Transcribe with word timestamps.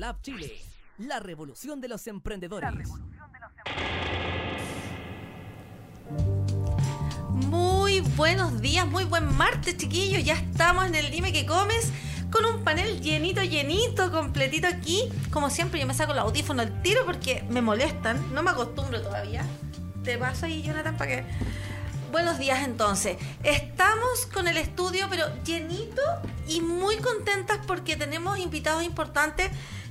Lab 0.00 0.22
Chile, 0.22 0.58
la 0.96 1.20
revolución 1.20 1.78
de 1.78 1.86
los 1.86 2.06
emprendedores. 2.06 2.88
Muy 7.28 8.00
buenos 8.00 8.62
días, 8.62 8.86
muy 8.86 9.04
buen 9.04 9.36
martes, 9.36 9.76
chiquillos. 9.76 10.24
Ya 10.24 10.36
estamos 10.36 10.86
en 10.86 10.94
el 10.94 11.10
Dime 11.10 11.34
que 11.34 11.44
comes 11.44 11.92
con 12.30 12.46
un 12.46 12.64
panel 12.64 13.02
llenito, 13.02 13.42
llenito, 13.42 14.10
completito 14.10 14.68
aquí. 14.68 15.02
Como 15.30 15.50
siempre, 15.50 15.78
yo 15.78 15.86
me 15.86 15.92
saco 15.92 16.14
el 16.14 16.20
audífono 16.20 16.62
al 16.62 16.80
tiro 16.80 17.04
porque 17.04 17.44
me 17.50 17.60
molestan. 17.60 18.32
No 18.32 18.42
me 18.42 18.52
acostumbro 18.52 19.02
todavía. 19.02 19.44
Te 20.02 20.16
paso 20.16 20.46
ahí, 20.46 20.62
Jonathan, 20.62 20.96
para 20.96 21.10
que. 21.10 21.24
Buenos 22.10 22.38
días 22.38 22.64
entonces. 22.64 23.18
Estamos 23.44 24.26
con 24.32 24.48
el 24.48 24.56
estudio, 24.56 25.08
pero 25.10 25.26
llenito 25.44 26.02
y 26.48 26.62
muy 26.62 26.96
contentas 26.96 27.58
porque 27.66 27.96
tenemos 27.96 28.38
invitados 28.38 28.82
importantes 28.82 29.50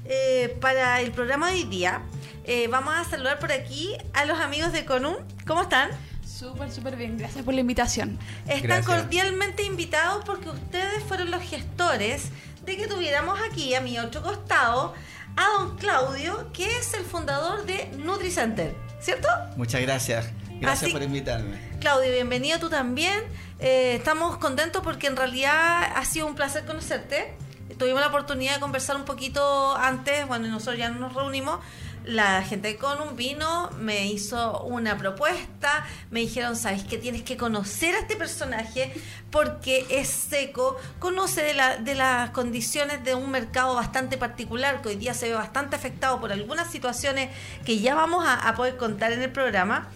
eh, 0.10 0.58
para 0.60 1.00
el 1.02 1.12
programa 1.12 1.48
de 1.50 1.54
hoy 1.56 1.64
día. 1.64 2.02
Eh, 2.44 2.68
vamos 2.68 2.94
a 2.96 3.04
saludar 3.04 3.40
por 3.40 3.52
aquí 3.52 3.96
a 4.14 4.26
los 4.26 4.40
amigos 4.40 4.74
de 4.74 4.84
Conum. 4.84 5.16
¿Cómo 5.48 5.62
están? 5.62 5.90
Súper, 6.26 6.72
súper 6.72 6.96
bien. 6.96 7.18
Gracias 7.18 7.46
por 7.46 7.54
la 7.54 7.62
invitación. 7.62 8.18
Están 8.48 8.62
Gracias. 8.64 8.86
cordialmente 8.88 9.64
invitados 9.64 10.24
porque 10.26 10.50
ustedes 10.50 11.04
fueron 11.04 11.32
los 11.32 11.42
gestores 11.44 12.30
de 12.66 12.76
que 12.78 12.88
tuviéramos 12.88 13.40
aquí 13.50 13.74
a 13.76 13.82
mi 13.82 14.00
otro 14.00 14.22
costado 14.24 14.94
a 15.36 15.46
don 15.58 15.78
Claudio, 15.78 16.52
que 16.54 16.78
es 16.78 16.94
el 16.96 17.04
fundador 17.06 17.66
de 17.66 17.90
NutriCenter, 17.98 18.76
¿cierto? 19.00 19.28
Muchas 19.58 19.82
gracias. 19.82 20.30
Gracias 20.60 20.84
Así- 20.84 20.92
por 20.92 21.04
invitarme. 21.04 21.58
Claudio, 21.80 22.12
bienvenido 22.12 22.60
tú 22.60 22.70
también. 22.70 23.22
Eh, 23.60 23.96
estamos 23.96 24.38
contentos 24.38 24.82
porque 24.84 25.08
en 25.08 25.16
realidad 25.16 25.84
ha 25.96 26.04
sido 26.06 26.26
un 26.28 26.36
placer 26.36 26.66
conocerte. 26.66 27.34
Tuvimos 27.80 28.02
la 28.02 28.08
oportunidad 28.08 28.56
de 28.56 28.60
conversar 28.60 28.98
un 28.98 29.06
poquito 29.06 29.76
antes, 29.78 30.28
bueno, 30.28 30.48
nosotros 30.50 30.78
ya 30.78 30.90
nos 30.90 31.14
reunimos. 31.14 31.60
La 32.04 32.42
gente 32.44 32.76
con 32.78 33.00
un 33.02 33.16
vino 33.16 33.70
me 33.80 34.08
hizo 34.08 34.64
una 34.64 34.98
propuesta, 34.98 35.86
me 36.12 36.20
dijeron, 36.22 36.56
sabes 36.56 36.84
que 36.84 36.98
tienes 36.98 37.22
que 37.24 37.38
conocer 37.38 37.96
a 37.96 38.00
este 38.00 38.16
personaje 38.16 38.94
porque 39.32 39.86
es 39.90 40.08
seco, 40.10 40.78
conoce 41.00 41.42
de, 41.42 41.54
la- 41.54 41.78
de 41.78 41.96
las 41.96 42.32
condiciones 42.32 43.04
de 43.04 43.16
un 43.16 43.32
mercado 43.32 43.76
bastante 43.76 44.18
particular 44.18 44.82
que 44.82 44.90
hoy 44.90 44.96
día 44.96 45.14
se 45.14 45.30
ve 45.30 45.36
bastante 45.36 45.76
afectado 45.76 46.20
por 46.20 46.32
algunas 46.32 46.70
situaciones 46.72 47.30
que 47.66 47.80
ya 47.80 47.96
vamos 47.96 48.26
a- 48.26 48.48
a 48.48 48.56
poder 48.56 48.76
contar 48.78 49.12
en 49.14 49.22
el 49.22 49.32
programa. 49.32 49.88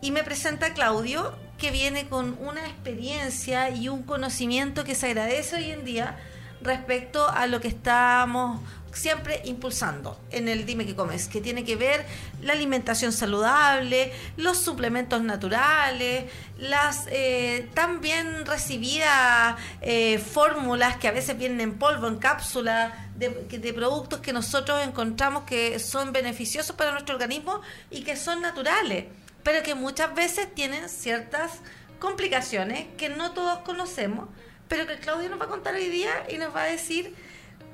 Y 0.00 0.10
me 0.10 0.22
presenta 0.24 0.72
Claudio, 0.72 1.34
que 1.58 1.70
viene 1.70 2.06
con 2.06 2.36
una 2.40 2.66
experiencia 2.66 3.70
y 3.70 3.88
un 3.88 4.02
conocimiento 4.04 4.84
que 4.84 4.94
se 4.94 5.06
agradece 5.06 5.56
hoy 5.56 5.70
en 5.70 5.84
día 5.84 6.16
respecto 6.60 7.28
a 7.28 7.46
lo 7.46 7.60
que 7.60 7.68
estamos 7.68 8.60
siempre 8.92 9.42
impulsando 9.44 10.18
en 10.30 10.48
el 10.48 10.64
Dime 10.64 10.86
que 10.86 10.94
comes, 10.94 11.28
que 11.28 11.42
tiene 11.42 11.64
que 11.64 11.76
ver 11.76 12.06
la 12.40 12.54
alimentación 12.54 13.12
saludable, 13.12 14.10
los 14.38 14.56
suplementos 14.56 15.20
naturales, 15.20 16.24
las 16.58 17.06
eh, 17.08 17.68
recibidas 18.46 19.56
eh, 19.82 20.18
fórmulas 20.18 20.96
que 20.96 21.08
a 21.08 21.12
veces 21.12 21.36
vienen 21.36 21.60
en 21.60 21.74
polvo, 21.78 22.08
en 22.08 22.16
cápsula, 22.16 23.10
de, 23.16 23.28
de 23.28 23.72
productos 23.74 24.20
que 24.20 24.32
nosotros 24.32 24.86
encontramos 24.86 25.44
que 25.44 25.78
son 25.78 26.12
beneficiosos 26.12 26.74
para 26.74 26.92
nuestro 26.92 27.14
organismo 27.14 27.60
y 27.90 28.02
que 28.02 28.16
son 28.16 28.40
naturales 28.40 29.04
pero 29.46 29.62
que 29.62 29.76
muchas 29.76 30.12
veces 30.12 30.52
tienen 30.52 30.88
ciertas 30.88 31.60
complicaciones 32.00 32.88
que 32.98 33.08
no 33.08 33.30
todos 33.30 33.60
conocemos, 33.60 34.28
pero 34.68 34.86
que 34.86 34.96
Claudio 34.96 35.28
nos 35.28 35.40
va 35.40 35.44
a 35.44 35.48
contar 35.48 35.74
hoy 35.74 35.88
día 35.88 36.10
y 36.28 36.38
nos 36.38 36.54
va 36.54 36.62
a 36.62 36.66
decir 36.66 37.14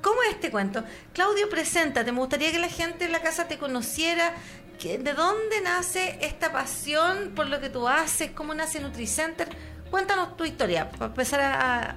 cómo 0.00 0.22
es 0.22 0.30
este 0.30 0.50
cuento. 0.50 0.84
Claudio, 1.12 1.48
preséntate, 1.48 2.12
me 2.12 2.18
gustaría 2.18 2.50
que 2.52 2.58
la 2.58 2.68
gente 2.68 3.04
en 3.04 3.12
la 3.12 3.22
casa 3.22 3.48
te 3.48 3.58
conociera, 3.58 4.34
de 4.82 5.14
dónde 5.14 5.60
nace 5.62 6.18
esta 6.22 6.50
pasión 6.50 7.32
por 7.36 7.46
lo 7.46 7.60
que 7.60 7.70
tú 7.70 7.86
haces, 7.86 8.32
cómo 8.32 8.52
nace 8.52 8.80
NutriCenter. 8.80 9.48
Cuéntanos 9.92 10.36
tu 10.36 10.44
historia, 10.44 10.91
para 10.91 11.06
empezar 11.06 11.41
a... 11.41 11.97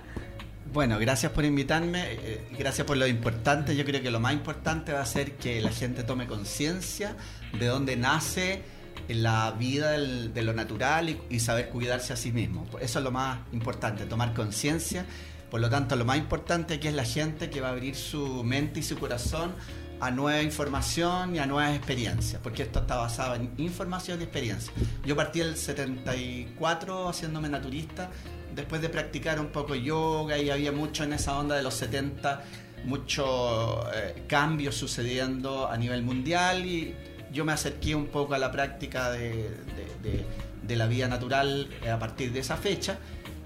Bueno, 0.72 1.00
gracias 1.00 1.32
por 1.32 1.46
invitarme. 1.46 2.04
eh, 2.12 2.48
gracias 2.52 2.86
por 2.86 2.98
lo 2.98 3.08
importante. 3.08 3.76
Yo 3.76 3.86
creo 3.86 4.04
que 4.04 4.12
lo 4.12 4.20
más 4.20 4.34
importante 4.34 4.94
va 4.94 5.02
a 5.02 5.06
ser 5.06 5.32
que 5.38 5.62
la 5.62 5.72
gente 5.72 6.04
tome 6.04 6.28
conciencia 6.28 7.16
de 7.58 7.66
dónde 7.66 7.96
nace 7.96 8.62
la 9.08 9.52
vida 9.52 9.92
de 9.92 10.44
lo 10.44 10.54
natural 10.54 11.10
y, 11.10 11.20
y 11.30 11.40
saber 11.40 11.70
cuidarse 11.70 12.14
a 12.14 12.16
sí 12.16 12.32
mismo. 12.32 12.66
Eso 12.82 13.00
es 13.00 13.04
lo 13.04 13.12
más 13.12 13.40
importante, 13.52 14.06
tomar 14.06 14.34
conciencia. 14.34 15.06
Por 15.50 15.62
lo 15.62 15.70
tanto, 15.70 15.96
lo 15.96 16.06
más 16.06 16.18
importante 16.18 16.76
aquí 16.76 16.88
es 16.88 16.96
la 16.96 17.06
gente 17.06 17.50
que 17.50 17.62
va 17.62 17.70
a 17.70 17.72
abrir 17.72 17.96
su 17.96 18.44
mente 18.44 18.80
y 18.80 18.84
su 18.84 18.98
corazón 18.98 19.54
a 20.00 20.12
nueva 20.12 20.42
información 20.42 21.36
y 21.36 21.40
a 21.40 21.46
nuevas 21.46 21.76
experiencias, 21.76 22.42
porque 22.42 22.64
esto 22.64 22.80
está 22.80 22.98
basado 22.98 23.36
en 23.36 23.54
información 23.58 24.20
y 24.20 24.24
experiencia. 24.24 24.74
Yo 25.06 25.16
partí 25.16 25.42
el 25.42 25.56
74 25.56 27.10
haciéndome 27.10 27.50
naturista, 27.50 28.10
después 28.54 28.82
de 28.82 28.90
practicar 28.90 29.40
un 29.40 29.48
poco 29.48 29.76
yoga 29.76 30.38
y 30.38 30.50
había 30.50 30.72
mucho 30.72 31.04
en 31.04 31.14
esa 31.14 31.38
onda 31.38 31.56
de 31.56 31.64
los 31.64 31.74
70, 31.76 32.44
mucho 32.86 33.90
eh, 33.94 34.26
cambio 34.28 34.72
sucediendo 34.72 35.68
a 35.68 35.78
nivel 35.78 36.04
mundial 36.04 36.66
y 36.66 36.96
yo 37.36 37.46
me 37.46 37.52
acerqué 37.52 37.94
un 37.94 38.08
poco 38.08 38.34
a 38.34 38.40
la 38.40 38.52
práctica 38.52 39.12
de, 39.12 39.30
de- 39.30 40.10
de- 40.10 40.26
de 40.64 40.76
la 40.76 40.88
vida 40.88 41.08
natural 41.08 41.70
a 41.94 42.00
partir 42.00 42.32
de 42.32 42.40
esa 42.40 42.58
fecha. 42.58 42.98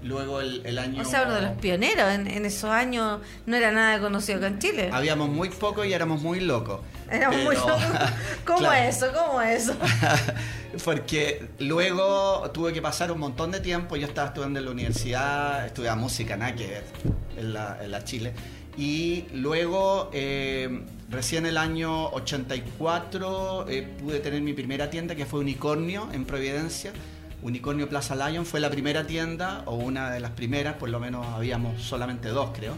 Luego 0.02 0.40
el, 0.40 0.62
el 0.64 0.78
año... 0.78 1.02
O 1.02 1.04
sea, 1.04 1.24
uno 1.24 1.34
de 1.34 1.42
los 1.42 1.50
pioneros 1.58 2.08
en, 2.10 2.26
en 2.26 2.46
esos 2.46 2.70
años 2.70 3.20
no 3.44 3.54
era 3.56 3.70
nada 3.70 4.00
conocido 4.00 4.38
acá 4.38 4.46
en 4.46 4.58
Chile. 4.58 4.88
Habíamos 4.90 5.28
muy 5.28 5.50
poco 5.50 5.84
y 5.84 5.92
éramos 5.92 6.22
muy 6.22 6.40
locos. 6.40 6.80
Era 7.10 7.28
muy 7.30 7.54
Pero- 7.54 7.68
loco. 7.68 7.78
¿Cómo 8.46 8.58
Claro. 8.60 8.88
eso? 8.88 9.06
¿Cómo 9.12 9.42
eso? 9.42 9.74
Porque 10.84 11.48
luego 11.58 12.50
tuve 12.54 12.72
que 12.72 12.80
pasar 12.80 13.12
un 13.12 13.18
montón 13.18 13.50
de 13.50 13.60
tiempo. 13.60 13.96
Yo 13.96 14.06
estaba 14.06 14.28
estudiando 14.28 14.58
en 14.60 14.64
la 14.64 14.70
universidad, 14.70 15.66
estudiaba 15.66 15.96
música, 15.96 16.36
nada 16.36 16.54
que 16.54 16.66
ver, 16.66 16.84
en 17.36 17.52
la, 17.52 17.78
en 17.82 17.90
la 17.90 18.02
Chile. 18.04 18.32
Y 18.78 19.26
luego, 19.34 20.10
eh, 20.14 20.80
recién 21.10 21.44
el 21.44 21.56
año 21.58 22.08
84, 22.10 23.68
eh, 23.68 23.82
pude 24.00 24.20
tener 24.20 24.40
mi 24.42 24.52
primera 24.52 24.88
tienda 24.88 25.14
que 25.14 25.26
fue 25.26 25.40
Unicornio 25.40 26.08
en 26.12 26.24
Providencia. 26.24 26.92
Unicornio 27.42 27.88
Plaza 27.88 28.14
Lion 28.14 28.46
fue 28.46 28.60
la 28.60 28.70
primera 28.70 29.06
tienda, 29.06 29.62
o 29.66 29.74
una 29.74 30.10
de 30.10 30.20
las 30.20 30.30
primeras, 30.32 30.74
por 30.76 30.88
lo 30.88 31.00
menos 31.00 31.26
habíamos 31.26 31.82
solamente 31.82 32.28
dos, 32.28 32.50
creo. 32.54 32.74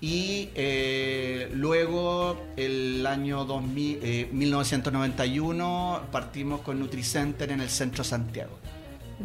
Y 0.00 0.48
eh, 0.54 1.50
luego, 1.54 2.46
el 2.56 3.06
año 3.06 3.44
2000, 3.44 3.98
eh, 4.02 4.28
1991, 4.32 6.02
partimos 6.10 6.62
con 6.62 6.80
NutriCenter 6.80 7.52
en 7.52 7.60
el 7.60 7.68
centro 7.68 8.02
Santiago. 8.02 8.58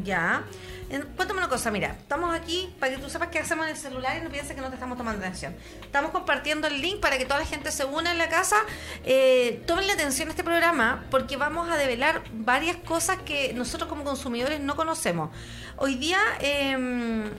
Ya. 0.03 0.43
Cuéntame 0.87 1.39
una 1.39 1.49
cosa, 1.49 1.71
mira, 1.71 1.95
estamos 1.99 2.33
aquí 2.33 2.73
para 2.79 2.95
que 2.95 3.01
tú 3.01 3.09
sepas 3.09 3.29
qué 3.29 3.39
hacemos 3.39 3.65
en 3.65 3.71
el 3.71 3.77
celular 3.77 4.17
y 4.17 4.23
no 4.23 4.29
pienses 4.29 4.55
que 4.55 4.61
no 4.61 4.69
te 4.69 4.75
estamos 4.75 4.97
tomando 4.97 5.19
atención. 5.19 5.55
Estamos 5.81 6.11
compartiendo 6.11 6.67
el 6.67 6.81
link 6.81 6.99
para 6.99 7.17
que 7.17 7.25
toda 7.25 7.39
la 7.39 7.45
gente 7.45 7.71
se 7.71 7.85
una 7.85 8.11
en 8.11 8.17
la 8.17 8.29
casa. 8.29 8.57
Eh, 9.03 9.63
tomen 9.65 9.89
atención 9.89 10.27
a 10.27 10.31
este 10.31 10.43
programa 10.43 11.03
porque 11.09 11.37
vamos 11.37 11.69
a 11.69 11.77
develar 11.77 12.21
varias 12.33 12.77
cosas 12.77 13.17
que 13.25 13.53
nosotros 13.53 13.89
como 13.89 14.03
consumidores 14.03 14.59
no 14.59 14.75
conocemos. 14.75 15.31
Hoy 15.77 15.95
día... 15.95 16.19
em, 16.39 17.31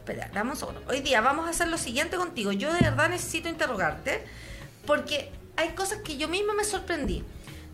Espera, 0.00 0.30
dame 0.32 0.52
un. 0.52 0.58
Hoy 0.88 1.00
día 1.02 1.20
vamos 1.20 1.46
a 1.46 1.50
hacer 1.50 1.68
lo 1.68 1.76
siguiente 1.76 2.16
contigo. 2.16 2.52
Yo 2.52 2.72
de 2.72 2.80
verdad 2.80 3.10
necesito 3.10 3.48
interrogarte 3.50 4.24
porque 4.86 5.30
hay 5.56 5.68
cosas 5.70 5.98
que 5.98 6.16
yo 6.16 6.26
misma 6.26 6.54
me 6.54 6.64
sorprendí. 6.64 7.22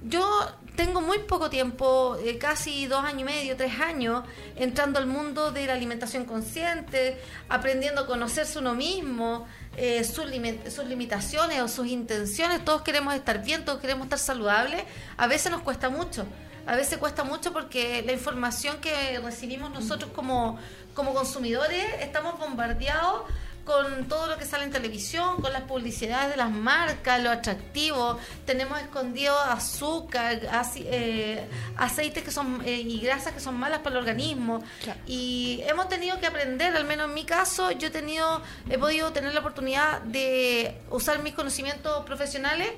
Yo 0.02 0.52
tengo 0.76 1.00
muy 1.00 1.18
poco 1.20 1.50
tiempo, 1.50 2.16
eh, 2.22 2.38
casi 2.38 2.86
dos 2.86 3.04
años 3.04 3.22
y 3.22 3.24
medio, 3.24 3.56
tres 3.56 3.80
años, 3.80 4.22
entrando 4.56 4.98
al 4.98 5.06
mundo 5.06 5.50
de 5.50 5.66
la 5.66 5.72
alimentación 5.72 6.24
consciente, 6.24 7.20
aprendiendo 7.48 8.02
a 8.02 8.06
conocerse 8.06 8.58
uno 8.58 8.74
mismo, 8.74 9.46
eh, 9.76 10.04
sus, 10.04 10.26
limi- 10.26 10.68
sus 10.70 10.86
limitaciones 10.86 11.60
o 11.60 11.68
sus 11.68 11.86
intenciones. 11.86 12.64
Todos 12.64 12.82
queremos 12.82 13.14
estar 13.14 13.42
bien, 13.42 13.64
todos 13.64 13.80
queremos 13.80 14.04
estar 14.04 14.18
saludables. 14.18 14.84
A 15.16 15.26
veces 15.26 15.50
nos 15.50 15.62
cuesta 15.62 15.88
mucho. 15.88 16.24
A 16.66 16.74
veces 16.76 16.98
cuesta 16.98 17.22
mucho 17.24 17.52
porque 17.52 18.02
la 18.02 18.12
información 18.12 18.78
que 18.80 19.18
recibimos 19.20 19.70
nosotros 19.70 20.10
como 20.12 20.58
consumidores 20.94 21.84
estamos 22.00 22.38
bombardeados 22.38 23.22
con 23.66 24.06
todo 24.08 24.28
lo 24.28 24.38
que 24.38 24.44
sale 24.46 24.64
en 24.64 24.70
televisión, 24.70 25.42
con 25.42 25.52
las 25.52 25.62
publicidades 25.62 26.30
de 26.30 26.36
las 26.36 26.50
marcas, 26.50 27.20
lo 27.20 27.30
atractivo. 27.30 28.16
Tenemos 28.46 28.80
escondido 28.80 29.36
azúcar, 29.38 30.40
eh, 30.76 31.44
aceites 31.76 32.22
que 32.22 32.30
son 32.30 32.62
eh, 32.64 32.76
y 32.76 33.00
grasas 33.00 33.32
que 33.32 33.40
son 33.40 33.56
malas 33.56 33.80
para 33.80 33.96
el 33.96 34.02
organismo. 34.02 34.62
Claro. 34.84 35.00
Y 35.06 35.60
hemos 35.66 35.88
tenido 35.88 36.18
que 36.20 36.26
aprender, 36.26 36.76
al 36.76 36.84
menos 36.84 37.08
en 37.08 37.14
mi 37.14 37.24
caso, 37.24 37.72
yo 37.72 37.88
he 37.88 37.90
tenido, 37.90 38.40
he 38.70 38.78
podido 38.78 39.12
tener 39.12 39.34
la 39.34 39.40
oportunidad 39.40 40.00
de 40.02 40.80
usar 40.90 41.20
mis 41.22 41.34
conocimientos 41.34 42.04
profesionales 42.06 42.68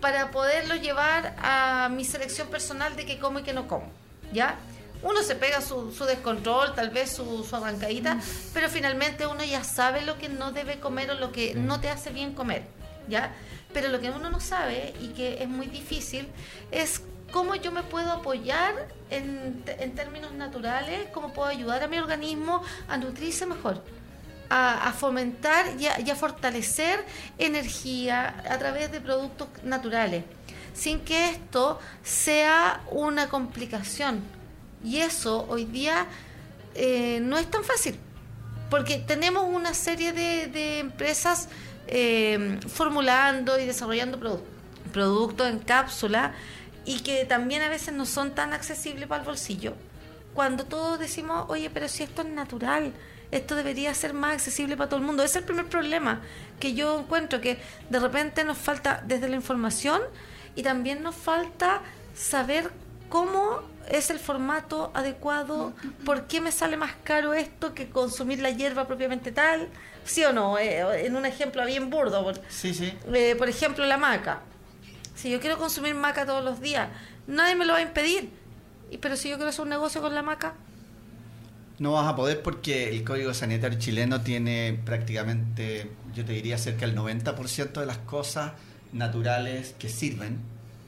para 0.00 0.30
poderlo 0.30 0.76
llevar 0.76 1.34
a 1.42 1.90
mi 1.90 2.04
selección 2.04 2.48
personal 2.48 2.94
de 2.94 3.04
qué 3.04 3.18
como 3.18 3.40
y 3.40 3.42
qué 3.42 3.52
no 3.52 3.66
como. 3.66 3.90
¿Ya? 4.32 4.56
Uno 5.02 5.22
se 5.22 5.34
pega 5.34 5.60
su, 5.60 5.92
su 5.92 6.04
descontrol, 6.04 6.74
tal 6.74 6.90
vez 6.90 7.10
su, 7.10 7.44
su 7.44 7.56
arrancadita, 7.56 8.18
pero 8.52 8.68
finalmente 8.68 9.26
uno 9.26 9.42
ya 9.44 9.64
sabe 9.64 10.02
lo 10.02 10.18
que 10.18 10.28
no 10.28 10.52
debe 10.52 10.78
comer 10.78 11.10
o 11.10 11.14
lo 11.14 11.32
que 11.32 11.54
no 11.54 11.80
te 11.80 11.88
hace 11.88 12.10
bien 12.10 12.34
comer. 12.34 12.64
¿Ya? 13.08 13.32
Pero 13.72 13.88
lo 13.88 14.00
que 14.00 14.10
uno 14.10 14.30
no 14.30 14.40
sabe 14.40 14.94
y 15.00 15.08
que 15.08 15.42
es 15.42 15.48
muy 15.48 15.66
difícil 15.66 16.28
es 16.70 17.02
cómo 17.32 17.54
yo 17.54 17.72
me 17.72 17.82
puedo 17.82 18.12
apoyar 18.12 18.88
en, 19.10 19.62
en 19.66 19.94
términos 19.94 20.32
naturales, 20.32 21.08
cómo 21.12 21.32
puedo 21.32 21.48
ayudar 21.48 21.82
a 21.82 21.88
mi 21.88 21.98
organismo 21.98 22.62
a 22.88 22.96
nutrirse 22.96 23.46
mejor. 23.46 23.82
A, 24.52 24.88
a 24.88 24.92
fomentar 24.92 25.66
y 25.78 25.86
a, 25.86 26.00
y 26.00 26.10
a 26.10 26.16
fortalecer 26.16 27.04
energía 27.38 28.42
a 28.50 28.58
través 28.58 28.90
de 28.90 29.00
productos 29.00 29.46
naturales, 29.62 30.24
sin 30.74 31.00
que 31.00 31.30
esto 31.30 31.78
sea 32.02 32.80
una 32.90 33.28
complicación. 33.28 34.39
Y 34.82 34.98
eso 34.98 35.46
hoy 35.48 35.64
día 35.64 36.06
eh, 36.74 37.20
no 37.20 37.36
es 37.38 37.50
tan 37.50 37.64
fácil, 37.64 37.98
porque 38.70 38.98
tenemos 38.98 39.44
una 39.44 39.74
serie 39.74 40.12
de, 40.12 40.46
de 40.46 40.78
empresas 40.78 41.48
eh, 41.86 42.58
formulando 42.68 43.58
y 43.58 43.66
desarrollando 43.66 44.18
produ- 44.18 44.40
productos 44.92 45.48
en 45.48 45.58
cápsula 45.58 46.32
y 46.84 47.00
que 47.00 47.24
también 47.24 47.62
a 47.62 47.68
veces 47.68 47.92
no 47.92 48.06
son 48.06 48.34
tan 48.34 48.52
accesibles 48.52 49.06
para 49.06 49.20
el 49.20 49.26
bolsillo. 49.26 49.74
Cuando 50.34 50.64
todos 50.64 50.98
decimos, 50.98 51.44
oye, 51.48 51.68
pero 51.70 51.88
si 51.88 52.04
esto 52.04 52.22
es 52.22 52.28
natural, 52.28 52.92
esto 53.32 53.54
debería 53.56 53.92
ser 53.94 54.14
más 54.14 54.34
accesible 54.34 54.76
para 54.76 54.88
todo 54.88 55.00
el 55.00 55.06
mundo. 55.06 55.22
Ese 55.22 55.38
es 55.38 55.42
el 55.42 55.44
primer 55.44 55.66
problema 55.66 56.20
que 56.58 56.72
yo 56.72 56.98
encuentro, 56.98 57.40
que 57.40 57.58
de 57.90 57.98
repente 57.98 58.44
nos 58.44 58.56
falta 58.56 59.02
desde 59.06 59.28
la 59.28 59.36
información 59.36 60.00
y 60.54 60.62
también 60.62 61.02
nos 61.02 61.14
falta 61.16 61.82
saber 62.14 62.70
cómo 63.10 63.60
es 63.90 64.08
el 64.08 64.18
formato 64.18 64.90
adecuado, 64.94 65.74
por 66.06 66.26
qué 66.28 66.40
me 66.40 66.52
sale 66.52 66.78
más 66.78 66.92
caro 67.04 67.34
esto 67.34 67.74
que 67.74 67.90
consumir 67.90 68.40
la 68.40 68.50
hierba 68.50 68.86
propiamente 68.86 69.32
tal, 69.32 69.68
sí 70.04 70.24
o 70.24 70.32
no, 70.32 70.56
Eh, 70.58 71.04
en 71.06 71.14
un 71.16 71.26
ejemplo 71.26 71.66
bien 71.66 71.90
burdo, 71.90 72.22
por, 72.24 72.40
Sí, 72.48 72.72
sí. 72.72 72.94
eh, 73.12 73.34
por 73.36 73.48
ejemplo 73.50 73.84
la 73.84 73.98
maca. 73.98 74.40
Si 75.14 75.28
yo 75.30 75.40
quiero 75.40 75.58
consumir 75.58 75.94
maca 75.94 76.24
todos 76.24 76.42
los 76.42 76.60
días, 76.62 76.88
nadie 77.26 77.54
me 77.56 77.66
lo 77.66 77.74
va 77.74 77.80
a 77.80 77.82
impedir. 77.82 78.30
Pero 79.00 79.16
si 79.16 79.28
yo 79.28 79.36
quiero 79.36 79.50
hacer 79.50 79.62
un 79.62 79.68
negocio 79.68 80.00
con 80.00 80.14
la 80.14 80.22
maca, 80.22 80.54
No 81.78 81.92
vas 81.92 82.06
a 82.06 82.14
poder 82.14 82.42
porque 82.42 82.90
el 82.90 83.04
Código 83.04 83.32
Sanitario 83.34 83.78
chileno 83.78 84.20
tiene 84.20 84.78
prácticamente, 84.84 85.90
yo 86.14 86.24
te 86.26 86.32
diría, 86.32 86.58
cerca 86.58 86.86
del 86.86 86.94
90% 86.94 87.80
de 87.80 87.86
las 87.86 87.98
cosas 87.98 88.52
naturales 88.92 89.74
que 89.78 89.88
sirven, 89.88 90.38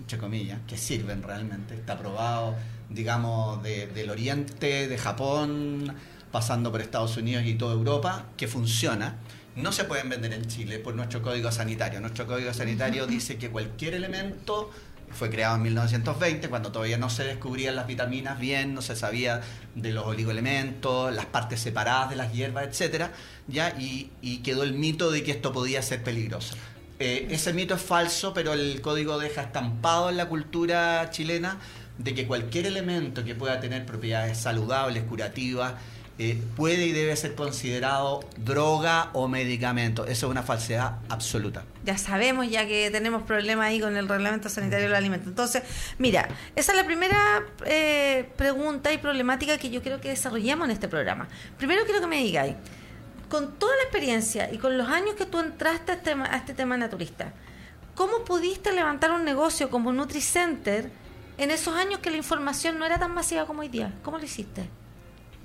entre 0.03 0.19
comillas, 0.19 0.59
que 0.67 0.77
sirven 0.77 1.23
realmente. 1.23 1.75
Está 1.75 1.95
aprobado, 1.95 2.55
digamos, 2.91 3.63
de- 3.63 3.87
del 3.87 4.11
Oriente, 4.11 4.89
de 4.89 4.99
Japón, 4.99 5.95
pasando 6.31 6.71
por 6.71 6.81
Estados 6.81 7.17
Unidos 7.17 7.45
y 7.47 7.55
toda 7.55 7.75
Europa, 7.75 8.27
que 8.37 8.49
funciona. 8.49 9.17
No 9.55 9.71
se 9.71 9.85
pueden 9.85 10.09
vender 10.09 10.33
en 10.33 10.47
Chile 10.47 10.79
por 10.79 10.95
nuestro 10.95 11.21
Código 11.23 11.53
Sanitario. 11.53 12.01
Nuestro 12.01 12.27
Código 12.27 12.53
Sanitario 12.55 13.07
dice 13.07 13.37
que 13.37 13.51
cualquier 13.51 13.95
elemento 13.95 14.71
fue 15.11 15.29
creado 15.29 15.57
en 15.57 15.63
1920, 15.63 16.49
cuando 16.49 16.73
todavía 16.73 16.97
no 16.97 17.11
se 17.11 17.23
descubrían 17.25 17.77
las 17.77 17.87
vitaminas 17.87 18.39
bien, 18.41 18.73
no 18.73 18.81
se 18.81 18.97
sabía 18.97 19.43
de 19.75 19.93
los 19.93 20.07
oligoelementos, 20.07 21.13
las 21.15 21.27
partes 21.27 21.61
separadas 21.61 22.09
de 22.09 22.17
las 22.17 22.33
hierbas, 22.33 22.65
etcétera, 22.67 23.13
ya 23.47 23.79
y, 23.79 24.11
y 24.23 24.39
quedó 24.39 24.63
el 24.63 24.73
mito 24.73 25.11
de 25.11 25.23
que 25.23 25.33
esto 25.33 25.53
podía 25.53 25.83
ser 25.83 26.03
peligroso. 26.03 26.55
Eh, 27.03 27.27
ese 27.31 27.53
mito 27.53 27.75
es 27.75 27.83
falso, 27.83 28.33
pero 28.33 28.53
el 28.53 28.81
código 28.81 29.19
deja 29.19 29.43
estampado 29.43 30.09
en 30.09 30.17
la 30.17 30.29
cultura 30.29 31.11
chilena 31.11 31.59
de 31.99 32.15
que 32.15 32.29
cualquier 32.29 32.67
elemento 32.67 33.25
que 33.25 33.35
pueda 33.35 33.59
tener 33.59 33.85
propiedades 33.85 34.39
saludables, 34.39 35.03
curativas, 35.03 35.75
eh, 36.21 36.41
puede 36.55 36.87
y 36.87 36.93
debe 36.93 37.17
ser 37.17 37.35
considerado 37.35 38.21
droga 38.37 39.11
o 39.15 39.27
medicamento. 39.27 40.05
Eso 40.05 40.27
es 40.27 40.31
una 40.31 40.45
falsedad 40.45 40.99
absoluta. 41.09 41.65
ya 41.85 41.99
sabemos 41.99 42.49
ya 42.49 42.69
que 42.69 42.89
tenemos 42.93 43.25
problemas 43.25 43.67
ahí 43.67 43.81
con 43.81 43.97
el 43.97 44.09
reglamento 44.09 44.49
sanitario 44.49 44.87
del 44.87 44.95
alimento. 44.95 45.29
Entonces, 45.29 45.65
mira, 45.99 46.29
esa 46.55 46.71
es 46.71 46.79
la 46.79 46.87
primera 46.87 47.43
eh, 47.67 48.29
pregunta 48.37 48.93
y 48.93 48.99
problemática 48.99 49.59
que 49.59 49.71
yo 49.71 49.83
quiero 49.83 50.01
que 50.01 50.11
desarrollemos 50.11 50.67
en 50.67 50.71
este 50.71 50.87
programa. 50.87 51.27
Primero 51.59 51.83
quiero 51.85 52.01
que 52.01 52.07
me 52.07 52.23
digáis, 52.23 52.55
con 53.33 53.53
toda 53.59 53.75
la 53.77 53.83
experiencia 53.85 54.53
y 54.53 54.59
con 54.59 54.77
los 54.77 54.89
años 54.89 55.15
que 55.17 55.25
tú 55.25 55.39
entraste 55.41 55.93
a 55.93 55.95
este, 55.95 56.11
tema- 56.11 56.27
a 56.31 56.37
este 56.37 56.53
tema 56.53 56.77
naturista, 56.77 57.33
¿cómo 57.95 58.25
pudiste 58.27 58.73
levantar 58.73 59.11
un 59.13 59.25
negocio 59.25 59.71
como 59.71 59.91
NutriCenter 59.91 60.91
en 61.39 61.51
esos 61.51 61.75
años 61.75 62.01
que 62.01 62.11
la 62.11 62.19
información 62.19 62.79
no 62.79 62.85
era 62.85 62.99
tan 62.99 63.15
masiva 63.15 63.47
como 63.47 63.61
hoy 63.63 63.69
día? 63.69 63.91
¿Cómo 64.03 64.19
lo 64.19 64.25
hiciste? 64.25 64.69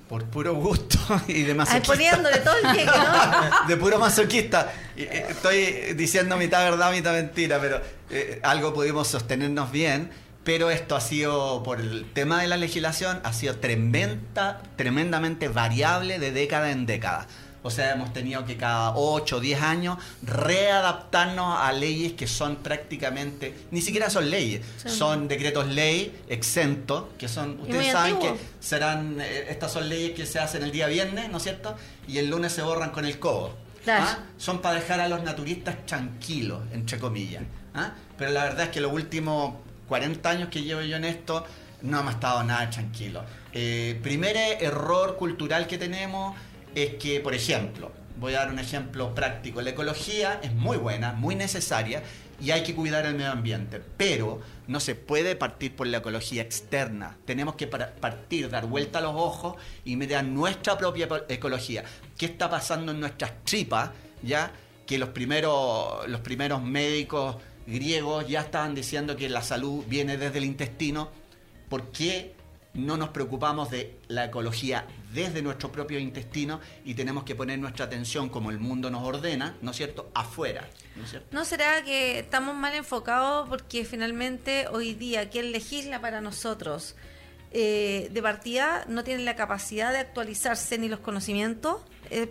Por 0.06 0.24
puro 0.26 0.54
gusto 0.54 0.98
y 1.28 1.42
de 1.44 1.52
Ay, 1.52 1.56
masoquista. 1.56 1.92
poniéndole 1.94 2.38
todo 2.40 2.56
el 2.56 2.86
¿no? 2.86 3.66
de 3.68 3.76
puro 3.78 3.98
masoquista. 3.98 4.70
Eh, 4.94 5.26
Estoy 5.30 5.94
diciendo 5.94 6.36
mitad 6.36 6.62
verdad, 6.70 6.92
mitad 6.92 7.12
mentira, 7.14 7.58
pero 7.58 7.80
eh, 8.10 8.38
algo 8.42 8.74
pudimos 8.74 9.08
sostenernos 9.08 9.72
bien. 9.72 10.10
Pero 10.44 10.70
esto 10.70 10.94
ha 10.96 11.00
sido, 11.00 11.62
por 11.62 11.80
el 11.80 12.06
tema 12.12 12.40
de 12.42 12.48
la 12.48 12.56
legislación, 12.56 13.20
ha 13.24 13.32
sido 13.34 13.56
tremenda, 13.56 14.62
tremendamente 14.76 15.48
variable 15.48 16.18
de 16.18 16.32
década 16.32 16.70
en 16.70 16.86
década. 16.86 17.26
O 17.68 17.70
sea, 17.70 17.92
hemos 17.92 18.14
tenido 18.14 18.46
que 18.46 18.56
cada 18.56 18.96
8 18.96 19.36
o 19.36 19.40
10 19.40 19.60
años 19.60 19.98
readaptarnos 20.22 21.58
a 21.60 21.70
leyes 21.72 22.14
que 22.14 22.26
son 22.26 22.56
prácticamente, 22.56 23.54
ni 23.70 23.82
siquiera 23.82 24.08
son 24.08 24.30
leyes, 24.30 24.64
Sí. 24.78 24.88
son 24.88 25.28
decretos 25.28 25.66
ley 25.68 26.18
exentos, 26.30 27.04
que 27.18 27.28
son, 27.28 27.60
ustedes 27.60 27.92
saben 27.92 28.18
que 28.18 28.34
serán, 28.58 29.20
eh, 29.20 29.48
estas 29.50 29.70
son 29.70 29.86
leyes 29.88 30.12
que 30.12 30.24
se 30.24 30.38
hacen 30.38 30.62
el 30.62 30.72
día 30.72 30.86
viernes, 30.86 31.30
¿no 31.30 31.36
es 31.36 31.42
cierto? 31.42 31.76
Y 32.06 32.16
el 32.16 32.30
lunes 32.30 32.52
se 32.52 32.62
borran 32.62 32.90
con 32.90 33.04
el 33.04 33.18
codo. 33.18 33.54
Claro. 33.84 34.06
¿ah? 34.08 34.18
Son 34.38 34.60
para 34.60 34.76
dejar 34.80 35.00
a 35.00 35.08
los 35.08 35.22
naturistas 35.22 35.84
tranquilos, 35.84 36.60
entre 36.72 36.98
comillas. 36.98 37.42
¿ah? 37.74 37.92
Pero 38.16 38.30
la 38.30 38.44
verdad 38.44 38.64
es 38.64 38.70
que 38.70 38.80
los 38.80 38.92
últimos 38.92 39.56
40 39.88 40.30
años 40.30 40.48
que 40.48 40.62
llevo 40.62 40.80
yo 40.80 40.96
en 40.96 41.04
esto, 41.04 41.44
no 41.82 42.00
hemos 42.00 42.14
estado 42.14 42.42
nada 42.44 42.68
tranquilos. 42.70 43.24
Eh, 43.52 43.98
primer 44.02 44.36
error 44.36 45.16
cultural 45.16 45.66
que 45.66 45.78
tenemos 45.78 46.34
es 46.74 46.94
que, 46.94 47.20
por 47.20 47.34
ejemplo, 47.34 47.92
voy 48.18 48.34
a 48.34 48.38
dar 48.38 48.50
un 48.50 48.58
ejemplo 48.58 49.14
práctico, 49.14 49.62
la 49.62 49.70
ecología 49.70 50.40
es 50.42 50.52
muy 50.52 50.76
buena, 50.76 51.12
muy 51.12 51.34
necesaria 51.34 52.02
y 52.40 52.52
hay 52.52 52.62
que 52.62 52.74
cuidar 52.74 53.04
el 53.06 53.14
medio 53.14 53.32
ambiente, 53.32 53.80
pero 53.96 54.40
no 54.66 54.80
se 54.80 54.94
puede 54.94 55.34
partir 55.34 55.74
por 55.74 55.86
la 55.86 55.98
ecología 55.98 56.42
externa. 56.42 57.16
Tenemos 57.24 57.56
que 57.56 57.66
partir, 57.66 58.48
dar 58.48 58.66
vuelta 58.66 59.00
a 59.00 59.02
los 59.02 59.14
ojos 59.14 59.56
y 59.84 59.96
mirar 59.96 60.24
nuestra 60.24 60.78
propia 60.78 61.08
ecología. 61.28 61.84
¿Qué 62.16 62.26
está 62.26 62.48
pasando 62.48 62.92
en 62.92 63.00
nuestras 63.00 63.32
tripas? 63.44 63.90
Ya 64.22 64.52
que 64.86 64.98
los 64.98 65.10
primeros, 65.10 66.08
los 66.08 66.20
primeros 66.20 66.62
médicos 66.62 67.36
griegos 67.66 68.26
ya 68.28 68.40
estaban 68.40 68.74
diciendo 68.74 69.16
que 69.16 69.28
la 69.28 69.42
salud 69.42 69.84
viene 69.88 70.16
desde 70.16 70.38
el 70.38 70.44
intestino. 70.44 71.10
¿Por 71.68 71.90
qué 71.90 72.34
no 72.78 72.96
nos 72.96 73.10
preocupamos 73.10 73.70
de 73.70 73.98
la 74.08 74.26
ecología 74.26 74.86
desde 75.12 75.42
nuestro 75.42 75.72
propio 75.72 75.98
intestino 75.98 76.60
y 76.84 76.94
tenemos 76.94 77.24
que 77.24 77.34
poner 77.34 77.58
nuestra 77.58 77.86
atención, 77.86 78.28
como 78.28 78.50
el 78.50 78.58
mundo 78.58 78.90
nos 78.90 79.02
ordena, 79.02 79.56
¿no 79.62 79.72
es 79.72 79.76
cierto?, 79.76 80.10
afuera, 80.14 80.68
¿no 81.30 81.44
será 81.44 81.84
que 81.84 82.18
estamos 82.20 82.54
mal 82.54 82.74
enfocados 82.74 83.48
porque 83.48 83.84
finalmente 83.84 84.66
hoy 84.68 84.94
día 84.94 85.28
quien 85.30 85.52
legisla 85.52 86.00
para 86.00 86.20
nosotros 86.20 86.96
eh, 87.50 88.10
de 88.12 88.22
partida 88.22 88.84
no 88.88 89.04
tiene 89.04 89.22
la 89.22 89.34
capacidad 89.34 89.92
de 89.92 89.98
actualizarse 89.98 90.78
ni 90.78 90.88
los 90.88 91.00
conocimientos? 91.00 91.80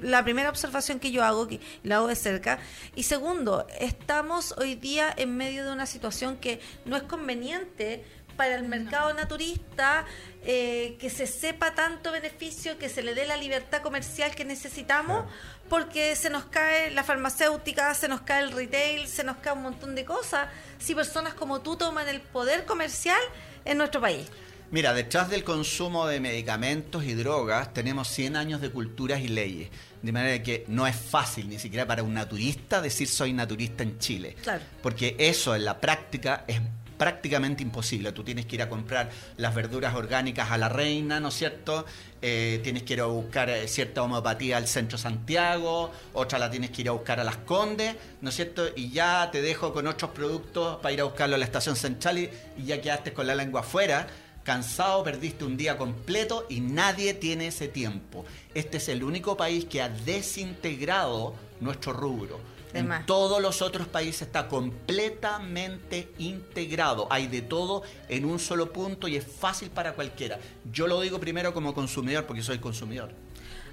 La 0.01 0.24
primera 0.24 0.50
observación 0.50 1.00
que 1.00 1.12
yo 1.12 1.24
hago, 1.24 1.48
que 1.48 1.60
la 1.84 1.98
hago 1.98 2.08
de 2.08 2.16
cerca. 2.16 2.58
Y 2.96 3.04
segundo, 3.04 3.68
estamos 3.80 4.56
hoy 4.58 4.74
día 4.74 5.13
en 5.16 5.38
medio 5.38 5.63
de 5.66 5.72
una 5.72 5.86
situación 5.86 6.38
que 6.38 6.60
no 6.86 6.98
es 6.98 7.04
conveniente 7.04 8.04
para 8.38 8.56
el 8.56 8.63
mercado 8.63 9.13
naturista 9.13 10.06
eh, 10.44 10.96
que 11.00 11.10
se 11.10 11.27
sepa 11.27 11.74
tanto 11.75 12.12
beneficio, 12.12 12.77
que 12.77 12.88
se 12.88 13.03
le 13.03 13.13
dé 13.13 13.25
la 13.25 13.36
libertad 13.36 13.82
comercial 13.82 14.34
que 14.34 14.46
necesitamos, 14.46 15.25
porque 15.67 16.15
se 16.15 16.29
nos 16.29 16.46
cae 16.46 16.91
la 16.91 17.03
farmacéutica, 17.03 17.94
se 17.94 18.08
nos 18.08 18.22
cae 18.22 18.44
el 18.44 18.51
retail, 18.51 19.08
se 19.08 19.24
nos 19.24 19.38
cae 19.38 19.53
un 19.53 19.63
montón 19.63 19.96
de 19.96 20.06
cosas, 20.06 20.48
si 20.79 20.96
personas 20.96 21.34
como 21.34 21.60
tú 21.62 21.75
toman 21.75 22.08
el 22.08 22.22
poder 22.22 22.65
comercial 22.65 23.20
en 23.65 23.77
nuestro 23.77 24.00
país. 24.00 24.27
Mira, 24.70 24.94
detrás 24.94 25.29
del 25.29 25.46
consumo 25.46 26.08
de 26.08 26.20
medicamentos 26.20 27.06
y 27.06 27.13
drogas 27.13 27.74
tenemos 27.74 28.10
100 28.10 28.36
años 28.36 28.60
de 28.62 28.70
culturas 28.70 29.22
y 29.22 29.29
leyes. 29.29 29.70
De 30.01 30.12
manera 30.12 30.44
que 30.44 30.65
no 30.67 30.86
es 30.86 30.96
fácil 30.96 31.48
ni 31.48 31.58
siquiera 31.58 31.86
para 31.86 32.03
un 32.03 32.13
naturista 32.13 32.82
decir 32.82 33.08
soy 33.08 33.32
naturista 33.32 33.84
en 33.84 33.98
Chile. 33.98 34.36
Claro. 34.44 34.63
Porque 34.84 35.15
eso 35.20 35.56
en 35.56 35.63
la 35.63 35.79
práctica 35.79 36.44
es 36.48 36.60
prácticamente 36.98 37.63
imposible. 37.63 38.12
Tú 38.12 38.24
tienes 38.24 38.46
que 38.46 38.56
ir 38.56 38.62
a 38.62 38.70
comprar 38.70 39.10
las 39.38 39.54
verduras 39.54 39.96
orgánicas 39.96 40.51
a 40.51 40.58
la 40.58 40.70
reina, 40.70 41.20
¿no 41.20 41.30
es 41.30 41.36
cierto? 41.36 41.86
Eh, 42.22 42.60
tienes 42.63 42.84
que 42.84 42.94
ir 42.94 43.01
a 43.01 43.06
buscar 43.06 43.50
eh, 43.50 43.68
cierta 43.68 44.01
homeopatía 44.01 44.58
al 44.58 44.68
centro 44.68 44.98
Santiago, 44.98 45.92
otra 46.13 46.39
la 46.39 46.50
tienes 46.50 46.72
que 46.72 46.82
ir 46.82 46.89
a 46.89 46.94
buscar 46.94 47.20
a 47.20 47.24
las 47.24 47.38
Condes, 47.38 47.96
¿no 48.22 48.30
es 48.30 48.36
cierto? 48.36 48.68
Y 48.75 48.89
ya 48.89 49.30
te 49.32 49.42
dejo 49.42 49.72
con 49.72 49.88
otros 49.88 50.12
productos 50.12 50.77
para 50.77 50.92
ir 50.92 51.01
a 51.01 51.04
buscarlo 51.04 51.36
a 51.36 51.38
la 51.38 51.46
estación 51.46 51.75
central 51.75 52.18
y, 52.18 52.30
y 52.58 52.66
ya 52.66 52.82
quedaste 52.82 53.13
con 53.13 53.27
la 53.27 53.36
lengua 53.36 53.62
afuera. 53.62 54.08
Cansado, 54.44 55.04
perdiste 55.04 55.44
un 55.44 55.58
día 55.58 55.77
completo 55.77 56.46
y 56.50 56.62
nadie 56.62 57.13
tiene 57.13 57.48
ese 57.48 57.68
tiempo. 57.68 58.25
Este 58.54 58.77
es 58.77 58.88
el 58.88 59.04
único 59.04 59.36
país 59.36 59.66
que 59.66 59.82
ha 59.82 59.89
desintegrado 59.89 61.36
nuestro 61.60 61.92
rubro. 61.92 62.56
De 62.74 62.79
en 62.79 62.88
más. 62.88 63.05
todos 63.05 63.41
los 63.41 63.62
otros 63.62 63.88
países 63.88 64.24
está 64.24 64.47
completamente 64.47 66.09
integrado. 66.17 67.07
Hay 67.09 67.27
de 67.27 67.41
todo 67.41 67.83
en 68.09 68.25
un 68.25 68.39
solo 68.39 68.71
punto 68.74 69.07
y 69.07 69.15
es 69.15 69.25
fácil 69.25 69.69
para 69.69 69.93
cualquiera. 69.93 70.39
Yo 70.71 70.88
lo 70.88 71.00
digo 71.01 71.19
primero 71.19 71.53
como 71.53 71.74
consumidor 71.74 72.25
porque 72.25 72.41
soy 72.43 72.59
consumidor. 72.59 73.12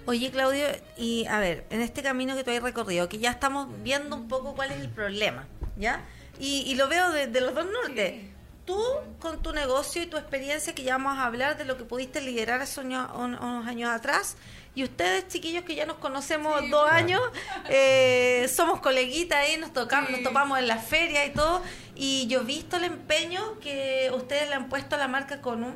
Oye, 0.07 0.31
Claudio, 0.31 0.67
y 0.99 1.25
a 1.27 1.39
ver, 1.41 1.65
en 1.71 1.81
este 1.81 2.03
camino 2.03 2.37
que 2.37 2.45
tú 2.45 2.51
has 2.51 2.63
recorrido, 2.63 3.09
que 3.09 3.19
ya 3.19 3.31
estamos 3.31 3.69
viendo 3.83 4.15
un 4.17 4.29
poco 4.29 4.55
cuál 4.55 4.71
es 4.71 4.81
el 4.81 4.91
problema, 4.91 5.47
¿ya? 5.79 6.05
Y, 6.39 6.61
y 6.67 6.75
lo 6.75 6.89
veo 6.89 7.11
de, 7.11 7.27
de 7.27 7.41
los 7.41 7.55
dos 7.55 7.65
nortes. 7.65 8.23
Tú, 8.67 8.79
con 9.19 9.43
tu 9.43 9.53
negocio 9.53 10.03
y 10.03 10.07
tu 10.07 10.17
experiencia, 10.17 10.75
que 10.75 10.83
ya 10.85 10.97
vamos 10.99 11.19
a 11.19 11.25
hablar 11.27 11.57
de 11.59 11.65
lo 11.65 11.77
que 11.77 11.85
pudiste 11.85 12.21
liderar 12.21 12.61
hace 12.61 12.81
unos, 12.81 13.11
un- 13.15 13.35
unos 13.35 13.67
años 13.67 13.91
atrás, 13.91 14.37
y 14.75 14.83
ustedes, 14.85 15.29
chiquillos, 15.29 15.65
que 15.65 15.75
ya 15.75 15.87
nos 15.87 15.99
conocemos 15.99 16.61
Sí, 16.61 16.69
dos 16.69 16.83
claro. 16.85 16.97
años, 16.97 17.21
eh, 17.69 18.49
somos 18.55 18.81
coleguitas 18.81 19.39
ahí, 19.39 19.57
nos 19.57 19.73
tocamos, 19.73 20.09
Sí. 20.09 20.15
nos 20.15 20.23
topamos 20.23 20.59
en 20.59 20.67
las 20.69 20.85
ferias 20.87 21.27
y 21.27 21.31
todo, 21.31 21.63
y 21.95 22.27
yo 22.27 22.41
he 22.41 22.45
visto 22.45 22.77
el 22.77 22.85
empeño 22.85 23.59
que 23.61 24.11
ustedes 24.15 24.49
le 24.49 24.55
han 24.57 24.69
puesto 24.69 24.97
a 24.97 24.99
la 24.99 25.09
marca 25.09 25.41
Conum, 25.41 25.75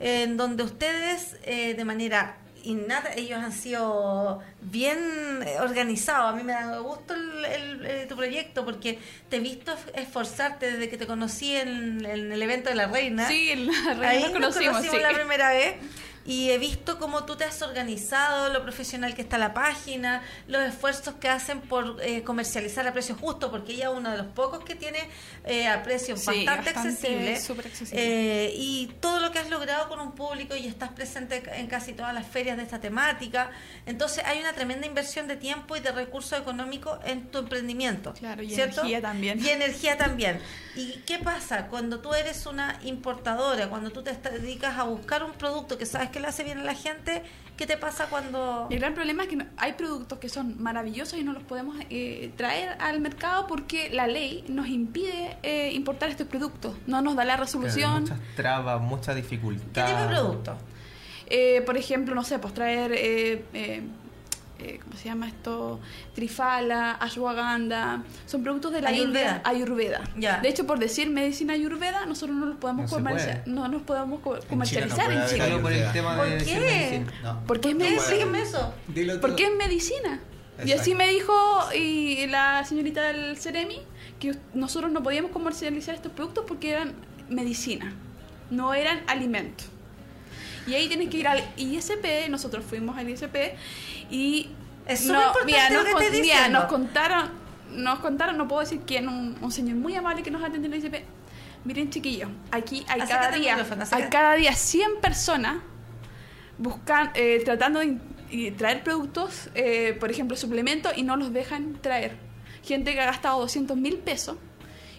en 0.00 0.36
donde 0.36 0.62
ustedes, 0.62 1.36
eh, 1.44 1.74
de 1.74 1.84
manera 1.84 2.36
innata, 2.62 3.14
ellos 3.14 3.38
han 3.38 3.52
sido 3.52 4.40
bien 4.60 4.98
eh, 5.46 5.60
organizados. 5.60 6.32
A 6.32 6.36
mí 6.36 6.42
me 6.42 6.52
da 6.52 6.78
gusto 6.80 7.14
el, 7.14 7.44
el- 7.46 7.86
eh, 7.86 8.06
tu 8.06 8.16
proyecto 8.16 8.66
porque 8.66 8.98
te 9.30 9.36
he 9.36 9.40
visto 9.40 9.74
esforzarte 9.94 10.72
desde 10.72 10.90
que 10.90 10.98
te 10.98 11.06
conocí 11.06 11.56
en, 11.56 12.04
en 12.04 12.30
el 12.32 12.42
evento 12.42 12.68
de 12.68 12.74
la 12.76 12.86
reina. 12.86 13.26
Sí, 13.28 13.50
en 13.52 13.66
la 13.66 13.72
reina 13.94 14.08
Ahí 14.08 14.22
nos 14.24 14.32
nos 14.32 14.40
conocimos, 14.40 14.76
conocimos 14.76 14.96
sí. 14.96 15.02
la 15.02 15.12
primera 15.14 15.50
vez 15.52 15.74
y 16.24 16.50
he 16.50 16.58
visto 16.58 16.98
cómo 16.98 17.24
tú 17.24 17.36
te 17.36 17.44
has 17.44 17.62
organizado, 17.62 18.52
lo 18.52 18.62
profesional 18.62 19.14
que 19.14 19.22
está 19.22 19.38
la 19.38 19.54
página, 19.54 20.22
los 20.48 20.62
esfuerzos 20.62 21.14
que 21.14 21.28
hacen 21.28 21.60
por 21.60 21.96
eh, 22.02 22.22
comercializar 22.22 22.86
a 22.86 22.92
precio 22.92 23.14
justo, 23.14 23.50
porque 23.50 23.72
ella 23.72 23.90
es 23.90 23.96
uno 23.96 24.10
de 24.10 24.18
los 24.18 24.26
pocos 24.26 24.62
que 24.64 24.74
tiene 24.74 24.98
eh, 25.44 25.66
a 25.66 25.82
precio 25.82 26.16
Sí, 26.16 26.44
bastante, 26.44 26.72
bastante, 26.72 26.88
accesible. 26.90 27.40
súper 27.40 27.66
accesible. 27.68 28.46
Eh, 28.46 28.52
y 28.54 28.86
todo 29.00 29.20
lo 29.20 29.32
que 29.32 29.38
has 29.38 29.48
logrado 29.48 29.88
con 29.88 29.98
un 30.00 30.12
público 30.12 30.54
y 30.54 30.66
estás 30.66 30.90
presente 30.90 31.42
en 31.54 31.66
casi 31.68 31.92
todas 31.94 32.12
las 32.12 32.26
ferias 32.26 32.56
de 32.56 32.64
esta 32.64 32.80
temática. 32.80 33.50
Entonces 33.86 34.22
hay 34.24 34.40
una 34.40 34.52
tremenda 34.52 34.86
inversión 34.86 35.26
de 35.26 35.36
tiempo 35.36 35.76
y 35.76 35.80
de 35.80 35.92
recursos 35.92 36.38
económicos 36.38 36.98
en 37.04 37.28
tu 37.28 37.38
emprendimiento. 37.38 38.12
Claro, 38.12 38.42
y 38.42 38.50
¿cierto? 38.50 38.80
energía 38.80 39.00
también. 39.00 39.40
Y 39.40 39.48
energía 39.48 39.96
también. 39.96 40.40
¿Y 40.76 40.98
qué 41.06 41.18
pasa 41.18 41.66
cuando 41.68 42.00
tú 42.00 42.14
eres 42.14 42.46
una 42.46 42.78
importadora, 42.84 43.68
cuando 43.68 43.90
tú 43.90 44.02
te 44.02 44.12
dedicas 44.12 44.78
a 44.78 44.84
buscar 44.84 45.24
un 45.24 45.32
producto 45.32 45.78
que 45.78 45.86
sabes 45.86 46.09
que 46.10 46.20
le 46.20 46.26
hace 46.28 46.44
bien 46.44 46.58
a 46.58 46.62
la 46.64 46.74
gente? 46.74 47.22
¿Qué 47.56 47.66
te 47.66 47.76
pasa 47.76 48.06
cuando... 48.06 48.68
El 48.70 48.78
gran 48.78 48.94
problema 48.94 49.24
es 49.24 49.28
que 49.28 49.36
no- 49.36 49.44
hay 49.58 49.74
productos 49.74 50.18
que 50.18 50.28
son 50.30 50.62
maravillosos 50.62 51.18
y 51.18 51.24
no 51.24 51.32
los 51.34 51.42
podemos 51.42 51.76
eh, 51.90 52.32
traer 52.36 52.76
al 52.80 53.00
mercado 53.00 53.46
porque 53.46 53.90
la 53.90 54.06
ley 54.06 54.44
nos 54.48 54.66
impide 54.68 55.36
eh, 55.42 55.70
importar 55.72 56.08
estos 56.08 56.26
productos. 56.26 56.74
No 56.86 57.02
nos 57.02 57.16
da 57.16 57.24
la 57.24 57.34
Claro, 57.34 57.44
resolución. 57.44 58.02
muchas 58.02 58.18
trabas, 58.34 58.80
mucha 58.80 59.14
¿Qué 59.14 59.20
dificultad. 59.22 59.86
tipo 59.86 60.00
de 60.00 60.06
producto? 60.08 60.56
Eh, 61.32 61.62
por 61.66 61.76
ejemplo, 61.76 62.14
no 62.14 62.24
sé, 62.24 62.38
pues 62.38 62.54
traer, 62.54 62.92
eh, 64.62 64.80
¿cómo 64.82 64.96
se 64.96 65.04
llama 65.06 65.26
esto? 65.28 65.80
Trifala, 66.14 66.92
ashwagandha, 66.92 68.02
son 68.26 68.42
productos 68.42 68.72
de 68.72 68.82
la 68.82 68.88
Ayurveda. 68.90 69.20
India, 69.36 69.42
ayurveda. 69.44 70.40
De 70.42 70.48
hecho, 70.48 70.66
por 70.66 70.78
decir 70.78 71.08
medicina 71.10 71.54
ayurveda, 71.54 72.06
nosotros 72.06 72.36
no 72.36 72.46
los 72.46 72.56
podemos 72.56 72.90
No 72.90 72.96
comercializar, 72.96 73.44
puede. 73.44 73.56
no 73.56 73.68
nos 73.68 73.82
podemos 73.82 74.20
co- 74.20 74.36
no 74.36 74.42
comercializar 74.48 75.10
en 75.10 75.26
Chile. 75.26 75.58
Por 75.60 75.72
el 75.72 75.78
Ayurveda. 75.78 75.92
tema 75.92 76.16
¿Por 76.16 76.28
de 76.28 76.44
qué? 76.44 77.04
No. 77.22 77.40
Es 77.54 77.58
¿Qué? 77.60 77.74
medicina. 77.74 78.38
Eso. 78.42 78.74
Dilo 78.88 79.14
tú. 79.14 79.20
Porque 79.20 79.44
es 79.44 79.54
medicina. 79.56 80.20
Y 80.64 80.72
así 80.72 80.94
me 80.94 81.08
dijo 81.08 81.32
y 81.74 82.26
la 82.26 82.64
señorita 82.66 83.00
del 83.12 83.38
Ceremi 83.38 83.78
que 84.18 84.36
nosotros 84.52 84.92
no 84.92 85.02
podíamos 85.02 85.30
comercializar 85.30 85.94
estos 85.94 86.12
productos 86.12 86.44
porque 86.46 86.72
eran 86.72 86.92
medicina, 87.30 87.94
no 88.50 88.74
eran 88.74 89.00
alimentos. 89.06 89.68
Y 90.66 90.74
ahí 90.74 90.88
tienes 90.88 91.08
que 91.08 91.16
ir 91.16 91.26
al 91.26 91.42
ISP, 91.56 92.28
nosotros 92.28 92.62
fuimos 92.68 92.98
al 92.98 93.08
ISP 93.08 93.34
y 94.10 94.50
Es 94.86 95.00
súper 95.00 95.16
importante 95.20 95.46
mira, 95.52 95.70
lo 95.70 95.76
nos, 95.76 95.84
que 96.02 96.10
mira, 96.10 96.22
diciendo. 96.22 96.58
nos 96.60 96.68
contaron, 96.68 97.30
nos 97.72 97.98
contaron, 98.00 98.36
no 98.38 98.48
puedo 98.48 98.60
decir 98.60 98.80
quién, 98.86 99.08
un, 99.08 99.36
un 99.40 99.52
señor 99.52 99.76
muy 99.76 99.94
amable 99.94 100.22
que 100.22 100.30
nos 100.30 100.42
atendió 100.42 100.66
en 100.66 100.74
el 100.74 100.84
ISP. 100.84 101.04
Miren 101.64 101.90
chiquillos, 101.90 102.30
aquí 102.50 102.84
hay 102.88 103.00
Acércate 103.02 103.08
cada 103.26 103.36
día, 103.38 103.56
micrófono, 103.56 103.84
hay 103.92 104.02
cada 104.10 104.34
día 104.34 104.52
100 104.54 105.00
personas 105.02 105.56
buscan, 106.58 107.10
eh, 107.14 107.40
tratando 107.44 107.80
de 107.80 107.98
y 108.32 108.52
traer 108.52 108.84
productos, 108.84 109.50
eh, 109.56 109.96
por 109.98 110.08
ejemplo, 110.10 110.36
suplementos, 110.36 110.92
y 110.96 111.02
no 111.02 111.16
los 111.16 111.32
dejan 111.32 111.74
traer. 111.80 112.16
Gente 112.62 112.92
que 112.94 113.00
ha 113.00 113.06
gastado 113.06 113.40
200 113.40 113.76
mil 113.76 113.96
pesos 113.98 114.36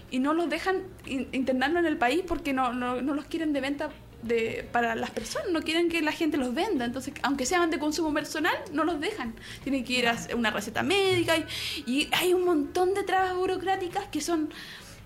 y 0.09 0.19
no 0.19 0.33
los 0.33 0.49
dejan 0.49 0.81
in- 1.05 1.29
internarlo 1.31 1.79
en 1.79 1.85
el 1.85 1.95
país 1.97 2.23
porque 2.27 2.51
no, 2.51 2.73
no, 2.73 3.01
no 3.01 3.13
los 3.13 3.25
quieren 3.25 3.53
de 3.53 3.61
venta 3.61 3.89
de, 4.23 4.67
para 4.71 4.95
las 4.95 5.09
personas, 5.11 5.47
no 5.51 5.61
quieren 5.61 5.89
que 5.89 6.01
la 6.01 6.11
gente 6.11 6.37
los 6.37 6.53
venda. 6.53 6.85
Entonces, 6.85 7.13
aunque 7.23 7.45
sean 7.45 7.69
de 7.71 7.79
consumo 7.79 8.13
personal, 8.13 8.55
no 8.71 8.83
los 8.83 8.99
dejan. 8.99 9.35
Tienen 9.63 9.83
que 9.83 9.93
ir 9.93 10.07
a 10.07 10.17
una 10.35 10.51
receta 10.51 10.83
médica 10.83 11.37
y, 11.37 11.45
y 11.85 12.09
hay 12.13 12.33
un 12.33 12.45
montón 12.45 12.93
de 12.93 13.03
trabas 13.03 13.35
burocráticas 13.35 14.05
que 14.07 14.21
son 14.21 14.53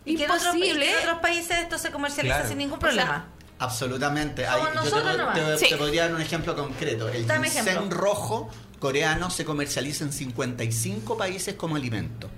¿Y 0.06 0.16
que 0.18 0.26
en 0.26 0.32
otros, 0.32 0.56
y 0.56 0.60
que 0.60 0.68
imposibles. 0.68 0.90
en 0.90 1.00
otros 1.08 1.20
países 1.20 1.58
esto 1.60 1.78
se 1.78 1.92
comercializa 1.92 2.36
Claro. 2.36 2.50
sin 2.50 2.58
ningún 2.60 2.78
O 2.78 2.82
sea, 2.82 2.90
problema? 2.90 3.28
Absolutamente. 3.58 4.46
Ahí 4.46 4.62
yo 4.84 5.58
te, 5.58 5.66
Sí. 5.68 5.74
podría 5.76 6.04
dar 6.06 6.16
un 6.16 6.22
ejemplo 6.22 6.56
concreto. 6.56 7.10
El 7.10 7.26
Dame 7.26 7.50
ginseng 7.50 7.68
ejemplo. 7.78 7.98
rojo 7.98 8.50
coreano 8.80 9.30
se 9.30 9.46
comercializa 9.46 10.04
en 10.04 10.12
55 10.12 11.18
países 11.18 11.56
como 11.56 11.76
alimento. 11.76 12.30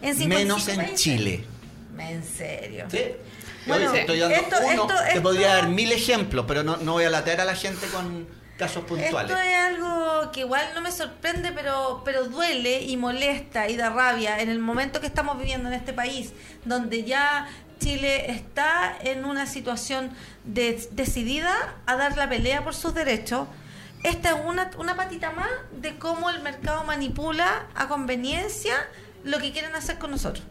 En 0.00 0.16
55 0.16 0.28
Menos 0.28 0.68
en 0.68 0.76
países. 0.76 1.00
Chile. 1.00 1.44
En 1.98 2.24
serio. 2.24 2.86
¿Sí? 2.90 2.98
Bueno, 3.66 3.90
Hoy 3.92 3.98
estoy 3.98 4.18
dando 4.18 4.36
esto- 4.36 4.56
uno, 4.60 4.70
esto- 4.70 4.94
te 5.04 5.08
esto- 5.08 5.22
podría 5.22 5.54
dar 5.54 5.68
mil 5.68 5.92
ejemplos, 5.92 6.44
pero 6.48 6.62
no, 6.62 6.76
no 6.78 6.92
voy 6.92 7.04
a 7.04 7.10
latear 7.10 7.40
a 7.40 7.44
la 7.44 7.54
gente 7.54 7.86
con 7.88 8.26
casos 8.58 8.84
puntuales. 8.84 9.30
Esto 9.30 9.42
es 9.42 9.56
algo 9.56 10.30
que 10.32 10.40
igual 10.40 10.66
no 10.74 10.80
me 10.80 10.90
sorprende, 10.92 11.52
pero, 11.52 12.02
pero 12.04 12.24
duele 12.24 12.82
y 12.82 12.96
molesta 12.96 13.68
y 13.68 13.76
da 13.76 13.90
rabia 13.90 14.40
en 14.40 14.48
el 14.50 14.58
momento 14.58 15.00
que 15.00 15.06
estamos 15.06 15.38
viviendo 15.38 15.68
en 15.68 15.74
este 15.74 15.92
país, 15.92 16.32
donde 16.64 17.04
ya 17.04 17.48
Chile 17.80 18.30
está 18.30 18.96
en 19.02 19.24
una 19.24 19.46
situación 19.46 20.10
de- 20.44 20.88
decidida 20.92 21.52
a 21.86 21.96
dar 21.96 22.16
la 22.16 22.28
pelea 22.28 22.62
por 22.62 22.74
sus 22.74 22.94
derechos. 22.94 23.48
Esta 24.04 24.30
es 24.30 24.36
una, 24.44 24.70
una 24.78 24.96
patita 24.96 25.30
más 25.30 25.48
de 25.72 25.96
cómo 25.98 26.30
el 26.30 26.42
mercado 26.42 26.84
manipula 26.84 27.66
a 27.74 27.88
conveniencia 27.88 28.74
lo 29.24 29.38
que 29.38 29.52
quieren 29.52 29.74
hacer 29.74 29.98
con 29.98 30.10
nosotros. 30.10 30.44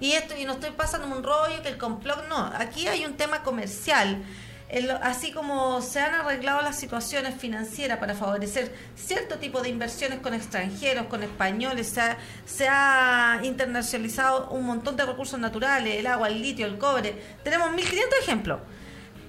Y 0.00 0.12
esto, 0.12 0.36
y 0.36 0.44
no 0.44 0.52
estoy 0.54 0.70
pasando 0.70 1.06
un 1.08 1.22
rollo 1.22 1.62
que 1.62 1.68
el 1.68 1.78
complot, 1.78 2.28
no. 2.28 2.38
Aquí 2.56 2.86
hay 2.86 3.04
un 3.04 3.14
tema 3.14 3.42
comercial. 3.42 4.22
El- 4.68 4.90
así 4.90 5.32
como 5.32 5.80
se 5.80 5.98
han 6.00 6.14
arreglado 6.14 6.60
las 6.60 6.76
situaciones 6.78 7.34
financieras 7.40 7.98
para 7.98 8.14
favorecer 8.14 8.72
cierto 8.96 9.38
tipo 9.38 9.62
de 9.62 9.70
inversiones 9.70 10.20
con 10.20 10.34
extranjeros, 10.34 11.06
con 11.06 11.22
españoles, 11.22 11.88
se 11.88 12.02
ha, 12.02 12.18
se 12.44 12.68
ha 12.68 13.40
internacionalizado 13.44 14.50
un 14.50 14.66
montón 14.66 14.96
de 14.96 15.06
recursos 15.06 15.40
naturales, 15.40 15.96
el 15.96 16.06
agua, 16.06 16.28
el 16.28 16.42
litio, 16.42 16.66
el 16.66 16.76
cobre. 16.78 17.14
Tenemos 17.42 17.72
1500 17.72 18.18
ejemplos. 18.20 18.60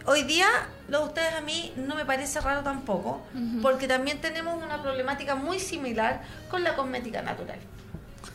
Hoy 0.05 0.23
día, 0.23 0.47
lo 0.87 0.99
de 0.99 1.05
ustedes 1.05 1.33
a 1.33 1.41
mí 1.41 1.71
no 1.77 1.95
me 1.95 2.03
parece 2.05 2.41
raro 2.41 2.61
tampoco, 2.61 3.21
porque 3.61 3.87
también 3.87 4.19
tenemos 4.19 4.61
una 4.61 4.81
problemática 4.81 5.35
muy 5.35 5.59
similar 5.59 6.21
con 6.49 6.63
la 6.63 6.75
cosmética 6.75 7.21
natural. 7.21 7.59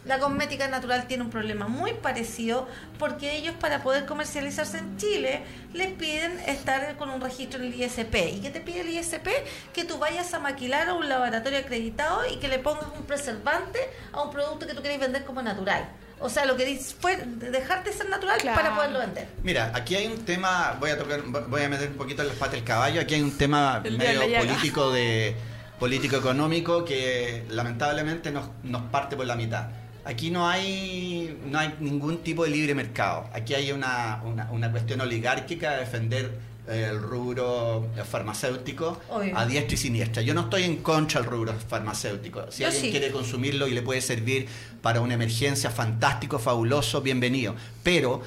La 0.05 0.19
cosmética 0.19 0.69
natural 0.69 1.07
tiene 1.07 1.23
un 1.23 1.31
problema 1.31 1.67
muy 1.67 1.95
parecido 1.95 2.69
porque 2.99 3.37
ellos 3.37 3.55
para 3.59 3.83
poder 3.83 4.05
comercializarse 4.05 4.79
en 4.79 4.97
Chile 4.99 5.43
les 5.73 5.93
piden 5.93 6.39
estar 6.47 6.97
con 6.97 7.09
un 7.11 7.21
registro 7.21 7.61
en 7.63 7.73
el 7.73 7.81
ISP. 7.81 8.15
¿Y 8.35 8.41
qué 8.41 8.51
te 8.51 8.61
pide 8.61 8.83
el 8.83 8.89
ISP? 8.91 9.27
Que 9.73 9.85
tú 9.85 9.99
vayas 9.99 10.33
a 10.35 10.41
maquilar 10.41 10.89
a 10.89 10.95
un 10.95 11.09
laboratorio 11.09 11.59
acreditado 11.59 12.21
y 12.31 12.37
que 12.37 12.49
le 12.49 12.59
pongas 12.59 12.85
un 12.97 13.05
preservante 13.07 13.79
a 14.13 14.23
un 14.23 14.31
producto 14.31 14.67
que 14.67 14.75
tú 14.75 14.83
quieres 14.83 15.01
vender 15.01 15.25
como 15.25 15.41
natural. 15.43 15.89
O 16.21 16.29
sea, 16.29 16.45
lo 16.45 16.57
que 16.57 16.65
dices 16.65 16.95
fue 16.99 17.17
dejarte 17.17 17.93
ser 17.93 18.09
natural 18.09 18.39
Claro. 18.41 18.57
para 18.61 18.75
poderlo 18.75 18.99
vender. 19.01 19.27
Mira, 19.43 19.73
aquí 19.75 19.97
hay 19.97 20.07
un 20.07 20.25
tema, 20.25 20.77
voy 20.79 20.91
a 20.91 20.99
tocar, 20.99 21.23
voy 21.23 21.63
a 21.63 21.69
meter 21.69 21.89
un 21.89 21.97
poquito 21.97 22.23
en 22.23 22.29
las 22.29 22.37
patas 22.37 22.55
del 22.55 22.65
caballo, 22.65 23.01
aquí 23.01 23.15
hay 23.15 23.23
un 23.23 23.37
tema 23.37 23.81
El 23.85 23.99
medio 23.99 24.21
político 24.39 24.91
de 24.93 25.35
político 25.79 26.17
económico 26.17 26.85
que 26.85 27.45
lamentablemente 27.51 28.31
nos, 28.31 28.49
nos 28.63 28.83
parte 28.83 29.17
por 29.17 29.27
la 29.27 29.37
mitad. 29.37 29.69
Aquí 30.05 30.31
no 30.31 30.47
hay 30.49 31.39
no 31.47 31.59
hay 31.59 31.75
ningún 31.81 32.19
tipo 32.19 32.45
de 32.45 32.51
libre 32.51 32.75
mercado. 32.75 33.29
Aquí 33.33 33.55
hay 33.55 33.73
una, 33.73 34.21
una, 34.25 34.51
una 34.51 34.71
cuestión 34.71 35.01
oligárquica 35.01 35.73
de 35.73 35.81
defender 35.81 36.39
eh, 36.69 36.89
el 36.91 37.01
rubro 37.01 37.89
farmacéutico 38.11 39.01
Obvio. 39.11 39.37
a 39.37 39.47
diestra 39.47 39.75
y 39.75 39.77
siniestra. 39.79 40.23
Yo 40.23 40.35
no 40.35 40.43
estoy 40.43 40.65
en 40.65 40.77
contra 40.77 41.21
del 41.21 41.31
rubro 41.31 41.55
farmacéutico. 41.55 42.51
Si 42.51 42.63
Yo 42.63 42.69
alguien 42.69 42.85
sí. 42.85 42.91
quiere 42.91 43.11
consumirlo 43.11 43.67
y 43.67 43.73
le 43.73 43.83
puede 43.83 44.01
servir 44.01 44.47
para 44.83 45.01
una 45.01 45.15
emergencia, 45.15 45.71
fantástico, 45.71 46.39
fabuloso, 46.39 47.01
bienvenido. 47.01 47.55
Pero 47.83 48.23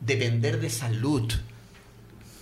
depender 0.00 0.58
de 0.60 0.70
salud 0.70 1.30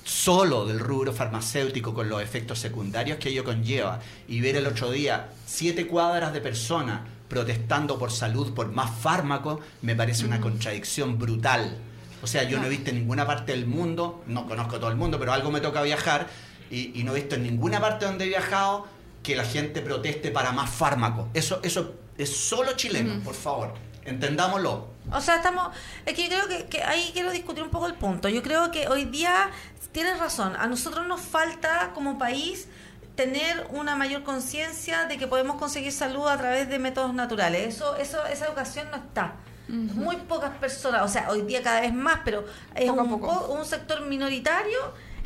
solo 0.08 0.64
del 0.64 0.80
rubro 0.80 1.12
farmacéutico 1.12 1.92
con 1.92 2.08
los 2.08 2.22
efectos 2.22 2.58
secundarios 2.58 3.18
que 3.18 3.28
ello 3.28 3.44
conlleva 3.44 4.00
y 4.26 4.40
ver 4.40 4.56
el 4.56 4.66
otro 4.66 4.90
día 4.90 5.28
siete 5.44 5.86
cuadras 5.86 6.32
de 6.32 6.40
personas 6.40 7.02
protestando 7.28 7.98
por 7.98 8.10
salud, 8.10 8.54
por 8.54 8.72
más 8.72 8.90
fármacos, 8.90 9.60
me 9.82 9.94
parece 9.94 10.24
una 10.24 10.40
contradicción 10.40 11.18
brutal. 11.18 11.76
O 12.22 12.26
sea, 12.26 12.44
yo 12.44 12.58
no 12.58 12.66
he 12.66 12.70
visto 12.70 12.88
en 12.88 12.96
ninguna 12.96 13.26
parte 13.26 13.52
del 13.52 13.66
mundo, 13.66 14.24
no 14.26 14.48
conozco 14.48 14.78
todo 14.78 14.90
el 14.90 14.96
mundo, 14.96 15.18
pero 15.18 15.34
algo 15.34 15.50
me 15.50 15.60
toca 15.60 15.82
viajar 15.82 16.26
y, 16.70 16.98
y 16.98 17.04
no 17.04 17.12
he 17.12 17.16
visto 17.16 17.34
en 17.34 17.42
ninguna 17.42 17.78
parte 17.78 18.06
donde 18.06 18.24
he 18.24 18.28
viajado 18.28 18.86
que 19.22 19.36
la 19.36 19.44
gente 19.44 19.82
proteste 19.82 20.30
para 20.30 20.52
más 20.52 20.70
fármacos. 20.70 21.26
Eso, 21.34 21.60
eso 21.62 21.96
es 22.16 22.34
solo 22.34 22.72
chileno, 22.76 23.22
por 23.22 23.34
favor. 23.34 23.74
Entendámoslo. 24.08 24.88
O 25.12 25.20
sea, 25.20 25.36
estamos. 25.36 25.74
Es 26.06 26.14
que 26.14 26.28
yo 26.28 26.28
creo 26.28 26.48
que, 26.48 26.66
que 26.66 26.82
ahí 26.82 27.10
quiero 27.12 27.30
discutir 27.30 27.62
un 27.62 27.70
poco 27.70 27.86
el 27.86 27.94
punto. 27.94 28.28
Yo 28.28 28.42
creo 28.42 28.70
que 28.70 28.88
hoy 28.88 29.04
día 29.04 29.50
tienes 29.92 30.18
razón. 30.18 30.54
A 30.58 30.66
nosotros 30.66 31.06
nos 31.06 31.20
falta 31.20 31.92
como 31.94 32.18
país 32.18 32.68
tener 33.14 33.66
una 33.70 33.96
mayor 33.96 34.22
conciencia 34.22 35.04
de 35.06 35.18
que 35.18 35.26
podemos 35.26 35.56
conseguir 35.56 35.92
salud 35.92 36.26
a 36.28 36.36
través 36.36 36.68
de 36.68 36.78
métodos 36.78 37.14
naturales. 37.14 37.74
Eso, 37.74 37.96
eso, 37.96 38.24
esa 38.26 38.46
educación 38.46 38.90
no 38.90 38.96
está. 38.96 39.34
Muy 39.70 40.16
pocas 40.16 40.52
personas, 40.56 41.02
o 41.02 41.08
sea, 41.08 41.28
hoy 41.30 41.42
día 41.42 41.62
cada 41.62 41.82
vez 41.82 41.92
más, 41.92 42.20
pero 42.24 42.46
es 42.74 42.88
Poco 42.88 43.02
un, 43.02 43.10
poco. 43.20 43.46
po- 43.48 43.52
un 43.52 43.66
sector 43.66 44.00
minoritario 44.00 44.78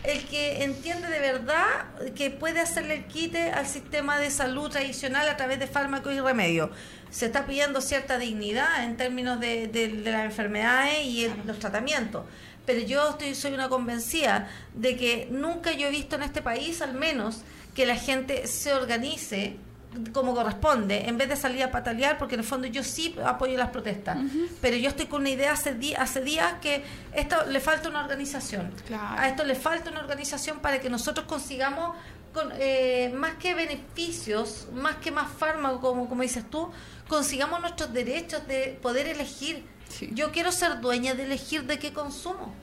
el 0.04 0.25
que 0.25 0.64
entiende 0.64 1.09
de 1.09 1.21
verdad 1.21 1.87
que 2.16 2.30
puede 2.30 2.61
hacerle 2.61 2.94
el 2.94 3.04
quite 3.04 3.50
al 3.50 3.66
sistema 3.66 4.18
de 4.18 4.30
salud 4.30 4.68
tradicional 4.71 5.28
a 5.28 5.37
través 5.37 5.61
de 5.61 5.66
fármacos 5.66 6.12
y 6.12 6.21
remedios. 6.21 6.71
Se 7.11 7.26
está 7.26 7.47
pidiendo 7.47 7.80
cierta 7.80 8.18
dignidad 8.18 8.85
en 8.85 8.97
términos 8.97 9.38
de, 9.38 10.02
las 10.04 10.25
enfermedades 10.25 11.04
y 11.04 11.28
los 11.47 11.59
tratamientos. 11.59 12.25
Pero 12.66 12.80
yo 12.80 13.11
estoy, 13.11 13.35
soy 13.35 13.52
una 13.52 13.68
convencida 13.68 14.49
de 14.75 14.97
que 14.97 15.28
nunca 15.30 15.73
yo 15.73 15.88
he 15.88 15.90
visto 15.90 16.16
en 16.16 16.23
este 16.23 16.42
país, 16.42 16.82
al 16.82 16.94
menos, 16.94 17.42
que 17.75 17.87
la 17.87 17.97
gente 17.97 18.47
se 18.47 18.73
organice 18.73 19.56
como 20.12 20.34
corresponde, 20.34 21.08
en 21.08 21.18
vez 21.18 21.28
de 21.28 21.37
salir 21.37 21.62
a 21.62 21.70
patalear, 21.70 22.18
porque 22.18 22.34
en 22.34 22.40
el 22.40 22.46
fondo 22.46 22.66
yo 22.66 22.82
sí 22.82 23.14
apoyo 23.25 23.56
las 23.56 23.70
protestas. 23.70 24.18
Pero 24.61 24.76
yo 24.76 24.88
estoy 24.88 25.06
con 25.06 25.22
una 25.22 25.30
idea 25.30 25.52
hace, 25.52 25.75
días 25.75 26.54
que 26.61 26.84
esto 27.12 27.44
le 27.46 27.61
falta 27.61 27.88
una 27.88 28.00
organización. 28.00 28.72
Claro. 28.87 29.20
A 29.20 29.28
esto 29.28 29.44
le 29.44 29.54
falta 29.54 29.90
una 29.90 30.00
organización 30.00 30.61
para 30.61 30.80
que 30.80 30.88
nosotros 30.88 31.26
consigamos 31.26 31.96
con, 32.32 32.50
eh, 32.58 33.12
más 33.14 33.34
que 33.34 33.54
beneficios, 33.54 34.68
más 34.72 34.96
que 34.96 35.11
más 35.11 35.30
fármacos, 35.30 35.80
como, 35.80 36.08
como 36.08 36.22
dices 36.22 36.49
tú, 36.49 36.70
consigamos 37.08 37.61
nuestros 37.61 37.92
derechos 37.92 38.46
de 38.46 38.78
poder 38.80 39.06
elegir. 39.06 39.64
Sí. 39.88 40.11
Yo 40.14 40.32
quiero 40.32 40.52
ser 40.52 40.80
dueña 40.80 41.14
de 41.14 41.25
elegir 41.25 41.64
de 41.64 41.78
qué 41.78 41.92
consumo. 41.92 42.54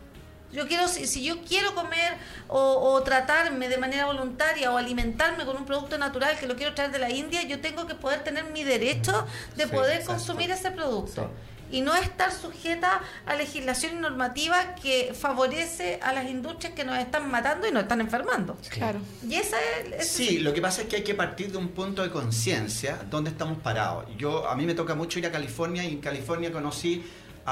Yo 0.52 0.68
quiero, 0.68 0.88
si, 0.88 1.06
si 1.06 1.24
yo 1.24 1.42
quiero 1.44 1.76
comer 1.76 2.14
o, 2.48 2.60
o 2.60 3.04
tratarme 3.04 3.70
de 3.70 3.78
manera 3.78 4.06
voluntaria 4.06 4.72
o 4.72 4.78
alimentarme 4.78 5.46
con 5.46 5.56
un 5.58 5.66
producto 5.66 5.98
natural 5.98 6.38
que 6.40 6.48
lo 6.48 6.56
quiero 6.56 6.74
traer 6.74 6.92
de 6.92 7.00
la 7.00 7.10
India, 7.12 7.44
yo 7.44 7.60
tengo 7.62 7.86
que 7.86 7.96
poder 7.96 8.24
tener 8.24 8.46
mi 8.46 8.64
derecho 8.64 9.26
de 9.56 9.66
Sí, 9.66 9.70
poder 9.70 9.98
exacto. 10.00 10.14
consumir 10.14 10.50
ese 10.52 10.72
producto. 10.72 11.30
Y 11.72 11.82
no 11.82 11.94
estar 11.94 12.32
sujeta 12.32 13.00
a 13.28 13.36
legislación 13.36 13.98
y 13.98 14.00
normativa 14.00 14.74
que 14.74 15.14
favorece 15.14 16.00
a 16.02 16.14
las 16.14 16.28
industrias 16.28 16.74
que 16.74 16.84
nos 16.84 16.98
están 16.98 17.30
matando 17.30 17.68
y 17.68 17.72
nos 17.72 17.84
están 17.84 18.02
enfermando. 18.02 18.58
Claro. 18.70 19.00
Y 19.28 19.36
esa 19.36 19.58
es... 19.62 19.94
ese- 20.02 20.04
Sí, 20.26 20.40
lo 20.40 20.52
que 20.52 20.64
pasa 20.64 20.82
es 20.82 20.88
que 20.88 20.96
hay 20.96 21.04
que 21.04 21.14
partir 21.14 21.52
de 21.52 21.60
un 21.60 21.68
punto 21.68 22.02
de 22.02 22.10
conciencia 22.10 22.98
donde 23.12 23.30
estamos 23.30 23.60
parados. 23.60 24.06
Yo 24.18 24.50
a 24.50 24.56
mí 24.56 24.66
me 24.66 24.74
toca 24.74 24.96
mucho 24.96 25.20
ir 25.20 25.28
a 25.28 25.32
California 25.32 25.84
y 25.84 25.90
en 25.94 26.02
California 26.02 26.52
conocí 26.52 27.04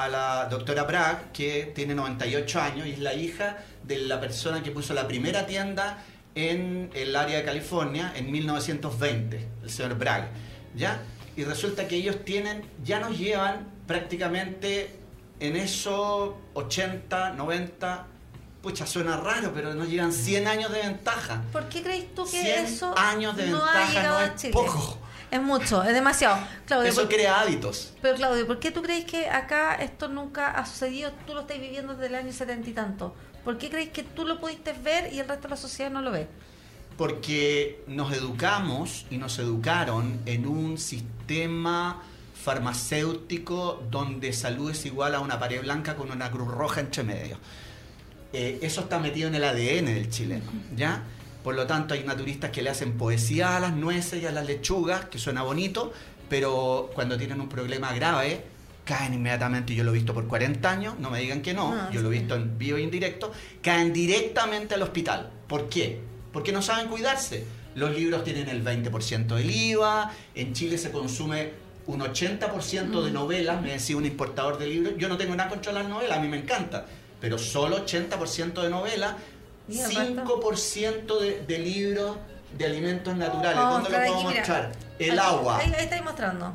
a 0.03 0.09
la 0.09 0.45
doctora 0.49 0.83
Bragg 0.83 1.31
que 1.31 1.71
tiene 1.75 1.95
98 1.95 2.61
años 2.61 2.87
y 2.87 2.91
es 2.91 2.99
la 2.99 3.13
hija 3.13 3.57
de 3.83 3.97
la 3.99 4.19
persona 4.19 4.61
que 4.61 4.71
puso 4.71 4.93
la 4.93 5.07
primera 5.07 5.45
tienda 5.45 6.03
en 6.35 6.89
el 6.93 7.15
área 7.15 7.37
de 7.37 7.43
California 7.43 8.13
en 8.15 8.31
1920, 8.31 9.47
el 9.63 9.69
señor 9.69 9.95
Bragg, 9.97 10.27
¿ya? 10.75 11.01
Y 11.35 11.43
resulta 11.43 11.87
que 11.87 11.95
ellos 11.95 12.23
tienen, 12.25 12.63
ya 12.83 12.99
nos 12.99 13.17
llevan 13.17 13.67
prácticamente 13.87 14.91
en 15.39 15.55
esos 15.55 16.31
80, 16.53 17.31
90, 17.31 18.05
pucha, 18.61 18.85
suena 18.85 19.17
raro, 19.17 19.51
pero 19.53 19.73
nos 19.73 19.87
llevan 19.87 20.11
100 20.11 20.47
años 20.47 20.71
de 20.71 20.79
ventaja. 20.81 21.41
¿Por 21.51 21.69
qué 21.69 21.81
crees 21.81 22.13
tú 22.13 22.23
que 22.25 22.41
100 22.41 22.65
eso 22.65 22.97
años 22.97 23.35
de 23.35 23.47
no 23.47 23.57
ha 23.63 23.73
ventaja 23.73 23.93
llegado 23.93 24.19
no 24.19 24.25
a 24.25 24.25
es 24.27 24.35
Chile? 24.35 24.53
poco. 24.53 24.99
Es 25.29 25.41
mucho, 25.41 25.83
es 25.83 25.93
demasiado. 25.93 26.37
Claudio, 26.65 26.89
Eso 26.89 27.01
¿por- 27.01 27.09
crea 27.13 27.41
hábitos. 27.41 27.93
Pero 28.01 28.15
Claudio, 28.15 28.47
¿por 28.47 28.59
qué 28.59 28.71
tú 28.71 28.81
crees 28.81 29.05
que 29.05 29.29
acá 29.29 29.75
esto 29.75 30.07
nunca 30.07 30.51
ha 30.51 30.65
sucedido? 30.65 31.11
Tú 31.25 31.33
lo 31.33 31.41
estás 31.41 31.59
viviendo 31.59 31.93
desde 31.93 32.07
el 32.07 32.15
año 32.15 32.31
setenta 32.31 32.69
y 32.69 32.73
tanto. 32.73 33.13
¿Por 33.43 33.57
qué 33.57 33.69
crees 33.69 33.89
que 33.89 34.03
tú 34.03 34.25
lo 34.25 34.39
pudiste 34.39 34.73
ver 34.73 35.11
y 35.13 35.19
el 35.19 35.27
resto 35.27 35.43
de 35.43 35.49
la 35.51 35.57
sociedad 35.57 35.91
no 35.91 36.01
lo 36.01 36.11
ve? 36.11 36.27
Porque 36.97 37.83
nos 37.87 38.11
educamos 38.13 39.05
y 39.09 39.17
nos 39.17 39.37
educaron 39.39 40.19
en 40.25 40.47
un 40.47 40.77
sistema 40.77 42.01
farmacéutico 42.43 43.83
donde 43.91 44.31
salud 44.33 44.71
es 44.71 44.85
igual 44.85 45.13
a 45.15 45.19
una 45.19 45.39
pared 45.39 45.61
blanca 45.61 45.95
con 45.95 46.11
una 46.11 46.31
cruz 46.31 46.47
roja 46.49 46.79
entre 46.81 47.03
medio. 47.03 47.37
Eh, 48.33 48.59
eso 48.61 48.81
está 48.81 48.99
metido 48.99 49.27
en 49.27 49.35
el 49.35 49.43
ADN 49.43 49.85
del 49.93 50.09
chileno, 50.09 50.45
¿ya? 50.75 51.03
Por 51.47 51.55
lo 51.55 51.65
tanto, 51.65 51.93
hay 51.93 52.03
naturistas 52.03 52.51
que 52.51 52.61
le 52.61 52.69
hacen 52.69 52.97
poesía 52.97 53.55
a 53.55 53.61
las 53.61 53.73
nueces 53.73 54.21
y 54.21 54.25
a 54.25 54.33
las 54.33 54.45
lechugas, 54.45 55.05
que 55.05 55.17
suena 55.17 55.43
bonito, 55.43 55.93
pero 56.27 56.89
cuando 56.93 57.17
tienen 57.17 57.39
un 57.39 57.47
problema 57.47 57.93
grave, 57.93 58.43
caen 58.83 59.13
inmediatamente, 59.13 59.71
y 59.71 59.77
yo 59.77 59.85
lo 59.85 59.91
he 59.91 59.93
visto 59.93 60.13
por 60.13 60.27
40 60.27 60.69
años, 60.69 60.99
no 60.99 61.09
me 61.09 61.21
digan 61.21 61.41
que 61.41 61.53
no, 61.53 61.73
No, 61.73 61.89
yo 61.89 62.01
lo 62.01 62.11
he 62.11 62.19
visto 62.19 62.35
en 62.35 62.57
vivo 62.57 62.75
e 62.75 62.81
indirecto, 62.81 63.31
caen 63.61 63.93
directamente 63.93 64.75
al 64.75 64.81
hospital. 64.81 65.29
¿Por 65.47 65.69
qué? 65.69 66.01
Porque 66.33 66.51
no 66.51 66.61
saben 66.61 66.89
cuidarse. 66.89 67.45
Los 67.75 67.95
libros 67.95 68.25
tienen 68.25 68.49
el 68.49 68.61
20% 68.61 69.27
del 69.27 69.49
IVA, 69.49 70.11
en 70.35 70.51
Chile 70.51 70.77
se 70.77 70.91
consume 70.91 71.51
un 71.85 72.01
80% 72.01 73.05
de 73.05 73.11
novelas, 73.11 73.61
me 73.61 73.71
decía 73.71 73.95
un 73.95 74.05
importador 74.05 74.57
de 74.57 74.67
libros, 74.67 74.95
yo 74.97 75.07
no 75.07 75.15
tengo 75.15 75.33
nada 75.33 75.47
contra 75.47 75.71
las 75.71 75.87
novelas, 75.87 76.17
a 76.17 76.21
mí 76.21 76.27
me 76.27 76.39
encanta, 76.39 76.85
pero 77.21 77.37
solo 77.37 77.85
80% 77.85 78.61
de 78.63 78.69
novelas. 78.69 79.15
5% 79.69 81.19
de, 81.19 81.43
de 81.47 81.59
libros 81.59 82.17
de 82.57 82.65
alimentos 82.65 83.15
naturales. 83.15 83.57
A 83.57 83.69
¿Dónde 83.69 83.89
lo 83.89 83.97
puedo 83.97 84.21
mostrar? 84.23 84.71
El 84.99 85.11
Ahí- 85.11 85.17
agua. 85.19 85.57
Ahí, 85.59 85.73
ahí 85.77 85.83
estáis 85.83 86.03
mostrando. 86.03 86.53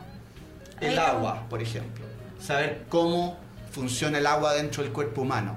Ahí 0.81 0.89
El 0.89 0.99
agua, 0.99 1.47
por 1.49 1.63
ejemplo. 1.63 2.05
Saber 2.41 2.85
cómo 2.89 3.39
funciona 3.71 4.19
el 4.19 4.27
agua 4.27 4.55
dentro 4.55 4.83
del 4.83 4.93
cuerpo 4.93 5.23
humano. 5.23 5.57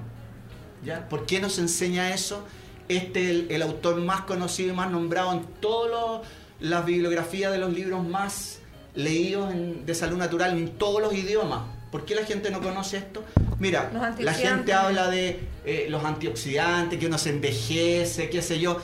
¿Ya? 0.84 1.08
¿Por 1.08 1.26
qué 1.26 1.40
nos 1.40 1.58
enseña 1.58 2.12
eso? 2.14 2.44
Este 2.88 3.24
es 3.24 3.30
el, 3.30 3.46
el 3.50 3.62
autor 3.62 3.96
más 3.96 4.20
conocido 4.22 4.72
y 4.72 4.76
más 4.76 4.90
nombrado 4.90 5.32
en 5.32 5.44
todas 5.60 6.22
las 6.60 6.84
bibliografías 6.84 7.50
de 7.50 7.58
los 7.58 7.72
libros 7.72 8.06
más 8.06 8.60
leídos 8.94 9.52
en- 9.52 9.84
de 9.84 9.94
salud 9.94 10.16
natural 10.16 10.56
en 10.56 10.70
todos 10.78 11.00
los 11.02 11.12
idiomas. 11.12 11.62
¿Por 11.96 12.04
qué 12.04 12.14
la 12.14 12.26
gente 12.26 12.50
no 12.50 12.60
conoce 12.60 12.98
esto? 12.98 13.24
Mira, 13.58 13.88
la 14.22 14.34
gente 14.50 14.72
habla 14.74 15.08
de 15.08 15.40
eh, 15.64 15.86
los 15.88 16.04
antioxidantes, 16.04 16.98
que 16.98 17.06
uno 17.06 17.16
se 17.16 17.30
envejece, 17.30 18.28
qué 18.28 18.42
sé 18.42 18.58
yo. 18.58 18.76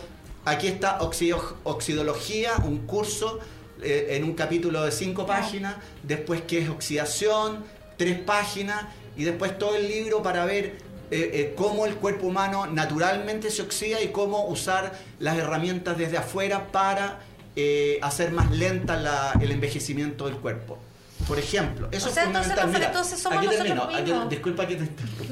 Aquí 0.47 0.67
está 0.67 0.99
Oxido- 1.03 1.57
Oxidología, 1.65 2.53
un 2.65 2.87
curso 2.87 3.39
eh, 3.83 4.07
en 4.17 4.25
un 4.25 4.33
capítulo 4.33 4.83
de 4.83 4.91
cinco 4.93 5.27
páginas, 5.27 5.75
después 6.03 6.41
qué 6.49 6.61
es 6.61 6.71
oxidación, 6.71 7.63
tres 7.99 8.19
páginas, 8.19 8.87
y 9.15 9.25
después 9.25 9.59
todo 9.59 9.77
el 9.77 9.89
libro 9.89 10.23
para 10.23 10.47
ver 10.47 10.65
eh, 10.65 11.31
eh, 11.35 11.55
cómo 11.55 11.85
el 11.85 11.97
cuerpo 11.97 12.29
humano 12.29 12.67
naturalmente 12.67 13.51
se 13.51 13.61
oxida 13.61 14.01
y 14.01 14.09
cómo 14.09 14.47
usar 14.47 14.99
las 15.19 15.37
herramientas 15.37 15.99
desde 15.99 16.17
afuera 16.17 16.69
para 16.73 17.21
eh, 17.57 17.99
hacer 18.01 18.31
más 18.33 18.51
lenta 18.53 18.97
la- 18.97 19.35
el 19.39 19.51
envejecimiento 19.51 20.25
del 20.25 20.37
cuerpo. 20.37 20.79
Por 21.27 21.39
ejemplo, 21.39 21.89
eso 21.93 22.09
O 22.09 22.13
sea, 22.13 22.23
es 22.23 22.27
entonces, 22.29 22.53
fundamental. 22.53 22.57
Rafael, 22.57 22.73
Mira, 22.75 22.87
entonces 22.87 23.21
somos 23.21 23.39
aquí 23.39 23.49
termino, 23.49 23.83
aquí- 23.85 24.13
disculpa 24.31 24.67
que 24.67 24.77
te. 24.77 24.83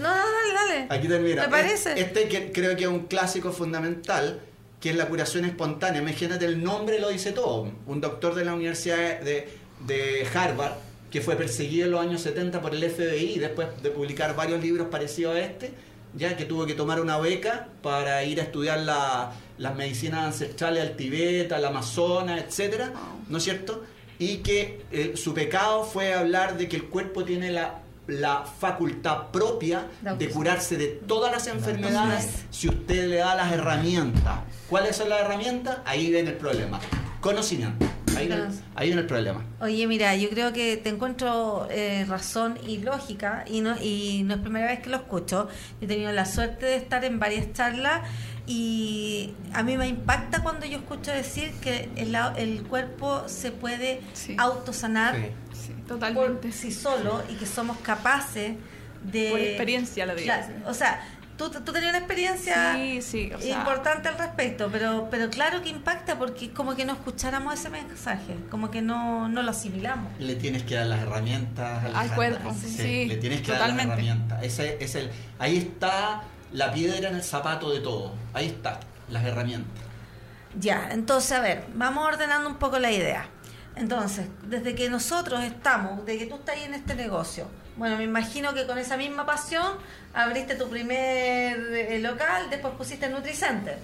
No, 0.00 0.08
no, 0.08 0.08
dale, 0.08 0.54
dale. 0.54 0.86
Aquí 0.90 1.08
termina. 1.08 1.42
Me 1.42 1.48
parece. 1.48 2.00
Este 2.00 2.28
que 2.28 2.52
creo 2.52 2.76
que 2.76 2.82
es 2.84 2.88
un 2.88 3.06
clásico 3.06 3.52
fundamental, 3.52 4.40
que 4.80 4.90
es 4.90 4.96
la 4.96 5.06
curación 5.06 5.44
espontánea. 5.44 6.00
Imagínate, 6.00 6.44
el 6.46 6.62
nombre 6.62 6.98
lo 7.00 7.08
dice 7.10 7.32
todo. 7.32 7.70
Un 7.86 8.00
doctor 8.00 8.34
de 8.34 8.44
la 8.44 8.54
Universidad 8.54 9.20
de, 9.20 9.48
de 9.86 10.26
Harvard, 10.34 10.72
que 11.10 11.20
fue 11.20 11.36
perseguido 11.36 11.86
en 11.86 11.90
los 11.92 12.00
años 12.00 12.20
70 12.22 12.60
por 12.60 12.74
el 12.74 12.82
FBI, 12.88 13.38
después 13.38 13.68
de 13.82 13.90
publicar 13.90 14.34
varios 14.36 14.62
libros 14.62 14.86
parecidos 14.90 15.34
a 15.36 15.40
este, 15.40 15.72
ya 16.14 16.36
que 16.36 16.44
tuvo 16.44 16.66
que 16.66 16.74
tomar 16.74 17.00
una 17.00 17.18
beca 17.18 17.68
para 17.82 18.22
ir 18.24 18.40
a 18.40 18.44
estudiar 18.44 18.78
la- 18.80 19.32
las 19.58 19.74
medicinas 19.74 20.24
ancestrales 20.24 20.82
al 20.82 20.96
Tibet, 20.96 21.50
al 21.52 21.64
Amazonas, 21.64 22.40
etcétera, 22.46 22.92
¿no 23.28 23.38
es 23.38 23.44
cierto? 23.44 23.84
Y 24.20 24.36
que 24.38 24.82
eh, 24.92 25.14
su 25.16 25.34
pecado 25.34 25.82
fue 25.82 26.12
hablar 26.14 26.56
de 26.56 26.68
que 26.68 26.76
el 26.76 26.84
cuerpo 26.84 27.24
tiene 27.24 27.50
la, 27.50 27.80
la 28.06 28.44
facultad 28.44 29.28
propia 29.32 29.86
De 30.18 30.28
curarse 30.28 30.76
de 30.76 30.86
todas 30.88 31.32
las 31.32 31.46
enfermedades 31.48 32.44
si 32.50 32.68
usted 32.68 33.08
le 33.08 33.16
da 33.16 33.34
las 33.34 33.50
herramientas. 33.52 34.40
¿Cuáles 34.68 34.94
son 34.96 35.08
las 35.08 35.22
herramientas? 35.22 35.78
Ahí 35.84 36.10
viene 36.10 36.30
el 36.30 36.36
problema. 36.36 36.78
Conocimiento. 37.20 37.86
Ahí 38.16 38.26
viene, 38.26 38.42
Claro. 38.42 38.54
ahí 38.74 38.86
viene 38.88 39.00
el 39.02 39.06
problema. 39.06 39.44
Oye, 39.60 39.86
mira, 39.86 40.14
yo 40.16 40.28
creo 40.30 40.52
que 40.52 40.76
te 40.76 40.88
encuentro 40.90 41.68
eh, 41.70 42.04
razón 42.08 42.58
y 42.66 42.78
lógica 42.78 43.44
y 43.46 43.60
no, 43.60 43.76
y 43.80 44.22
no 44.24 44.34
es 44.34 44.40
primera 44.40 44.66
vez 44.66 44.80
que 44.80 44.90
lo 44.90 44.96
escucho. 44.96 45.48
Yo 45.80 45.84
he 45.84 45.86
tenido 45.86 46.12
la 46.12 46.26
suerte 46.26 46.66
de 46.66 46.76
estar 46.76 47.04
en 47.04 47.18
varias 47.18 47.52
charlas 47.52 48.02
Y 48.52 49.32
a 49.52 49.62
mí 49.62 49.76
me 49.76 49.86
impacta 49.86 50.42
cuando 50.42 50.66
yo 50.66 50.78
escucho 50.78 51.12
decir 51.12 51.52
que 51.60 51.88
el, 51.94 52.16
el 52.36 52.64
cuerpo 52.64 53.22
se 53.28 53.52
puede 53.52 54.00
Sí. 54.12 54.34
autosanar 54.38 55.14
Sí. 55.14 55.66
Sí, 55.66 55.72
por 55.74 55.86
totalmente. 55.86 56.50
sí 56.50 56.72
solo 56.72 57.22
y 57.30 57.34
que 57.34 57.46
somos 57.46 57.76
capaces 57.78 58.56
de... 59.04 59.28
Por 59.30 59.38
experiencia 59.38 60.04
lo 60.04 60.16
digo. 60.16 60.32
O 60.66 60.74
sea, 60.74 61.00
tú, 61.36 61.48
tú 61.50 61.72
tenías 61.72 61.90
una 61.90 61.98
experiencia 61.98 62.74
Sí, 62.74 63.02
sí, 63.02 63.30
o 63.32 63.40
sea, 63.40 63.58
importante 63.58 64.08
al 64.08 64.18
respecto, 64.18 64.68
pero, 64.72 65.06
pero 65.12 65.30
claro 65.30 65.62
que 65.62 65.68
impacta 65.68 66.18
porque 66.18 66.46
es 66.46 66.50
como 66.50 66.74
que 66.74 66.84
no 66.84 66.94
escucháramos 66.94 67.54
ese 67.54 67.68
mensaje, 67.70 68.34
como 68.50 68.72
que 68.72 68.82
no, 68.82 69.28
no 69.28 69.42
lo 69.44 69.50
asimilamos. 69.52 70.10
Le 70.18 70.34
tienes 70.34 70.64
que 70.64 70.74
dar 70.74 70.86
las 70.86 71.02
herramientas 71.02 71.84
Alejandra. 71.84 72.16
cuerpo, 72.16 72.52
sí, 72.60 73.06
le 73.06 73.16
tienes 73.18 73.42
que 73.42 73.52
totalmente. 73.52 73.86
dar 73.86 73.98
las 73.98 73.98
herramientas. 73.98 74.42
Ese 74.42 74.76
es 74.80 74.94
el, 74.96 75.10
ahí 75.38 75.56
está 75.58 76.22
la 76.52 76.72
piedra 76.72 77.08
en 77.08 77.16
el 77.16 77.22
zapato 77.22 77.70
de 77.70 77.80
todo. 77.80 78.12
Ahí 78.32 78.46
está, 78.46 78.80
las 79.08 79.24
herramientas. 79.24 79.82
Ya, 80.58 80.88
entonces, 80.90 81.32
a 81.32 81.40
ver, 81.40 81.64
vamos 81.74 82.06
ordenando 82.06 82.48
un 82.48 82.56
poco 82.56 82.78
la 82.78 82.90
idea. 82.90 83.26
Entonces, 83.76 84.26
desde 84.42 84.74
que 84.74 84.90
nosotros 84.90 85.42
estamos, 85.44 86.04
de 86.04 86.18
que 86.18 86.26
tú 86.26 86.34
estás 86.34 86.56
ahí 86.56 86.64
en 86.64 86.74
este 86.74 86.94
negocio, 86.96 87.46
bueno, 87.76 87.96
me 87.96 88.04
imagino 88.04 88.52
que 88.52 88.66
con 88.66 88.76
esa 88.78 88.96
misma 88.96 89.24
pasión 89.24 89.64
abriste 90.12 90.56
tu 90.56 90.68
primer 90.68 91.56
eh, 91.72 91.98
local, 92.00 92.48
después 92.50 92.74
pusiste 92.74 93.08
Nutricenter. 93.08 93.78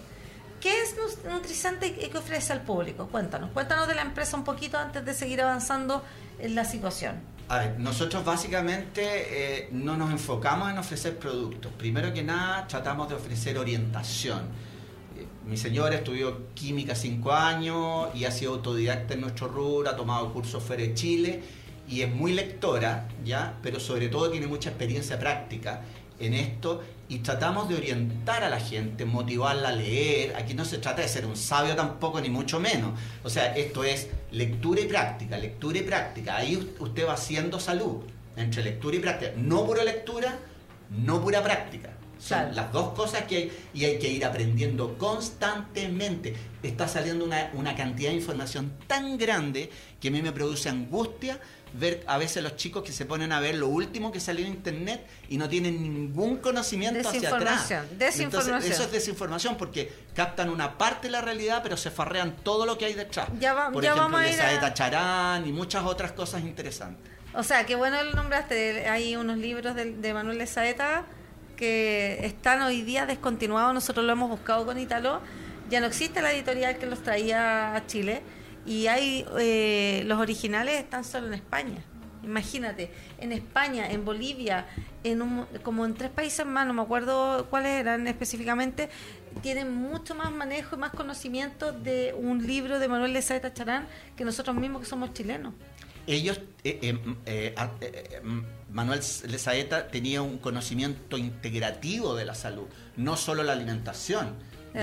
¿Qué 0.61 0.83
es 0.83 0.97
Nu- 0.97 1.31
Nutricenter 1.31 1.89
y 2.03 2.09
qué 2.09 2.19
ofrece 2.19 2.53
al 2.53 2.63
público? 2.63 3.07
Cuéntanos, 3.07 3.51
cuéntanos 3.53 3.87
de 3.87 3.95
la 3.95 4.03
empresa 4.03 4.37
un 4.37 4.43
poquito 4.45 4.77
antes 4.77 5.05
de 5.05 5.15
seguir 5.15 5.41
avanzando 5.41 6.05
en 6.41 6.55
la 6.57 6.65
situación. 6.65 7.15
A 7.49 7.59
ver, 7.59 7.79
nosotros 7.79 8.25
básicamente 8.25 9.03
eh, 9.05 9.69
no 9.71 9.97
nos 9.97 10.11
enfocamos 10.11 10.69
en 10.69 10.79
ofrecer 10.79 11.17
productos. 11.17 11.73
Primero 11.75 12.13
que 12.13 12.25
nada, 12.25 12.67
tratamos 12.67 13.09
de 13.09 13.15
ofrecer 13.15 13.57
orientación. 13.57 14.41
Eh, 15.17 15.27
Mi 15.47 15.57
señora 15.57 15.95
estudió 15.95 16.53
química 16.55 16.97
cinco 16.97 17.33
años 17.33 18.09
y 18.15 18.25
ha 18.25 18.33
sido 18.33 18.55
autodidacta 18.55 19.15
en 19.15 19.21
nuestro 19.21 19.47
rubro, 19.47 19.89
ha 19.89 19.97
tomado 19.97 20.33
cursos 20.33 20.61
fuera 20.61 20.83
de 20.83 20.95
Chile 20.95 21.41
y 21.89 22.01
es 22.01 22.13
muy 22.13 22.33
lectora, 22.33 23.07
¿ya? 23.25 23.55
Pero 23.63 23.79
sobre 23.79 24.09
todo 24.09 24.29
tiene 24.29 24.49
mucha 24.49 24.71
experiencia 24.71 25.17
práctica 25.17 25.83
en 26.19 26.35
esto 26.35 26.83
y 27.09 27.19
tratamos 27.19 27.69
de 27.69 27.77
orientar 27.77 28.43
a 28.43 28.49
la 28.51 28.59
gente, 28.59 29.05
motivarla 29.05 29.69
a 29.69 29.73
leer. 29.73 30.35
Aquí 30.37 30.55
no 30.55 30.65
se 30.65 30.79
trata 30.79 31.03
de 31.03 31.09
ser 31.09 31.25
un 31.27 31.37
sabio 31.37 31.77
tampoco, 31.77 32.21
ni 32.21 32.29
mucho 32.31 32.59
menos. 32.59 32.99
O 33.23 33.31
sea, 33.31 33.55
esto 33.57 33.85
es 33.85 34.09
lectura 34.33 34.81
y 34.81 34.87
práctica, 34.87 35.39
lectura 35.39 35.79
y 35.79 35.83
práctica. 35.83 36.37
Ahí 36.37 36.75
usted 36.79 37.07
va 37.07 37.13
haciendo 37.15 37.61
salud 37.61 38.03
entre 38.37 38.63
lectura 38.65 38.97
y 38.97 38.99
práctica. 38.99 39.33
No 39.37 39.65
pura 39.65 39.85
lectura, 39.85 40.37
no 40.91 41.21
pura 41.23 41.43
práctica. 41.43 41.91
Son 42.19 42.39
Claro. 42.39 42.55
las 42.55 42.73
dos 42.73 42.95
cosas 42.95 43.25
que 43.25 43.37
hay 43.37 43.53
y 43.75 43.85
hay 43.85 43.99
que 43.99 44.09
ir 44.09 44.25
aprendiendo 44.25 44.97
constantemente. 44.99 46.35
Está 46.63 46.89
saliendo 46.89 47.25
una, 47.25 47.51
una 47.55 47.77
cantidad 47.77 48.11
de 48.11 48.17
información 48.17 48.73
tan 48.87 49.19
grande 49.19 49.71
que 50.01 50.09
a 50.09 50.11
mí 50.11 50.23
me 50.23 50.33
produce 50.33 50.69
angustia 50.69 51.39
ver 51.79 52.03
a 52.07 52.19
veces 52.19 52.43
los 52.43 52.57
chicos 52.57 52.83
que 52.83 52.93
se 52.93 53.05
ponen 53.07 53.33
a 53.33 53.41
ver 53.41 53.55
lo 53.57 53.69
último 53.69 54.11
que 54.13 54.21
salió 54.21 54.45
en 54.47 54.53
internet 54.53 55.07
y 55.29 55.37
no 55.37 55.49
tienen 55.49 55.83
ningún 55.83 56.39
conocimiento 56.39 57.09
hacia 57.09 57.29
atrás. 57.29 57.69
Desinformación, 57.69 57.99
desinformación. 57.99 58.55
Entonces, 58.57 58.71
eso 58.73 58.83
es 58.85 58.93
desinformación 58.93 59.57
porque 59.57 59.93
captan 60.15 60.51
una 60.51 60.79
parte 60.79 61.09
de 61.09 61.13
la 61.13 61.21
realidad 61.21 61.61
pero 61.63 61.77
se 61.77 61.91
farrean 61.91 62.37
todo 62.43 62.67
lo 62.67 62.79
que 62.79 62.87
hay 62.87 62.95
detrás. 62.95 63.29
Ya 63.39 63.55
va- 63.55 63.71
Por 63.71 63.83
ya 63.83 63.91
ejemplo, 63.93 64.05
vamos 64.13 64.21
a 64.21 64.25
de 64.25 64.41
a- 64.41 64.45
Saeta 64.45 64.75
Charán 64.75 65.47
y 65.47 65.53
muchas 65.53 65.85
otras 65.85 66.13
cosas 66.13 66.43
interesantes. 66.43 67.13
O 67.35 67.43
sea, 67.43 67.67
qué 67.67 67.75
bueno 67.75 68.03
lo 68.03 68.13
nombraste. 68.13 68.89
Hay 68.89 69.15
unos 69.17 69.37
libros 69.37 69.75
de, 69.75 69.93
de 69.93 70.15
Manuel 70.15 70.39
de 70.39 70.47
Saeta 70.47 71.05
que 71.57 72.19
están 72.25 72.63
hoy 72.63 72.83
día 72.83 73.07
descontinuados. 73.07 73.75
Nosotros 73.75 74.05
lo 74.07 74.13
hemos 74.13 74.31
buscado 74.31 74.65
con 74.67 74.79
Italo. 74.79 75.21
Ya 75.69 75.81
no 75.81 75.87
existe 75.87 76.23
la 76.23 76.33
editorial 76.33 76.79
que 76.79 76.87
los 76.87 77.03
traía 77.03 77.75
a 77.75 77.87
Chile. 77.87 78.23
Y 78.67 78.89
hay 78.89 79.25
eh, 79.39 80.03
los 80.07 80.19
originales 80.21 80.81
están 80.81 81.05
solo 81.05 81.29
en 81.29 81.35
España. 81.35 81.79
Imagínate, 82.25 82.91
en 83.21 83.31
España, 83.31 83.89
en 83.91 84.05
Bolivia, 84.05 84.67
en 85.05 85.23
un- 85.23 85.47
como 85.63 85.85
en 85.87 85.95
tres 85.95 86.11
países 86.11 86.45
más, 86.45 86.67
no 86.67 86.75
me 86.75 86.83
acuerdo 86.83 87.47
cuáles 87.49 87.73
eran 87.81 88.09
específicamente, 88.09 88.89
tienen 89.43 89.73
mucho 89.73 90.17
más 90.17 90.33
manejo 90.33 90.75
y 90.75 90.79
más 90.79 90.91
conocimiento 90.91 91.71
de 91.71 92.15
un 92.19 92.45
libro 92.45 92.81
de 92.81 92.89
Manuel 92.89 93.13
de 93.13 93.23
Saeta 93.23 93.53
Charán 93.55 93.87
que 94.17 94.25
nosotros 94.25 94.57
mismos 94.57 94.83
que 94.83 94.89
somos 94.89 95.13
chilenos. 95.13 95.55
Ellos, 96.09 96.41
eh, 96.65 96.79
eh, 96.83 96.99
eh, 97.27 97.55
ah, 97.57 97.71
eh, 97.81 98.09
eh, 98.13 98.21
Manuel 98.73 99.01
Lezaeta 99.29 99.89
tenía 99.89 100.23
un 100.23 100.39
conocimiento 100.39 101.19
integrativo 101.19 102.15
de 102.17 102.25
la 102.25 102.35
salud, 102.35 102.67
no 102.97 103.17
solo 103.17 103.43
la 103.45 103.53
alimentación. 103.53 104.35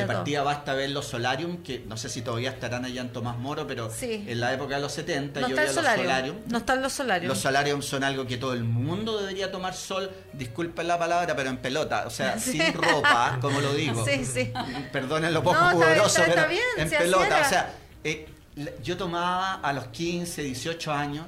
De 0.01 0.05
partida 0.07 0.43
basta 0.43 0.73
ver 0.73 0.89
los 0.91 1.05
solarium, 1.07 1.57
que 1.63 1.83
no 1.87 1.97
sé 1.97 2.09
si 2.09 2.21
todavía 2.21 2.49
estarán 2.49 2.83
allá 2.85 3.01
en 3.01 3.13
Tomás 3.13 3.37
Moro, 3.37 3.67
pero 3.67 3.89
Sí. 3.91 4.23
en 4.27 4.39
la 4.39 4.51
época 4.53 4.75
de 4.75 4.81
los 4.81 4.91
70 4.91 5.39
No 5.41 5.47
yo 5.47 5.55
está 5.55 5.61
veía 5.61 5.73
los 5.73 5.75
solarium. 5.75 6.05
solarium. 6.07 6.35
No 6.47 6.57
están 6.57 6.81
los 6.81 6.93
solarium. 6.93 7.27
Los 7.29 7.37
solarium 7.39 7.81
son 7.81 8.03
algo 8.03 8.25
que 8.25 8.37
todo 8.37 8.53
el 8.53 8.63
mundo 8.63 9.19
debería 9.19 9.51
tomar 9.51 9.73
sol, 9.75 10.11
disculpen 10.33 10.87
la 10.87 10.97
palabra, 10.99 11.35
pero 11.35 11.49
en 11.49 11.57
pelota, 11.57 12.05
o 12.07 12.09
sea, 12.09 12.37
Sí. 12.39 12.53
sin 12.53 12.73
ropa, 12.73 13.37
como 13.41 13.61
lo 13.61 13.73
digo. 13.73 14.03
Sí, 14.05 14.25
sí. 14.25 14.51
Perdonen 14.91 15.33
lo 15.33 15.43
poco 15.43 15.55
No, 15.59 15.67
está 15.71 15.73
pudoroso, 15.73 16.07
está- 16.07 16.25
está 16.25 16.35
pero 16.35 16.49
bien, 16.49 16.63
en 16.77 16.89
pelota, 16.89 17.41
o 17.45 17.49
sea, 17.49 17.73
eh, 18.03 18.27
yo 18.83 18.97
tomaba 18.97 19.55
a 19.55 19.73
los 19.73 19.87
15, 19.87 20.41
18 20.43 20.91
años, 20.91 21.25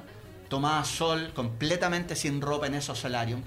tomaba 0.48 0.84
sol 0.84 1.32
completamente 1.34 2.14
sin 2.16 2.40
ropa 2.40 2.66
en 2.66 2.74
esos 2.74 2.98
solarium. 2.98 3.42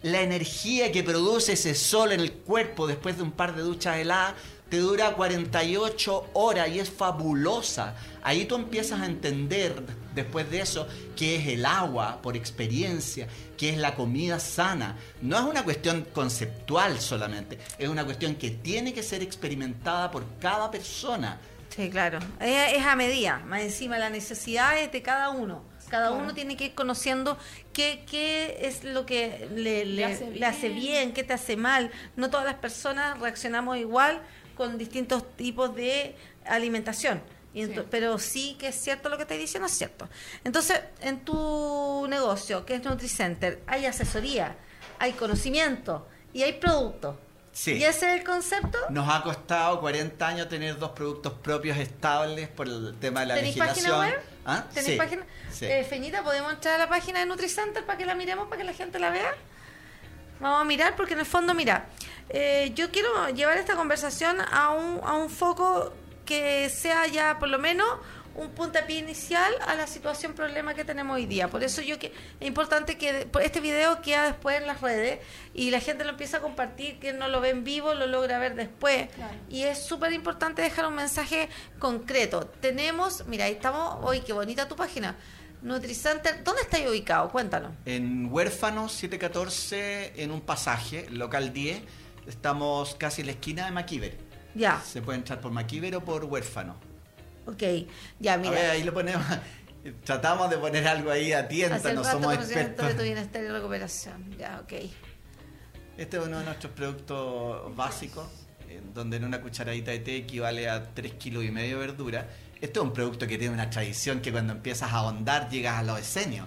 La 0.00 0.20
energía 0.22 0.92
que 0.92 1.02
produce 1.02 1.54
ese 1.54 1.74
sol 1.74 2.12
en 2.12 2.20
el 2.20 2.32
cuerpo 2.32 2.86
después 2.86 3.16
de 3.16 3.24
un 3.24 3.32
par 3.32 3.56
de 3.56 3.62
duchas 3.62 3.96
heladas 3.96 4.34
te 4.68 4.78
dura 4.78 5.14
48 5.14 6.30
horas 6.34 6.68
y 6.68 6.78
es 6.80 6.90
fabulosa. 6.90 7.94
Ahí 8.22 8.44
tú 8.44 8.56
empiezas 8.56 9.00
a 9.00 9.06
entender 9.06 9.82
después 10.14 10.50
de 10.50 10.60
eso 10.60 10.86
qué 11.16 11.36
es 11.36 11.46
el 11.48 11.64
agua 11.64 12.20
por 12.22 12.36
experiencia, 12.36 13.28
qué 13.56 13.70
es 13.70 13.78
la 13.78 13.94
comida 13.94 14.38
sana. 14.38 14.96
No 15.22 15.38
es 15.38 15.44
una 15.44 15.64
cuestión 15.64 16.06
conceptual 16.12 17.00
solamente, 17.00 17.58
es 17.78 17.88
una 17.88 18.04
cuestión 18.04 18.34
que 18.34 18.50
tiene 18.50 18.92
que 18.92 19.02
ser 19.02 19.22
experimentada 19.22 20.10
por 20.10 20.24
cada 20.40 20.70
persona. 20.70 21.38
Sí, 21.74 21.90
claro. 21.90 22.18
Es, 22.40 22.84
a 22.84 22.96
medida, 22.96 23.38
más 23.46 23.60
encima 23.60 23.98
las 23.98 24.10
necesidades 24.10 24.90
de 24.90 25.02
cada 25.02 25.30
uno. 25.30 25.62
Cada 25.88 26.08
Claro. 26.08 26.22
uno 26.22 26.34
tiene 26.34 26.56
que 26.56 26.66
ir 26.66 26.74
conociendo 26.74 27.38
qué, 27.72 28.04
qué 28.10 28.58
es 28.62 28.84
lo 28.84 29.06
que 29.06 29.48
le, 29.54 29.86
le- 29.86 30.04
hace 30.04 30.30
le 30.30 30.44
hace 30.44 30.68
bien. 30.68 30.80
bien, 30.80 31.12
qué 31.14 31.24
te 31.24 31.32
hace 31.32 31.56
mal. 31.56 31.90
No 32.16 32.28
todas 32.28 32.44
las 32.44 32.56
personas 32.56 33.18
reaccionamos 33.18 33.78
igual 33.78 34.20
con 34.58 34.76
distintos 34.76 35.24
tipos 35.36 35.74
de 35.74 36.14
alimentación. 36.44 37.22
Y 37.54 37.62
ento- 37.62 37.82
Sí. 37.82 37.88
Pero 37.90 38.18
sí 38.18 38.56
que 38.58 38.68
es 38.68 38.74
cierto 38.74 39.08
lo 39.08 39.16
que 39.16 39.22
estoy 39.22 39.38
diciendo, 39.38 39.66
es 39.66 39.72
cierto. 39.72 40.06
Entonces, 40.44 40.80
en 41.00 41.24
tu 41.24 42.06
negocio, 42.10 42.66
que 42.66 42.74
es 42.74 42.84
NutriCenter, 42.84 43.62
hay 43.66 43.86
asesoría, 43.86 44.56
hay 44.98 45.12
conocimiento 45.12 46.06
y 46.34 46.42
hay 46.42 46.52
producto. 46.54 47.18
Sí. 47.52 47.72
¿Y 47.72 47.84
ese 47.84 48.12
es 48.12 48.18
el 48.20 48.24
concepto? 48.24 48.78
Nos 48.90 49.08
ha 49.12 49.22
costado 49.22 49.80
40 49.80 50.28
años 50.28 50.48
tener 50.48 50.78
dos 50.78 50.90
productos 50.90 51.32
propios 51.32 51.76
estables 51.78 52.48
por 52.48 52.68
el 52.68 52.94
tema 53.00 53.20
de 53.20 53.26
la 53.26 53.34
¿Tenéis 53.36 53.56
legislación. 53.56 53.98
página 53.98 54.16
web? 54.16 54.22
¿Ah? 54.44 54.64
¿Tenéis 54.72 54.92
Sí, 54.92 54.98
página? 54.98 55.26
sí. 55.50 55.64
Eh, 55.66 55.84
Feñita, 55.84 56.22
¿podemos 56.22 56.52
entrar 56.52 56.74
a 56.74 56.78
la 56.78 56.88
página 56.88 57.18
de 57.20 57.26
NutriCenter 57.26 57.84
para 57.84 57.98
que 57.98 58.06
la 58.06 58.14
miremos, 58.14 58.46
para 58.48 58.58
que 58.60 58.64
la 58.64 58.74
gente 58.74 58.98
la 59.00 59.10
vea? 59.10 59.34
Vamos 60.40 60.60
a 60.60 60.64
mirar 60.64 60.94
porque 60.94 61.14
en 61.14 61.20
el 61.20 61.26
fondo, 61.26 61.52
mira, 61.54 61.86
eh, 62.30 62.72
yo 62.74 62.90
quiero 62.90 63.28
llevar 63.30 63.58
esta 63.58 63.76
conversación 63.76 64.38
a 64.40 64.70
un, 64.70 65.00
a 65.04 65.14
un 65.14 65.30
foco 65.30 65.92
que 66.24 66.68
sea 66.68 67.06
ya 67.06 67.38
por 67.38 67.48
lo 67.48 67.58
menos 67.58 67.88
un 68.38 68.50
puntapié 68.50 68.98
inicial 68.98 69.52
a 69.66 69.74
la 69.74 69.86
situación 69.86 70.32
problema 70.32 70.74
que 70.74 70.84
tenemos 70.84 71.16
hoy 71.16 71.26
día. 71.26 71.48
Por 71.48 71.64
eso 71.64 71.82
yo 71.82 71.98
que 71.98 72.12
es 72.38 72.46
importante 72.46 72.96
que 72.96 73.26
este 73.42 73.60
video 73.60 74.00
queda 74.00 74.26
después 74.26 74.60
en 74.60 74.66
las 74.66 74.80
redes 74.80 75.18
y 75.54 75.70
la 75.70 75.80
gente 75.80 76.04
lo 76.04 76.10
empieza 76.10 76.36
a 76.36 76.40
compartir, 76.40 77.00
que 77.00 77.12
no 77.12 77.28
lo 77.28 77.40
ve 77.40 77.50
en 77.50 77.64
vivo, 77.64 77.94
lo 77.94 78.06
logra 78.06 78.38
ver 78.38 78.54
después. 78.54 79.08
Claro. 79.14 79.34
Y 79.48 79.64
es 79.64 79.82
súper 79.82 80.12
importante 80.12 80.62
dejar 80.62 80.86
un 80.86 80.94
mensaje 80.94 81.48
concreto. 81.80 82.46
Tenemos, 82.60 83.26
mira, 83.26 83.46
ahí 83.46 83.54
estamos, 83.54 83.98
hoy 84.02 84.20
qué 84.20 84.32
bonita 84.32 84.68
tu 84.68 84.76
página. 84.76 85.16
NutriCenter, 85.60 86.44
¿dónde 86.44 86.62
estáis 86.62 86.88
ubicado? 86.88 87.30
Cuéntanos. 87.30 87.72
En 87.84 88.32
Huérfanos 88.32 88.92
714, 88.92 90.22
en 90.22 90.30
un 90.30 90.40
pasaje, 90.40 91.10
local 91.10 91.52
10, 91.52 91.82
estamos 92.28 92.94
casi 92.94 93.22
en 93.22 93.26
la 93.28 93.32
esquina 93.32 93.64
de 93.64 93.70
Maquiver. 93.72 94.16
Ya, 94.54 94.80
Se 94.80 95.02
puede 95.02 95.18
entrar 95.18 95.40
por 95.40 95.50
Maquiver 95.52 95.96
o 95.96 96.04
por 96.04 96.24
Huérfano. 96.24 96.76
ok. 97.46 97.62
Ya, 98.20 98.34
A 98.34 98.36
ver, 98.38 98.50
mira. 98.50 98.70
ahí 98.72 98.82
lo 98.82 98.92
ponemos. 98.94 99.24
Tratamos 100.04 100.50
de 100.50 100.58
poner 100.58 100.86
algo 100.86 101.10
ahí 101.10 101.32
a 101.32 101.46
tienta, 101.48 101.92
no 101.92 102.04
somos 102.04 102.34
conocimiento 102.34 102.50
de 102.52 102.64
tu 102.64 102.82
expertos. 102.82 103.02
bienestar 103.04 103.42
y 103.44 103.48
recuperación. 103.48 104.36
Ya, 104.38 104.60
ok. 104.62 104.72
Este 105.96 106.16
es 106.18 106.26
uno 106.26 106.38
de 106.40 106.44
nuestros 106.44 106.72
productos 106.72 107.74
básicos, 107.76 108.26
donde 108.94 109.16
en 109.16 109.24
una 109.24 109.40
cucharadita 109.40 109.90
de 109.92 110.00
té 110.00 110.16
equivale 110.16 110.68
a 110.68 110.92
3 110.94 111.14
kilos 111.14 111.44
y 111.44 111.50
medio 111.50 111.78
de 111.78 111.86
verdura. 111.86 112.28
Este 112.60 112.78
es 112.80 112.84
un 112.84 112.92
producto 112.92 113.26
que 113.26 113.38
tiene 113.38 113.54
una 113.54 113.70
tradición 113.70 114.20
que 114.20 114.32
cuando 114.32 114.52
empiezas 114.52 114.92
a 114.92 114.96
ahondar 114.96 115.48
llegas 115.48 115.78
a 115.78 115.82
los 115.84 115.98
esenios. 116.00 116.46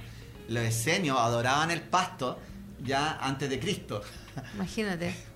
Los 0.50 0.63
esenios 0.63 1.17
adoraban 1.17 1.72
el 1.72 1.82
pasto 1.82 2.38
ya 2.84 3.17
antes 3.22 3.50
de 3.50 3.60
Cristo. 3.60 4.02
Imagínate. 4.56 5.13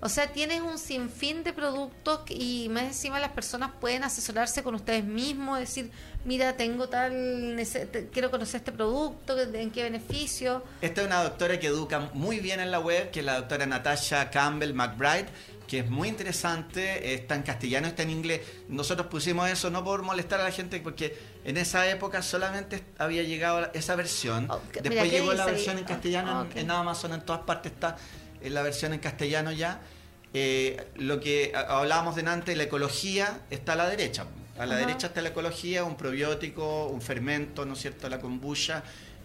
O 0.00 0.08
sea, 0.08 0.30
tienes 0.32 0.60
un 0.60 0.78
sinfín 0.78 1.42
de 1.42 1.52
productos 1.52 2.20
y 2.28 2.68
más 2.70 2.84
encima 2.84 3.18
las 3.18 3.30
personas 3.30 3.70
pueden 3.80 4.04
asesorarse 4.04 4.62
con 4.62 4.74
ustedes 4.74 5.04
mismos, 5.04 5.58
decir, 5.58 5.90
mira, 6.24 6.56
tengo 6.56 6.88
tal, 6.88 7.56
quiero 8.12 8.30
conocer 8.30 8.58
este 8.58 8.72
producto, 8.72 9.38
en 9.40 9.70
qué 9.70 9.82
beneficio. 9.84 10.62
Esta 10.82 11.00
es 11.00 11.06
una 11.06 11.22
doctora 11.22 11.58
que 11.58 11.68
educa 11.68 12.10
muy 12.12 12.40
bien 12.40 12.60
en 12.60 12.70
la 12.70 12.78
web, 12.78 13.10
que 13.10 13.20
es 13.20 13.26
la 13.26 13.36
doctora 13.36 13.64
Natasha 13.66 14.30
Campbell 14.30 14.74
McBride, 14.74 15.26
que 15.66 15.80
es 15.80 15.90
muy 15.90 16.08
interesante, 16.08 17.14
está 17.14 17.34
en 17.34 17.42
castellano, 17.42 17.88
está 17.88 18.02
en 18.02 18.10
inglés. 18.10 18.42
Nosotros 18.68 19.08
pusimos 19.08 19.48
eso 19.48 19.70
no 19.70 19.82
por 19.82 20.02
molestar 20.02 20.40
a 20.40 20.44
la 20.44 20.52
gente, 20.52 20.78
porque 20.80 21.16
en 21.44 21.56
esa 21.56 21.88
época 21.88 22.22
solamente 22.22 22.84
había 22.98 23.22
llegado 23.22 23.70
esa 23.72 23.96
versión. 23.96 24.46
Después 24.74 24.90
mira, 24.90 25.02
¿qué 25.04 25.10
llegó 25.10 25.32
la 25.32 25.44
ahí? 25.46 25.52
versión 25.52 25.78
en 25.78 25.84
Ah, 25.84 25.88
castellano 25.88 26.40
en- 26.42 26.46
ok. 26.48 26.56
en, 26.56 26.70
Amazon, 26.70 27.14
en 27.14 27.22
todas 27.22 27.40
partes 27.42 27.72
está 27.72 27.96
en 28.46 28.54
la 28.54 28.62
versión 28.62 28.92
en 28.92 29.00
castellano 29.00 29.52
ya. 29.52 29.80
Eh, 30.34 30.88
lo 30.96 31.20
que 31.20 31.52
hablábamos 31.54 32.16
de 32.16 32.28
antes, 32.28 32.56
la 32.56 32.64
ecología 32.64 33.40
está 33.50 33.72
a 33.72 33.76
la 33.76 33.88
derecha. 33.88 34.26
A 34.58 34.66
la 34.66 34.76
Ajá. 34.76 34.86
derecha 34.86 35.06
está 35.08 35.20
la 35.22 35.30
ecología, 35.30 35.84
un 35.84 35.96
probiótico, 35.96 36.86
un 36.86 37.00
fermento, 37.02 37.64
¿no 37.64 37.74
es 37.74 37.80
cierto?, 37.80 38.08
la 38.08 38.18
kombucha 38.20 38.82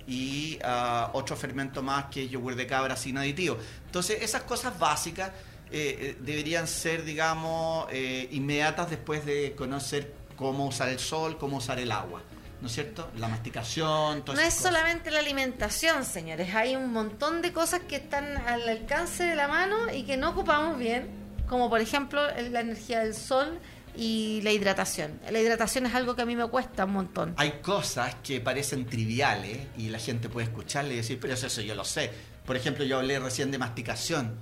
y 0.08 0.60
ah, 0.64 1.10
otro 1.14 1.36
fermento 1.36 1.82
más 1.82 2.06
que 2.06 2.26
es 2.26 2.32
yogur 2.32 2.56
de 2.56 2.68
cabra 2.68 2.96
sin 2.96 3.18
aditivo. 3.18 3.58
Entonces, 3.86 4.22
esas 4.22 4.44
cosas 4.44 4.78
básicas 4.78 5.32
eh, 5.72 5.98
eh, 6.02 6.18
deberían 6.20 6.68
ser, 6.68 7.06
digamos, 7.06 7.88
eh, 7.92 8.28
inmediatas 8.32 8.90
después 8.90 9.26
de 9.26 9.54
conocer 9.56 10.14
cómo 10.36 10.68
usar 10.68 10.90
el 10.90 11.00
sol, 11.00 11.38
cómo 11.38 11.58
usar 11.58 11.80
el 11.80 11.92
agua, 11.92 12.22
¿no 12.62 12.68
es 12.68 12.74
cierto? 12.74 13.10
La 13.18 13.28
masticación, 13.28 14.24
No 14.26 14.34
es 14.34 14.40
cosas. 14.40 14.54
solamente 14.54 15.10
la 15.12 15.20
alimentación, 15.20 16.06
señores, 16.06 16.54
hay 16.56 16.76
un 16.76 16.92
montón 16.94 17.42
de 17.42 17.52
cosas 17.52 17.82
que 17.88 17.96
están 17.98 18.38
al 18.48 18.68
alcance 18.70 19.24
de 19.24 19.36
la 19.36 19.48
mano 19.48 19.92
y 19.94 20.04
que 20.04 20.16
no 20.18 20.30
ocupamos 20.30 20.78
bien, 20.78 21.10
como 21.48 21.70
por 21.70 21.82
ejemplo 21.82 22.22
la 22.50 22.60
energía 22.62 23.00
del 23.02 23.16
sol 23.16 23.60
y 23.96 24.40
la 24.44 24.52
hidratación. 24.52 25.20
La 25.30 25.40
hidratación 25.40 25.86
es 25.86 25.96
algo 25.96 26.16
que 26.16 26.22
a 26.22 26.26
mí 26.26 26.36
me 26.36 26.48
cuesta 26.48 26.86
un 26.86 26.94
montón. 26.94 27.34
Hay 27.38 27.60
cosas 27.62 28.16
que 28.24 28.40
parecen 28.40 28.86
triviales 28.86 29.68
y 29.78 29.90
la 29.90 30.00
gente 30.00 30.30
puede 30.30 30.46
escucharle 30.48 30.94
y 30.94 30.98
decir, 30.98 31.18
pero 31.20 31.34
eso, 31.34 31.48
eso 31.48 31.62
yo 31.62 31.76
lo 31.76 31.84
sé. 31.84 32.10
Por 32.46 32.56
ejemplo, 32.56 32.86
yo 32.86 33.00
hablé 33.00 33.20
recién 33.20 33.52
de 33.52 33.58
masticación. 33.58 34.36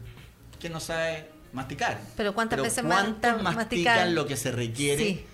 ¿Quién 0.59 0.73
no 0.73 0.79
sabe 0.79 1.29
masticar? 1.53 1.99
Pero 2.15 2.33
¿cuántas 2.35 2.61
veces 2.61 2.83
¿cuántos 2.85 3.31
manta- 3.33 3.41
mastican 3.41 3.55
masticar? 3.95 4.07
lo 4.09 4.27
que 4.27 4.37
se 4.37 4.51
requiere? 4.51 5.03
Sí, 5.03 5.25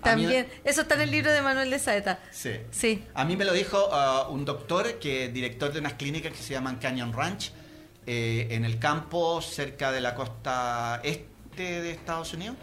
Mí- 0.00 0.04
también. 0.24 0.48
Eso 0.64 0.82
está 0.82 0.94
en 0.96 1.02
el 1.02 1.10
libro 1.10 1.30
de 1.32 1.42
Manuel 1.42 1.70
de 1.70 1.78
Saeta. 1.78 2.18
Sí. 2.30 2.52
Sí. 2.70 3.04
A 3.14 3.24
mí 3.24 3.36
me 3.36 3.44
lo 3.44 3.52
dijo 3.52 3.88
ah, 3.92 4.28
un 4.30 4.44
doctor, 4.44 4.98
que 4.98 5.26
es 5.26 5.32
director 5.34 5.72
de 5.72 5.78
unas 5.80 5.94
clínicas 5.94 6.32
que 6.32 6.38
se 6.42 6.52
llaman 6.54 6.76
Canyon 6.76 7.12
Ranch, 7.12 7.52
eh, 8.06 8.48
en 8.50 8.64
el 8.64 8.78
campo 8.78 9.40
cerca 9.42 9.92
de 9.92 10.00
la 10.00 10.14
costa 10.14 11.00
este 11.04 11.82
de 11.82 11.90
Estados 11.90 12.32
Unidos. 12.34 12.56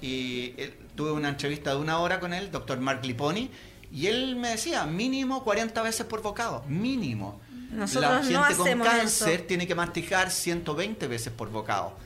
Y 0.00 0.54
él- 0.56 0.74
tuve 0.94 1.12
una 1.12 1.28
entrevista 1.28 1.70
de 1.70 1.76
una 1.76 1.98
hora 2.00 2.18
con 2.18 2.32
él, 2.34 2.50
doctor 2.50 2.78
Mark 2.80 3.04
Liponi, 3.04 3.50
y 3.92 4.06
él 4.08 4.34
me 4.36 4.48
decía, 4.50 4.84
mínimo 4.84 5.44
40 5.44 5.80
veces 5.82 6.04
por 6.06 6.22
bocado, 6.22 6.64
mínimo. 6.66 7.40
Nosotros 7.70 8.02
la 8.26 8.30
no 8.40 8.44
gente 8.44 8.56
con 8.56 8.80
cáncer 8.80 9.34
eso. 9.34 9.44
tiene 9.46 9.66
que 9.66 9.74
masticar 9.74 10.30
120 10.30 11.06
veces 11.06 11.32
por 11.32 11.50
bocado. 11.50 11.96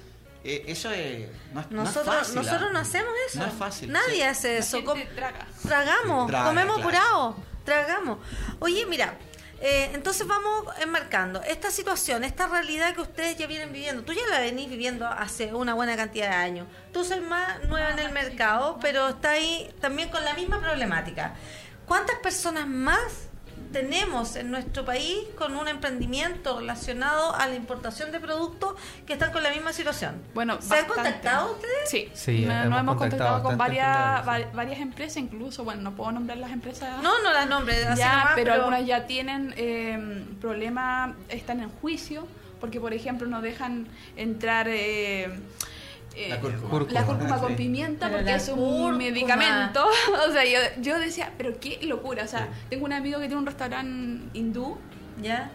Eh, 0.45 0.65
eso 0.67 0.91
es, 0.91 1.29
no 1.53 1.61
es, 1.61 1.71
no 1.71 1.83
es 1.83 1.89
Nosotros, 1.89 2.17
fácil. 2.17 2.39
¿ah? 2.39 2.43
nosotros 2.43 2.73
no 2.73 2.79
hacemos 2.81 3.13
eso. 3.29 3.39
No 3.39 3.47
es 3.47 3.53
fácil, 3.55 3.93
Nadie 3.93 4.15
sí. 4.17 4.23
hace 4.23 4.53
La 4.55 4.59
eso. 4.59 4.77
gente 4.79 4.87
Com- 5.07 5.15
traga. 5.15 5.47
Tragamos, 5.63 6.27
Traga, 6.27 6.45
comemos 6.47 6.77
claro. 6.77 6.89
apurado, 6.89 7.37
tragamos. 7.65 8.19
Oye, 8.59 8.85
mira, 8.87 9.15
eh, 9.61 9.91
entonces 9.95 10.27
vamos 10.27 10.65
enmarcando 10.81 11.41
esta 11.43 11.71
situación, 11.71 12.25
esta 12.25 12.49
realidad 12.49 12.93
que 12.95 13.01
ustedes 13.03 13.37
ya 13.37 13.47
vienen 13.47 13.73
viviendo. 13.73 14.03
Tú 14.03 14.13
ya 14.13 14.27
la 14.29 14.41
venís 14.41 14.69
viviendo 14.69 15.07
hace 15.07 15.55
una 15.55 15.75
buena 15.75 15.95
cantidad 15.97 16.31
de 16.31 16.35
años. 16.35 16.67
Tú 16.93 17.05
sos 17.05 17.21
más 17.23 17.63
nueva 17.69 17.91
en 17.91 18.01
el 18.01 18.11
mercado, 18.11 18.79
pero 18.83 19.11
está 19.11 19.31
ahí 19.31 19.73
también 19.81 20.09
con 20.11 20.25
la 20.25 20.35
misma 20.35 20.59
problemática. 20.61 21.35
¿Cuántas 21.87 22.17
personas 22.17 22.67
más 22.67 23.29
tenemos 23.73 24.37
en 24.37 24.51
nuestro 24.51 24.85
país 24.85 25.19
con 25.37 25.57
un 25.57 25.67
emprendimiento 25.69 26.61
relacionado 26.61 27.35
a 27.35 27.47
la 27.49 27.55
importación 27.55 28.13
de 28.13 28.21
productos 28.21 28.75
que 29.07 29.15
están 29.15 29.33
con 29.33 29.43
la 29.43 29.51
misma 29.51 29.73
situación? 29.73 30.23
Bueno, 30.35 30.61
¿Se 30.61 30.75
han 30.77 30.87
contactado 30.87 31.53
ustedes? 31.53 31.89
Sí, 31.91 32.09
Sí, 32.15 32.45
nos, 32.47 32.55
hemos 32.55 32.71
nos 32.71 32.81
hemos 32.81 32.97
contactado 32.97 33.43
contactado 33.43 33.43
con 33.43 33.59
varias, 33.59 34.29
va- 34.29 34.51
varias 34.53 34.81
empresas, 34.81 35.17
incluso, 35.17 35.65
bueno, 35.65 35.83
no 35.83 35.93
puedo 35.93 36.13
nombrar 36.13 36.39
las 36.39 36.53
empresas. 36.53 37.03
No, 37.03 37.23
no 37.23 37.33
las 37.33 37.49
nombres, 37.49 37.85
así 37.87 37.99
ya, 38.01 38.13
nomás, 38.17 38.33
pero, 38.35 38.53
algunas 38.55 38.87
ya 38.87 39.07
tienen 39.07 39.55
eh, 39.57 40.25
problemas, 40.41 41.17
están 41.29 41.61
en 41.61 41.71
juicio, 41.71 42.27
porque 42.61 42.79
por 42.81 42.93
ejemplo 42.95 43.27
no 43.27 43.41
dejan 43.43 43.89
entrar 44.17 44.67
eh, 44.69 45.31
eh, 46.17 46.29
La 46.29 46.41
cúrcuma. 46.41 46.69
Cúrcuma. 46.71 46.93
la 47.01 47.07
cúrcuma 47.07 47.39
con 47.39 47.49
Sí. 47.51 47.55
pimienta 47.57 48.07
Pero 48.07 48.19
porque 48.19 48.35
es 48.35 48.49
un 48.49 48.55
cúrcuma. 48.57 48.93
medicamento. 48.97 49.85
o 50.29 50.33
sea, 50.33 50.45
yo, 50.45 50.59
yo 50.81 50.99
decía, 50.99 51.33
pero 51.39 51.59
qué 51.61 51.79
locura. 51.83 52.25
O 52.25 52.29
sea, 52.29 52.49
Sí. 52.53 52.67
tengo 52.71 52.85
un 52.85 52.93
amigo 52.93 53.19
que 53.21 53.27
tiene 53.27 53.41
un 53.41 53.47
restaurante 53.47 54.29
hindú 54.39 54.77
¿Ya? 55.23 55.51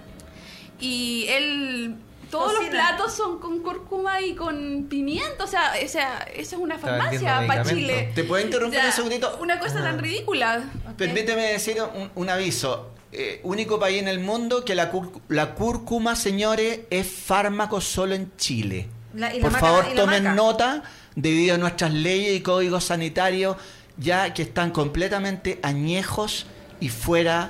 y 0.80 1.26
él 1.30 1.96
todos 2.30 2.54
los 2.54 2.66
platos 2.66 3.14
son 3.16 3.40
con 3.40 3.60
cúrcuma 3.60 4.20
y 4.22 4.36
con 4.36 4.88
pimienta, 4.90 5.46
o 5.46 5.48
sea, 5.48 5.78
esa, 5.78 6.20
esa 6.24 6.56
es 6.58 6.62
una 6.62 6.78
farmacia 6.78 7.46
para. 7.48 7.64
Chile. 7.64 8.12
¿Te 8.14 8.26
puedo 8.26 8.44
interrumpir 8.44 8.80
O 8.80 8.82
sea, 8.82 8.90
un 8.90 8.96
segundito? 8.96 9.38
Una 9.42 9.60
cosa 9.60 9.82
tan 9.82 9.98
ridícula. 9.98 10.62
Permíteme 10.98 11.44
decir 11.54 11.78
un, 11.96 12.12
un 12.16 12.30
aviso. 12.30 12.92
Eh, 13.14 13.40
único 13.44 13.80
país 13.80 14.02
en 14.02 14.10
el 14.10 14.20
mundo 14.20 14.66
que 14.66 14.76
la, 14.76 14.92
la 15.30 15.56
cúrcuma, 15.56 16.18
señores, 16.18 16.82
es 16.90 17.08
fármaco 17.10 17.80
solo 17.80 18.14
en 18.14 18.36
Chile. 18.36 18.90
La- 19.14 19.34
y 19.34 19.38
la 19.38 19.42
Por 19.42 19.52
marca- 19.52 19.68
favor, 19.68 19.86
y 19.92 19.96
la 19.96 20.02
tomen 20.04 20.24
marca. 20.24 20.36
nota 20.36 20.84
debido 21.16 21.56
a 21.56 21.58
nuestras 21.58 21.94
leyes 21.94 22.36
y 22.38 22.42
códigos 22.42 22.84
sanitarios 22.86 23.58
ya 23.98 24.34
que 24.34 24.44
están 24.44 24.70
completamente 24.72 25.60
añejos 25.64 26.46
y 26.80 26.90
fuera 26.90 27.50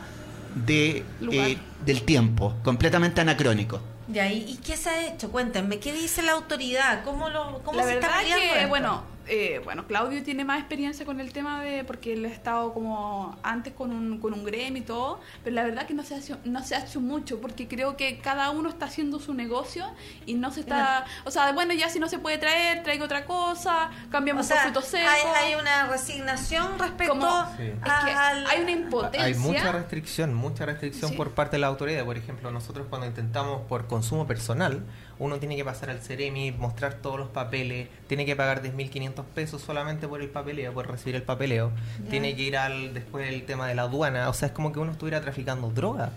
de, 0.56 1.04
eh, 1.32 1.58
del 1.86 2.04
tiempo, 2.04 2.56
completamente 2.64 3.20
anacrónicos. 3.22 3.82
Ya, 4.08 4.32
¿y, 4.32 4.38
y 4.52 4.58
qué 4.58 4.78
se 4.78 4.90
ha 4.90 5.08
hecho? 5.08 5.30
Cuéntenme, 5.30 5.80
¿qué 5.80 5.92
dice 5.92 6.22
la 6.22 6.32
autoridad? 6.32 7.04
¿Cómo, 7.04 7.28
lo, 7.30 7.62
cómo 7.64 7.78
la 7.80 7.84
se 7.86 7.94
está 7.96 8.08
verdad 8.08 8.22
peleando 8.22 8.44
que, 8.46 8.56
esto? 8.60 8.70
bueno, 8.70 9.04
eh, 9.28 9.62
bueno, 9.64 9.86
Claudio 9.88 10.24
tiene 10.24 10.46
más 10.46 10.60
experiencia 10.60 11.06
con 11.06 11.20
el 11.20 11.34
tema 11.34 11.62
de, 11.64 11.84
porque 11.84 12.14
él 12.14 12.26
ha 12.26 12.30
estado 12.30 12.74
como 12.74 13.38
antes 13.44 13.74
con 13.74 13.92
un, 13.92 14.20
con 14.20 14.34
un 14.34 14.44
gremio 14.44 14.82
y 14.82 14.86
todo, 14.86 15.20
pero 15.44 15.56
la 15.56 15.64
verdad 15.64 15.86
que 15.88 15.94
no 15.94 16.04
se, 16.04 16.16
ha 16.16 16.18
hecho, 16.20 16.38
no 16.46 16.64
se 16.64 16.76
ha 16.76 16.80
hecho 16.86 17.00
mucho, 17.02 17.40
porque 17.42 17.68
creo 17.68 17.98
que 17.98 18.20
cada 18.20 18.50
uno 18.52 18.70
está 18.70 18.86
haciendo 18.86 19.20
su 19.20 19.34
negocio 19.34 19.86
y 20.26 20.36
no 20.36 20.52
se 20.52 20.62
está, 20.62 21.06
o 21.26 21.32
sea, 21.32 21.52
bueno, 21.54 21.74
ya 21.74 21.90
si 21.90 22.00
no 22.00 22.08
se 22.10 22.20
puede 22.20 22.38
traer, 22.38 22.84
traigo 22.84 23.06
otra 23.06 23.26
cosa, 23.26 23.90
O 24.08 24.10
cambiamos 24.10 24.46
sea, 24.46 24.58
por 24.58 24.72
frutos 24.72 24.86
secos. 24.86 25.10
hay, 25.36 25.52
hay 25.54 25.56
una 25.60 25.88
resignación 25.88 26.80
respecto 26.80 27.14
Como- 27.14 27.28
a. 27.28 27.52
Es 27.60 27.74
que 28.04 28.12
al- 28.12 28.48
hay 28.48 28.62
una 28.62 28.72
impotencia. 28.72 29.24
Hay 29.26 29.34
mucha 29.36 29.72
restricción, 29.72 30.34
mucha 30.34 30.66
restricción 30.66 31.12
Sí. 31.12 31.18
por 31.18 31.32
parte 31.32 31.58
de 31.58 31.60
la 31.62 31.68
autoridad. 31.68 32.06
Por 32.06 32.18
ejemplo, 32.18 32.52
nosotros 32.52 32.88
cuando 32.90 33.08
intentamos 33.08 33.62
por 33.68 33.88
consumo 33.88 34.26
personal, 34.28 34.84
uno 35.20 35.40
tiene 35.40 35.56
que 35.56 35.66
pasar 35.66 35.90
al 35.90 36.00
Ceremi, 36.00 36.52
mostrar 36.52 36.96
todos 36.96 37.18
los 37.20 37.30
papeles, 37.30 37.88
tiene 38.08 38.26
que 38.26 38.36
pagar 38.36 38.62
10.500 38.62 39.24
pesos 39.34 39.62
solamente 39.62 40.08
por 40.08 40.22
el 40.22 40.30
papeleo, 40.30 40.74
por 40.74 40.90
recibir 40.90 41.16
el 41.16 41.24
papeleo. 41.24 41.72
Ya. 42.04 42.10
Tiene 42.10 42.36
que 42.36 42.42
ir 42.44 42.58
al 42.58 42.94
después 42.94 43.28
el 43.30 43.46
tema 43.46 43.68
de 43.68 43.76
la 43.76 43.84
aduana, 43.84 44.30
o 44.30 44.34
sea, 44.34 44.48
es 44.48 44.54
como 44.54 44.72
que 44.72 44.80
uno 44.80 44.92
estuviera 44.92 45.22
traficando 45.22 45.70
droga. 45.70 46.12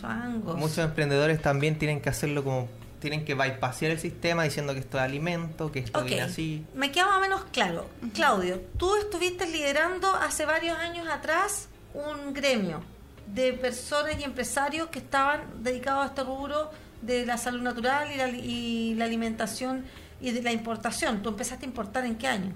Changos. 0.00 0.56
Muchos 0.56 0.78
emprendedores 0.78 1.40
también 1.40 1.78
tienen 1.78 2.00
que 2.00 2.10
hacerlo 2.10 2.44
como 2.44 2.68
tienen 3.00 3.24
que 3.24 3.34
bypassear 3.34 3.92
el 3.92 3.98
sistema 3.98 4.44
diciendo 4.44 4.72
que 4.72 4.80
esto 4.80 4.98
es 4.98 5.04
alimento, 5.04 5.70
que 5.70 5.80
esto 5.80 6.02
viene 6.02 6.22
así. 6.22 6.64
me 6.74 6.90
queda 6.90 7.06
más 7.06 7.18
o 7.18 7.20
menos 7.20 7.44
claro. 7.52 7.88
Claudio, 8.14 8.60
tú 8.78 8.96
estuviste 8.96 9.46
liderando 9.46 10.08
hace 10.14 10.46
varios 10.46 10.76
años 10.78 11.06
atrás 11.08 11.68
un 11.94 12.34
gremio 12.34 12.82
de 13.26 13.52
personas 13.52 14.18
y 14.18 14.24
empresarios 14.24 14.88
que 14.88 14.98
estaban 14.98 15.62
dedicados 15.62 16.04
a 16.04 16.06
este 16.08 16.22
rubro 16.24 16.70
de 17.02 17.26
la 17.26 17.36
salud 17.38 17.60
natural 17.62 18.08
y 18.12 18.16
la, 18.16 18.28
y 18.28 18.94
la 18.94 19.04
alimentación 19.04 19.84
y 20.20 20.30
de 20.32 20.42
la 20.42 20.52
importación. 20.52 21.22
¿Tú 21.22 21.28
empezaste 21.30 21.64
a 21.66 21.68
importar 21.68 22.04
en 22.04 22.16
qué 22.16 22.26
año? 22.28 22.52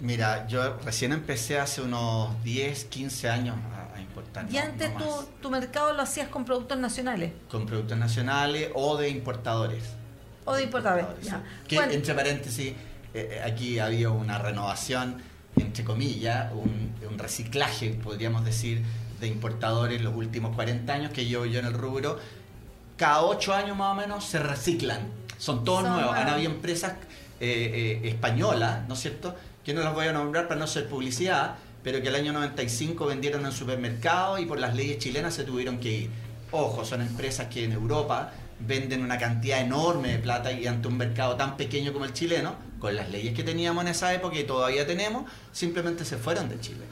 Mira, 0.00 0.46
yo 0.48 0.76
recién 0.84 1.12
empecé 1.12 1.58
hace 1.58 1.80
unos 1.80 2.42
10, 2.42 2.84
15 2.86 3.28
años 3.30 3.56
a, 3.92 3.96
a 3.96 4.00
importar. 4.00 4.46
y 4.50 4.54
no- 4.54 4.60
antes 4.60 4.92
no 4.94 5.24
tu, 5.40 5.50
mercado 5.50 5.92
lo 5.92 6.02
hacías 6.02 6.28
con 6.28 6.44
productos 6.44 6.76
nacionales 6.78 7.32
Con 7.48 7.64
productos 7.64 7.96
nacionales 7.96 8.70
o 8.74 8.96
de 8.96 9.08
importadores. 9.08 9.84
o 10.44 10.54
de 10.54 10.64
importadores. 10.64 11.06
Importadores, 11.06 11.26
Ya. 11.26 11.38
sí. 11.62 11.68
Que, 11.68 11.76
Bueno, 11.76 11.92
entre 11.92 12.14
paréntesis, 12.14 12.68
eh, 12.68 12.74
eh, 13.14 13.40
aquí 13.44 13.78
había 13.78 14.10
una 14.10 14.38
renovación, 14.38 15.22
entre 15.56 15.84
comillas, 15.84 16.52
un, 16.52 16.92
un 17.08 17.18
reciclaje, 17.18 17.90
podríamos 17.90 18.44
decir, 18.44 18.82
de 19.20 19.28
importadores 19.28 20.02
los 20.02 20.14
últimos 20.14 20.54
40 20.56 20.92
años 20.92 21.12
que 21.12 21.24
llevo 21.24 21.46
yo 21.46 21.60
en 21.60 21.66
el 21.66 21.72
rubro. 21.72 22.18
Cada 22.96 23.22
8 23.22 23.54
años 23.54 23.76
más 23.76 23.92
o 23.92 23.94
menos 23.94 24.24
se 24.24 24.38
reciclan. 24.38 25.00
Son 25.38 25.64
todos 25.64 25.82
Son 25.82 25.92
nuevos. 25.92 26.14
Han 26.14 26.28
habido 26.28 26.50
empresas 26.50 26.92
eh, 27.40 28.00
eh, 28.04 28.08
españolas, 28.08 28.86
¿no 28.86 28.94
es 28.94 29.00
cierto? 29.00 29.34
Que 29.64 29.74
no 29.74 29.82
las 29.82 29.94
voy 29.94 30.06
a 30.06 30.12
nombrar 30.12 30.46
para 30.46 30.58
no 30.58 30.64
hacer 30.64 30.88
publicidad, 30.88 31.56
pero 31.82 32.00
que 32.00 32.08
el 32.08 32.14
año 32.14 32.32
95 32.32 33.06
vendieron 33.06 33.44
en 33.44 33.52
supermercados 33.52 34.40
y 34.40 34.46
por 34.46 34.60
las 34.60 34.74
leyes 34.74 34.98
chilenas 34.98 35.34
se 35.34 35.44
tuvieron 35.44 35.78
que 35.78 35.90
ir. 35.90 36.10
Ojo, 36.52 36.84
son 36.84 37.00
empresas 37.00 37.48
que 37.48 37.64
en 37.64 37.72
Europa 37.72 38.32
venden 38.60 39.02
una 39.02 39.18
cantidad 39.18 39.60
enorme 39.60 40.12
de 40.12 40.18
plata 40.18 40.52
y 40.52 40.66
ante 40.66 40.86
un 40.88 40.96
mercado 40.96 41.34
tan 41.34 41.56
pequeño 41.56 41.92
como 41.92 42.04
el 42.04 42.12
chileno, 42.12 42.54
con 42.78 42.94
las 42.94 43.10
leyes 43.10 43.34
que 43.34 43.42
teníamos 43.42 43.82
en 43.84 43.88
esa 43.88 44.14
época 44.14 44.38
y 44.38 44.44
todavía 44.44 44.86
tenemos, 44.86 45.24
simplemente 45.52 46.04
se 46.04 46.16
fueron 46.16 46.48
de 46.48 46.60
Chile. 46.60 46.84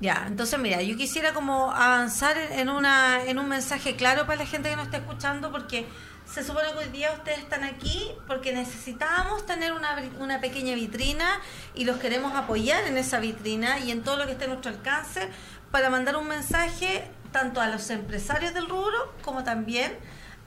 Ya, 0.00 0.24
entonces 0.28 0.58
mira, 0.60 0.80
yo 0.80 0.96
quisiera 0.96 1.32
como 1.32 1.72
avanzar 1.72 2.38
en 2.38 2.68
una 2.68 3.24
en 3.24 3.38
un 3.38 3.48
mensaje 3.48 3.96
claro 3.96 4.26
para 4.26 4.38
la 4.38 4.46
gente 4.46 4.70
que 4.70 4.76
nos 4.76 4.84
está 4.84 4.98
escuchando 4.98 5.50
porque 5.50 5.88
se 6.24 6.44
supone 6.44 6.68
que 6.72 6.78
hoy 6.78 6.88
día 6.90 7.12
ustedes 7.12 7.38
están 7.38 7.64
aquí 7.64 8.12
porque 8.28 8.52
necesitábamos 8.52 9.44
tener 9.44 9.72
una, 9.72 9.96
una 10.20 10.40
pequeña 10.40 10.76
vitrina 10.76 11.40
y 11.74 11.84
los 11.84 11.96
queremos 11.96 12.32
apoyar 12.36 12.86
en 12.86 12.96
esa 12.96 13.18
vitrina 13.18 13.80
y 13.80 13.90
en 13.90 14.04
todo 14.04 14.18
lo 14.18 14.26
que 14.26 14.32
esté 14.32 14.44
a 14.44 14.48
nuestro 14.48 14.70
alcance 14.70 15.28
para 15.72 15.90
mandar 15.90 16.16
un 16.16 16.28
mensaje 16.28 17.10
tanto 17.32 17.60
a 17.60 17.66
los 17.66 17.90
empresarios 17.90 18.54
del 18.54 18.68
rubro 18.68 19.14
como 19.22 19.42
también 19.42 19.96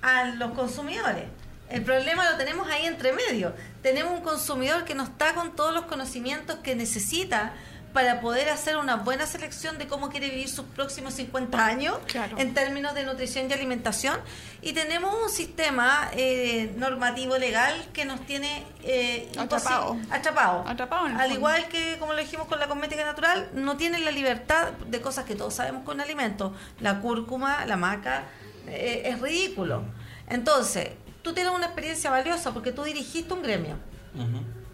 a 0.02 0.26
los 0.26 0.52
consumidores. 0.52 1.26
El 1.70 1.84
problema 1.84 2.30
lo 2.30 2.38
tenemos 2.38 2.68
ahí 2.70 2.86
entre 2.86 3.14
medio. 3.14 3.54
Tenemos 3.82 4.14
un 4.14 4.22
consumidor 4.22 4.84
que 4.84 4.94
no 4.94 5.04
está 5.04 5.34
con 5.34 5.56
todos 5.56 5.74
los 5.74 5.86
conocimientos 5.86 6.58
que 6.58 6.76
necesita 6.76 7.54
para 7.94 8.22
poder 8.22 8.50
hacer 8.50 8.78
una 8.78 8.96
buena 8.98 9.26
selección 9.26 9.78
de 9.78 9.88
cómo 9.88 10.10
quiere 10.10 10.30
vivir 10.30 10.48
sus 10.50 10.66
próximos 10.66 11.14
50 11.16 11.66
años 11.66 11.98
Claro. 12.08 12.38
en 12.38 12.54
términos 12.54 12.94
de 12.96 13.04
nutrición 13.04 13.50
y 13.50 13.54
alimentación. 13.54 14.18
Y 14.62 14.74
tenemos 14.74 15.14
un 15.24 15.30
sistema 15.30 16.10
eh, 16.14 16.74
normativo 16.78 17.38
legal 17.38 17.74
que 17.94 18.06
nos 18.06 18.22
tiene 18.26 18.64
eh, 18.84 19.30
Atrapado. 19.38 19.98
atrapado. 20.10 20.64
Atrapado 20.68 21.06
Al 21.06 21.18
fondo. 21.18 21.34
igual 21.36 21.68
que, 21.68 21.98
como 22.00 22.14
lo 22.14 22.20
dijimos 22.20 22.48
con 22.48 22.60
la 22.60 22.68
cosmética 22.68 23.04
natural, 23.04 23.50
no 23.54 23.78
tiene 23.78 24.00
la 24.00 24.12
libertad 24.12 24.70
de 24.88 25.02
cosas 25.02 25.26
que 25.26 25.36
todos 25.36 25.54
sabemos 25.54 25.84
con 25.84 26.00
alimentos. 26.02 26.54
La 26.80 27.00
cúrcuma, 27.00 27.66
la 27.66 27.78
maca, 27.78 28.24
eh, 28.68 29.04
es 29.06 29.20
ridículo. 29.20 29.84
Entonces, 30.30 30.90
tú 31.24 31.34
tienes 31.34 31.54
una 31.54 31.66
experiencia 31.66 32.10
valiosa 32.10 32.54
porque 32.54 32.72
tú 32.72 32.84
dirigiste 32.84 33.34
un 33.34 33.42
gremio. 33.44 33.76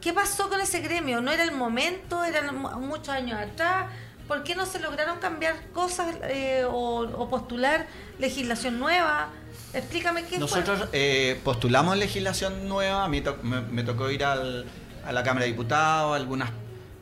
¿Qué 0.01 0.13
pasó 0.13 0.49
con 0.49 0.60
ese 0.62 0.79
gremio? 0.79 1.21
¿No 1.21 1.31
era 1.31 1.43
el 1.43 1.51
momento? 1.51 2.23
¿Eran 2.23 2.55
mu- 2.57 2.69
muchos 2.79 3.10
años 3.10 3.39
atrás? 3.39 3.88
¿Por 4.27 4.43
qué 4.43 4.55
no 4.55 4.65
se 4.65 4.79
lograron 4.79 5.19
cambiar 5.19 5.55
cosas 5.73 6.15
eh, 6.23 6.65
o, 6.69 7.27
postular 7.29 7.88
legislación 8.19 8.77
nueva? 8.79 9.29
Explícame 9.73 10.21
qué 10.23 10.31
fue. 10.31 10.39
Nosotros 10.39 10.89
eh, 10.93 11.39
postulamos 11.43 11.97
legislación 11.97 12.67
nueva, 12.67 13.05
a 13.05 13.07
mí 13.07 13.21
to- 13.21 13.38
me, 13.43 13.83
tocó 13.83 14.10
ir 14.12 14.23
al- 14.23 14.65
a 15.05 15.12
la 15.12 15.23
Cámara 15.23 15.45
de 15.45 15.51
Diputados, 15.51 16.15
algunas, 16.15 16.49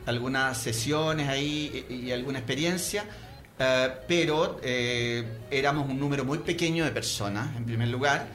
algunas 0.05 0.57
sesiones 0.57 1.27
ahí 1.27 1.85
y, 1.89 1.95
y 1.95 2.11
alguna 2.11 2.39
experiencia, 2.39 3.05
eh, 3.59 3.91
pero 4.07 4.59
eh, 4.63 5.39
éramos 5.51 5.89
un 5.89 5.99
número 5.99 6.23
muy 6.25 6.37
pequeño 6.39 6.85
de 6.85 6.91
personas, 6.91 7.55
en 7.57 7.65
primer 7.65 7.87
lugar. 7.89 8.27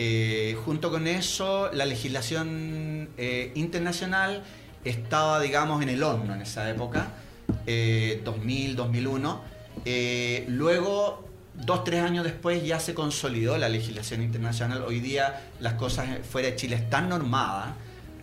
Eh, 0.00 0.56
junto 0.64 0.92
con 0.92 1.08
eso, 1.08 1.72
la 1.72 1.84
legislación 1.84 3.08
eh, 3.18 3.50
internacional 3.56 4.44
estaba, 4.84 5.40
digamos, 5.40 5.82
en 5.82 5.88
el 5.88 6.04
horno 6.04 6.34
en 6.34 6.42
esa 6.42 6.70
época, 6.70 7.08
eh, 7.66 8.22
2000, 8.24 8.76
2001. 8.76 9.42
Eh, 9.84 10.44
luego, 10.46 11.28
dos, 11.52 11.82
tres 11.82 12.04
años 12.04 12.22
después, 12.22 12.64
ya 12.64 12.78
se 12.78 12.94
consolidó 12.94 13.58
la 13.58 13.68
legislación 13.68 14.22
internacional. 14.22 14.84
Hoy 14.86 15.00
día 15.00 15.50
las 15.58 15.72
cosas 15.74 16.06
fuera 16.30 16.46
de 16.46 16.54
Chile 16.54 16.76
están 16.76 17.08
normadas. 17.08 17.70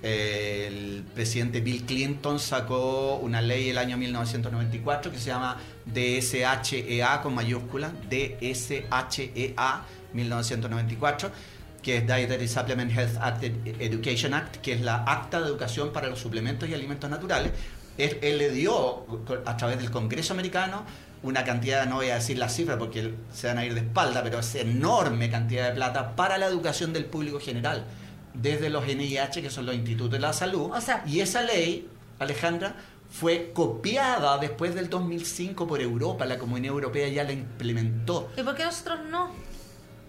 El 0.01 1.03
presidente 1.13 1.59
Bill 1.59 1.83
Clinton 1.83 2.39
sacó 2.39 3.15
una 3.15 3.41
ley 3.41 3.69
el 3.69 3.77
año 3.77 3.97
1994 3.97 5.11
que 5.11 5.17
se 5.17 5.25
llama 5.25 5.57
DSHEA 5.93 7.21
con 7.21 7.35
mayúscula, 7.35 7.91
DSHEA 8.09 9.85
1994, 10.13 11.31
que 11.85 11.97
es 11.97 12.07
Dietary 12.07 12.47
Supplement 12.47 12.91
Health 12.91 13.17
Act 13.21 13.43
Ed- 13.43 13.75
Education 13.79 14.33
Act, 14.33 14.55
que 14.57 14.73
es 14.73 14.81
la 14.81 15.03
acta 15.03 15.39
de 15.39 15.45
educación 15.47 15.93
para 15.93 16.07
los 16.07 16.17
suplementos 16.19 16.67
y 16.67 16.73
alimentos 16.73 17.07
naturales. 17.11 17.51
Él, 17.99 18.17
él 18.23 18.39
le 18.39 18.49
dio 18.49 19.05
a 19.45 19.55
través 19.55 19.77
del 19.77 19.91
Congreso 19.91 20.33
americano 20.33 20.83
una 21.21 21.43
cantidad, 21.43 21.85
no 21.85 21.97
voy 21.97 22.09
a 22.09 22.15
decir 22.15 22.39
la 22.39 22.49
cifra 22.49 22.79
porque 22.79 23.13
se 23.31 23.45
van 23.47 23.59
a 23.59 23.65
ir 23.65 23.75
de 23.75 23.81
espalda, 23.81 24.23
pero 24.23 24.39
es 24.39 24.55
enorme 24.55 25.29
cantidad 25.29 25.69
de 25.69 25.75
plata 25.75 26.15
para 26.15 26.39
la 26.39 26.47
educación 26.47 26.91
del 26.91 27.05
público 27.05 27.39
general, 27.39 27.85
desde 28.33 28.71
los 28.71 28.83
NIH, 28.87 29.43
que 29.43 29.49
son 29.51 29.67
los 29.67 29.75
institutos 29.75 30.11
de 30.11 30.19
la 30.19 30.33
salud. 30.33 30.71
O 30.73 30.81
sea- 30.81 31.03
y 31.05 31.19
esa 31.19 31.43
ley, 31.43 31.87
Alejandra, 32.17 32.75
fue 33.11 33.51
copiada 33.53 34.39
después 34.39 34.73
del 34.73 34.89
2005 34.89 35.67
por 35.67 35.81
Europa, 35.81 36.25
la 36.25 36.39
Comunidad 36.39 36.73
Europea 36.73 37.07
ya 37.09 37.23
la 37.23 37.31
implementó. 37.33 38.31
¿Y 38.35 38.41
por 38.41 38.55
qué 38.55 38.63
nosotros 38.65 38.99
no? 39.09 39.29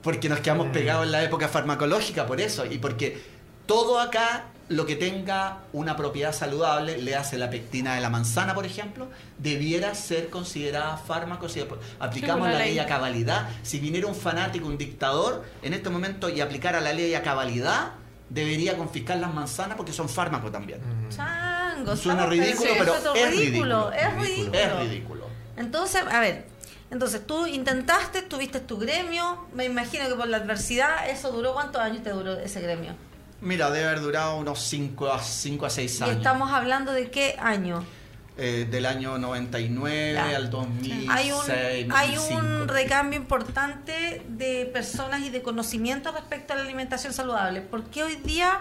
Porque 0.07 0.29
nos 0.29 0.39
quedamos 0.39 0.69
pegados 0.69 1.05
en 1.05 1.11
la 1.11 1.25
época 1.25 1.49
farmacológica, 1.49 2.27
por 2.27 2.41
eso. 2.41 2.65
Y 2.65 2.79
porque 2.79 3.21
todo 3.67 3.99
acá, 3.99 4.45
lo 4.69 4.87
que 4.87 4.95
tenga 4.95 5.63
una 5.73 5.97
propiedad 5.97 6.33
saludable, 6.33 6.99
le 6.99 7.17
hace 7.17 7.37
la 7.37 7.51
pectina 7.51 7.97
de 7.97 8.01
la 8.01 8.09
manzana, 8.09 8.55
por 8.55 8.65
ejemplo, 8.65 9.09
debiera 9.39 9.97
ser 9.97 10.31
considerada 10.31 10.97
fármaco 10.97 11.49
si 11.49 11.61
aplicamos 11.99 12.49
la 12.49 12.61
ley 12.61 12.79
a 12.79 12.87
cabalidad. 12.87 13.49
Si 13.65 13.81
viniera 13.81 14.07
un 14.07 14.15
fanático, 14.15 14.69
un 14.69 14.79
dictador, 14.79 15.45
en 15.61 15.75
este 15.75 15.91
momento 15.91 16.29
y 16.29 16.41
aplicara 16.41 16.81
la 16.81 16.93
ley 16.93 17.13
a 17.15 17.25
cabalidad, 17.25 17.95
debería 18.31 18.77
confiscar 18.77 19.19
las 19.19 19.35
manzanas 19.35 19.77
porque 19.77 19.93
son 19.93 20.09
fármacos 20.09 20.53
también. 20.53 20.79
Chango. 21.09 21.97
Suena 21.97 22.27
ridículo, 22.27 22.71
pero 22.79 22.95
es 23.13 23.31
ridículo. 23.31 23.91
Es 23.91 24.15
ridículo. 24.15 24.55
Es 24.55 24.79
ridículo. 24.79 25.27
Entonces, 25.57 26.05
a 26.09 26.21
ver, 26.21 26.47
entonces 26.91 27.27
tú 27.27 27.47
intentaste, 27.47 28.23
tuviste 28.23 28.61
tu 28.61 28.79
gremio, 28.79 29.47
me 29.55 29.65
imagino 29.65 30.09
que 30.09 30.15
por 30.15 30.29
la 30.29 30.39
adversidad, 30.39 31.09
¿eso 31.09 31.33
duró 31.33 31.53
cuántos 31.55 31.81
años 31.83 32.03
te 32.03 32.11
duró 32.11 32.35
ese 32.39 32.61
gremio? 32.61 32.95
Mira, 33.41 33.71
debe 33.71 33.87
haber 33.87 34.01
durado 34.01 34.37
unos 34.37 34.61
5 34.61 35.13
a, 35.13 35.23
5 35.23 35.67
a 35.67 35.71
6 35.71 36.01
Y 36.01 36.03
años. 36.05 36.17
estamos 36.17 36.51
hablando 36.53 36.93
de 36.93 37.11
qué 37.11 37.37
año. 37.39 37.85
Eh, 38.39 38.67
del 38.71 38.85
año 38.85 39.17
99 39.17 40.13
Ya. 40.15 40.37
al 40.37 40.51
2006. 40.51 41.09
Hay 41.11 41.33
un, 41.33 41.93
hay 41.93 42.11
un 42.19 42.43
2005. 42.43 42.67
recambio 42.73 43.19
importante 43.19 44.23
de 44.29 44.67
personas 44.73 45.23
y 45.23 45.31
de 45.31 45.41
conocimiento 45.43 46.13
respecto 46.13 46.53
a 46.53 46.57
la 46.57 46.63
alimentación 46.63 47.13
saludable. 47.15 47.63
¿Por 47.63 47.85
qué 47.85 48.05
hoy 48.05 48.17
día 48.17 48.61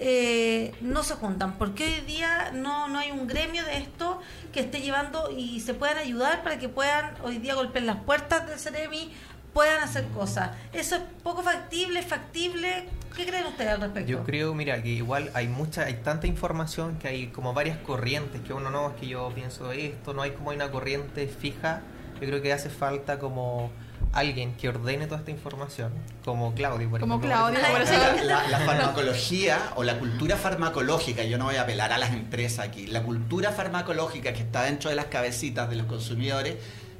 eh, 0.00 0.72
no 0.80 1.02
se 1.02 1.14
juntan? 1.14 1.54
¿Por 1.58 1.74
qué 1.74 1.84
hoy 1.84 2.00
día 2.06 2.50
no, 2.52 2.88
no 2.88 2.98
hay 2.98 3.10
un 3.10 3.26
gremio 3.26 3.64
de 3.64 3.78
esto 3.78 4.20
que 4.52 4.60
esté 4.60 4.80
llevando 4.80 5.30
y 5.30 5.60
se 5.60 5.74
puedan 5.74 5.98
ayudar 5.98 6.42
para 6.42 6.58
que 6.58 6.68
puedan 6.68 7.14
hoy 7.22 7.38
día 7.38 7.54
golpear 7.54 7.84
las 7.84 7.96
puertas 8.04 8.46
del 8.48 8.58
Ceremi, 8.58 9.12
puedan 9.52 9.82
hacer 9.82 10.06
cosas? 10.08 10.50
¿Eso 10.72 10.96
es 10.96 11.02
poco 11.22 11.42
factible, 11.42 12.02
factible? 12.02 12.88
¿Qué 13.16 13.26
creen 13.26 13.46
ustedes 13.46 13.72
al 13.72 13.80
respecto? 13.80 14.10
Yo 14.10 14.22
creo, 14.22 14.54
mira, 14.54 14.80
que 14.82 14.90
igual 14.90 15.30
hay 15.34 15.48
mucha, 15.48 15.82
hay 15.82 15.94
tanta 15.94 16.28
información 16.28 16.98
que 16.98 17.08
hay 17.08 17.26
como 17.28 17.52
varias 17.52 17.78
corrientes 17.78 18.40
que 18.42 18.52
uno 18.52 18.70
no, 18.70 18.90
es 18.90 18.94
que 18.94 19.08
yo 19.08 19.32
pienso 19.34 19.72
esto, 19.72 20.14
no 20.14 20.22
hay 20.22 20.30
como 20.30 20.50
una 20.50 20.70
corriente 20.70 21.26
fija. 21.26 21.82
Yo 22.20 22.26
creo 22.26 22.42
que 22.42 22.52
hace 22.52 22.70
falta 22.70 23.18
como 23.18 23.72
alguien 24.12 24.54
que 24.56 24.68
ordene 24.68 25.06
toda 25.06 25.18
esta 25.20 25.30
información, 25.30 25.92
como 26.24 26.54
Claudio, 26.54 26.88
por 26.90 27.00
Como 27.00 27.14
ejemplo. 27.16 27.30
Claudio, 27.30 27.58
La, 27.60 28.22
la- 28.24 28.48
la 28.48 28.58
farmacología 28.60 29.58
o 29.76 29.84
la 29.84 29.98
cultura 29.98 30.36
farmacológica, 30.36 31.24
yo 31.24 31.38
no 31.38 31.44
voy 31.46 31.56
a 31.56 31.62
apelar 31.62 31.92
a 31.92 31.98
las 31.98 32.12
empresas 32.12 32.66
aquí, 32.66 32.86
la 32.86 33.02
cultura 33.02 33.52
farmacológica 33.52 34.32
que 34.32 34.40
está 34.42 34.62
dentro 34.64 34.90
de 34.90 34.96
las 34.96 35.06
cabecitas 35.06 35.68
de 35.70 35.76
los 35.76 35.86
consumidores 35.86 36.56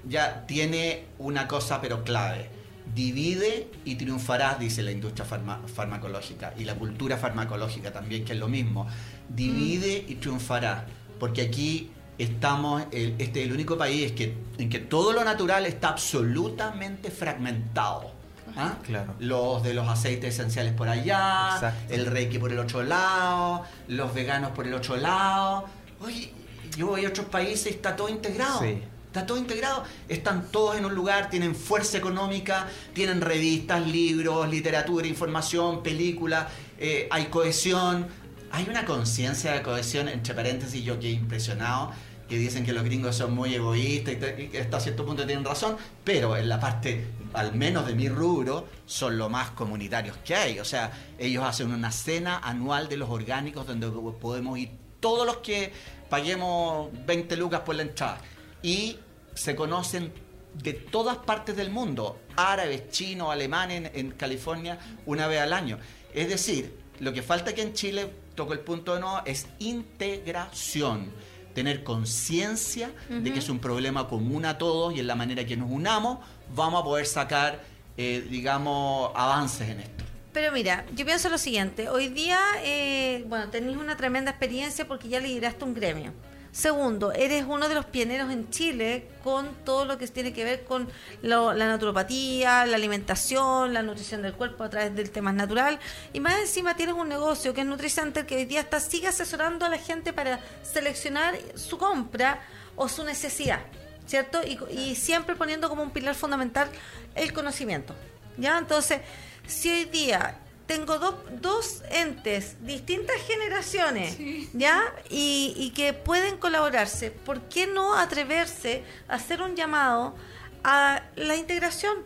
ya 0.09 0.47
tiene 0.47 1.05
una 1.19 1.49
cosa 1.49 1.81
pero 1.81 2.05
clave. 2.05 2.51
Divide 2.95 3.69
y 3.85 3.97
triunfarás, 3.97 4.59
dice 4.59 4.83
la 4.83 4.91
industria 4.93 5.27
farma- 5.27 5.61
farmacológica 5.67 6.55
y 6.59 6.65
la 6.65 6.75
cultura 6.75 7.17
farmacológica 7.19 7.93
también, 7.93 8.25
que 8.25 8.33
es 8.33 8.39
lo 8.39 8.49
mismo. 8.49 8.87
Divide 9.29 10.05
y 10.09 10.15
triunfarás, 10.17 10.85
porque 11.21 11.43
aquí 11.43 11.91
estamos, 12.19 12.83
el- 12.91 13.15
este 13.19 13.41
es 13.41 13.47
el 13.47 13.53
único 13.53 13.79
país 13.79 14.13
que, 14.13 14.35
en 14.59 14.69
que 14.69 14.79
todo 14.81 15.13
lo 15.13 15.25
natural 15.25 15.67
está 15.67 15.89
absolutamente 15.91 17.11
fragmentado. 17.11 18.11
¿ah? 18.57 18.75
Claro. 18.85 19.15
Los 19.21 19.63
de 19.63 19.75
los 19.75 19.89
aceites 19.89 20.35
esenciales 20.35 20.73
por 20.73 20.89
allá, 20.89 21.53
Exacto. 21.55 21.95
el 21.95 22.07
reiki 22.07 22.39
por 22.39 22.51
el 22.53 22.59
otro 22.59 22.83
lado, 22.83 23.65
los 23.89 24.13
veganos 24.15 24.51
por 24.53 24.67
el 24.67 24.75
otro 24.75 24.97
lado. 24.97 25.67
Oye, 26.01 26.33
yo 26.77 26.89
voy 26.89 27.05
a 27.05 27.09
otros 27.09 27.27
países 27.27 27.67
y 27.67 27.71
está 27.71 27.95
todo 27.97 28.09
integrado. 28.09 28.61
Sí. 28.61 28.79
Está 29.07 29.25
todo 29.25 29.39
integrado. 29.39 29.85
Están 30.09 30.49
todos 30.51 30.77
en 30.77 30.85
un 30.85 30.95
lugar, 30.95 31.31
tienen 31.31 31.55
fuerza 31.55 31.97
económica, 31.99 32.67
tienen 32.95 33.21
revistas, 33.21 33.87
libros, 33.87 34.49
literatura, 34.51 35.07
información, 35.07 35.83
películas, 35.83 36.47
eh, 36.79 37.07
hay 37.11 37.27
cohesión. 37.27 38.07
Hay 38.51 38.67
una 38.69 38.85
conciencia 38.87 39.53
de 39.53 39.63
cohesión, 39.63 40.09
entre 40.09 40.35
paréntesis, 40.35 40.83
yo 40.83 40.99
que 40.99 41.09
he 41.09 41.13
impresionado, 41.13 41.91
que 42.29 42.37
dicen 42.37 42.65
que 42.65 42.73
los 42.73 42.85
gringos 42.85 43.17
son 43.17 43.35
muy 43.35 43.55
egoístas 43.55 44.15
y, 44.15 44.43
y 44.43 44.49
que 44.49 44.61
hasta 44.61 44.81
cierto 44.81 45.05
punto 45.07 45.27
tienen 45.27 45.45
razón, 45.45 45.77
pero 46.05 46.37
en 46.37 46.49
la 46.49 46.61
parte, 46.61 47.07
al 47.33 47.55
menos 47.55 47.87
de 47.87 47.95
mi 47.95 48.09
rubro, 48.09 48.67
son 48.87 49.17
lo 49.17 49.29
más 49.29 49.51
comunitarios 49.51 50.17
que 50.19 50.35
hay. 50.35 50.59
O 50.59 50.65
sea, 50.65 50.93
ellos 51.19 51.45
hacen 51.45 51.73
una 51.73 51.91
cena 51.91 52.39
anual 52.39 52.89
de 52.89 52.97
los 52.97 53.09
orgánicos 53.09 53.67
donde 53.67 53.89
podemos 54.21 54.59
ir 54.59 54.71
todos 55.01 55.27
los 55.27 55.39
que 55.39 55.73
paguemos 56.09 56.91
20 57.07 57.37
lucas 57.37 57.61
por 57.61 57.75
la 57.75 57.83
entrada. 57.83 58.21
Y 58.63 58.99
se 59.35 59.55
conocen 59.55 60.13
de 60.55 60.73
todas 60.73 61.19
partes 61.19 61.57
del 61.57 61.71
mundo, 61.71 62.19
árabes, 62.37 62.91
chinos, 62.91 63.31
alemanes 63.31 63.93
en, 63.95 64.11
California, 64.13 64.79
una 65.07 65.27
vez 65.27 65.41
al 65.41 65.53
año. 65.53 65.79
Es 66.15 66.29
decir, 66.29 66.77
lo 67.01 67.13
que 67.13 67.23
falta 67.23 67.51
aquí 67.51 67.61
en 67.61 67.75
Chile, 67.75 68.11
toco 68.35 68.53
el 68.53 68.61
punto 68.61 68.95
de 68.95 69.01
nuevo, 69.01 69.21
es 69.25 69.47
integración. 69.59 71.13
Tener 71.59 71.83
conciencia 71.83 72.93
de 73.09 73.33
que 73.33 73.41
es 73.41 73.49
un 73.49 73.59
problema 73.59 74.07
común 74.07 74.45
a 74.45 74.59
todos 74.59 74.95
y 74.95 75.01
en 75.01 75.09
la 75.09 75.17
manera 75.17 75.45
que 75.45 75.57
nos 75.57 75.69
unamos 75.69 76.21
vamos 76.55 76.81
a 76.81 76.85
poder 76.85 77.05
sacar, 77.05 77.65
eh, 77.97 78.25
digamos, 78.31 79.11
avances 79.17 79.69
en 79.69 79.81
esto. 79.81 80.05
Pero 80.33 80.53
mira, 80.53 80.87
yo 80.95 81.05
pienso 81.05 81.29
lo 81.29 81.37
siguiente. 81.37 81.89
Hoy 81.89 82.11
día, 82.11 82.39
eh, 82.63 83.25
bueno, 83.27 83.49
tenéis 83.49 83.77
una 83.77 83.97
tremenda 83.97 84.31
experiencia 84.31 84.87
porque 84.87 85.09
ya 85.09 85.19
lideraste 85.19 85.65
un 85.65 85.75
gremio. 85.75 86.13
Segundo, 86.51 87.13
eres 87.13 87.45
uno 87.47 87.69
de 87.69 87.75
los 87.75 87.85
pioneros 87.85 88.31
en 88.31 88.51
Chile 88.51 89.09
con 89.23 89.55
todo 89.65 89.85
lo 89.85 89.99
que 89.99 90.09
tiene 90.09 90.33
que 90.33 90.45
ver 90.45 90.65
con 90.65 90.89
la 91.23 91.55
naturopatía, 91.55 92.67
la 92.67 92.77
alimentación, 92.77 93.75
la 93.75 93.83
nutrición 93.83 94.23
del 94.23 94.33
cuerpo 94.33 94.65
a 94.65 94.71
través 94.71 94.95
del 94.95 95.11
tema 95.11 95.33
natural. 95.33 95.79
Y 96.13 96.21
más 96.21 96.39
encima 96.39 96.75
tienes 96.75 96.95
un 96.95 97.09
negocio 97.09 97.55
que 97.55 97.61
es 97.61 97.67
NutriCenter 97.67 98.27
que 98.27 98.37
hoy 98.37 98.45
día 98.47 98.61
está, 98.61 98.81
sigue 98.81 99.09
asesorando 99.09 99.67
a 99.67 99.69
la 99.69 99.79
gente 99.79 100.13
para 100.13 100.41
seleccionar 100.63 101.39
su 101.55 101.79
compra 101.79 102.41
o 102.77 102.89
su 102.89 103.05
necesidad, 103.05 103.61
¿cierto? 104.07 104.41
Y 104.71 104.95
siempre 104.95 105.37
poniendo 105.37 105.69
como 105.69 105.83
un 105.83 105.91
pilar 105.91 106.15
fundamental 106.15 106.71
el 107.15 107.33
conocimiento. 107.33 107.95
¿Ya? 108.37 108.57
Entonces, 108.57 109.01
si 109.47 109.69
hoy 109.69 109.85
día 109.87 110.39
tengo 110.69 110.99
dos, 111.01 111.15
dos 111.41 111.83
entes, 111.91 112.65
distintas 112.65 113.17
generaciones, 113.27 114.15
Sí. 114.15 114.49
¿ya? 114.53 114.81
Y, 115.11 115.55
y 115.57 115.71
que 115.71 115.95
pueden 115.95 116.37
colaborarse, 116.37 117.11
¿por 117.11 117.41
qué 117.49 117.67
no 117.67 117.95
atreverse 117.97 118.85
a 119.09 119.15
hacer 119.15 119.43
un 119.43 119.57
llamado 119.57 120.15
a 120.63 121.03
la 121.17 121.35
integración? 121.35 121.97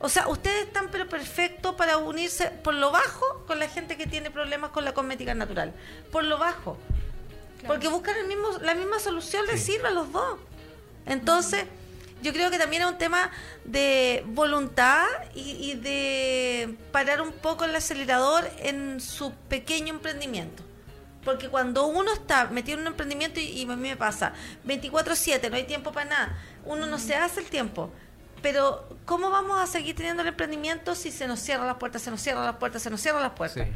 O 0.00 0.08
sea, 0.08 0.28
ustedes 0.28 0.66
están 0.66 0.88
pero 0.90 1.08
perfectos 1.08 1.74
para 1.76 1.96
unirse 1.98 2.50
por 2.50 2.74
lo 2.74 2.90
bajo 2.90 3.44
con 3.46 3.58
la 3.58 3.68
gente 3.68 3.96
que 3.96 4.06
tiene 4.06 4.30
problemas 4.30 4.70
con 4.72 4.84
la 4.84 4.92
cosmética 4.94 5.34
natural. 5.34 5.72
Por 6.12 6.24
lo 6.24 6.38
bajo. 6.38 6.76
Claro. 7.60 7.74
Porque 7.74 7.88
buscan 7.88 8.16
el 8.16 8.26
mismo, 8.26 8.48
la 8.60 8.74
misma 8.74 8.98
solución 9.00 9.46
les 9.46 9.60
Sí. 9.60 9.72
sirve 9.72 9.88
a 9.88 9.90
los 9.92 10.12
dos. 10.12 10.38
Entonces, 11.06 11.64
yo 12.22 12.32
creo 12.32 12.50
que 12.50 12.58
también 12.58 12.82
es 12.82 12.88
un 12.88 12.98
tema 12.98 13.30
de 13.64 14.24
voluntad 14.26 15.04
y, 15.34 15.70
y 15.70 15.74
de 15.74 16.76
parar 16.92 17.20
un 17.20 17.32
poco 17.32 17.64
el 17.64 17.74
acelerador 17.74 18.48
en 18.58 19.00
su 19.00 19.32
pequeño 19.48 19.94
emprendimiento. 19.94 20.62
Porque 21.24 21.48
cuando 21.48 21.86
uno 21.86 22.12
está 22.12 22.46
metido 22.46 22.78
en 22.78 22.82
un 22.82 22.86
emprendimiento, 22.88 23.40
y, 23.40 23.44
y 23.44 23.62
a 23.64 23.76
mí 23.76 23.88
me 23.88 23.96
pasa, 23.96 24.32
24/7, 24.66 25.50
no 25.50 25.56
hay 25.56 25.64
tiempo 25.64 25.92
para 25.92 26.08
nada, 26.08 26.38
uno 26.64 26.86
no 26.86 26.98
se 26.98 27.14
hace 27.14 27.40
el 27.40 27.46
tiempo. 27.46 27.90
Pero, 28.40 28.88
¿cómo 29.04 29.30
vamos 29.30 29.60
a 29.60 29.66
seguir 29.66 29.96
teniendo 29.96 30.22
el 30.22 30.28
emprendimiento 30.28 30.94
si 30.94 31.10
se 31.10 31.26
nos 31.26 31.40
cierran 31.40 31.66
las 31.66 31.76
puertas, 31.76 32.02
se 32.02 32.10
nos 32.10 32.20
cierran 32.20 32.44
las 32.44 32.56
puertas, 32.56 32.82
se 32.82 32.90
nos 32.90 33.00
cierran 33.00 33.22
las 33.22 33.32
puertas? 33.32 33.66
Sí. 33.66 33.72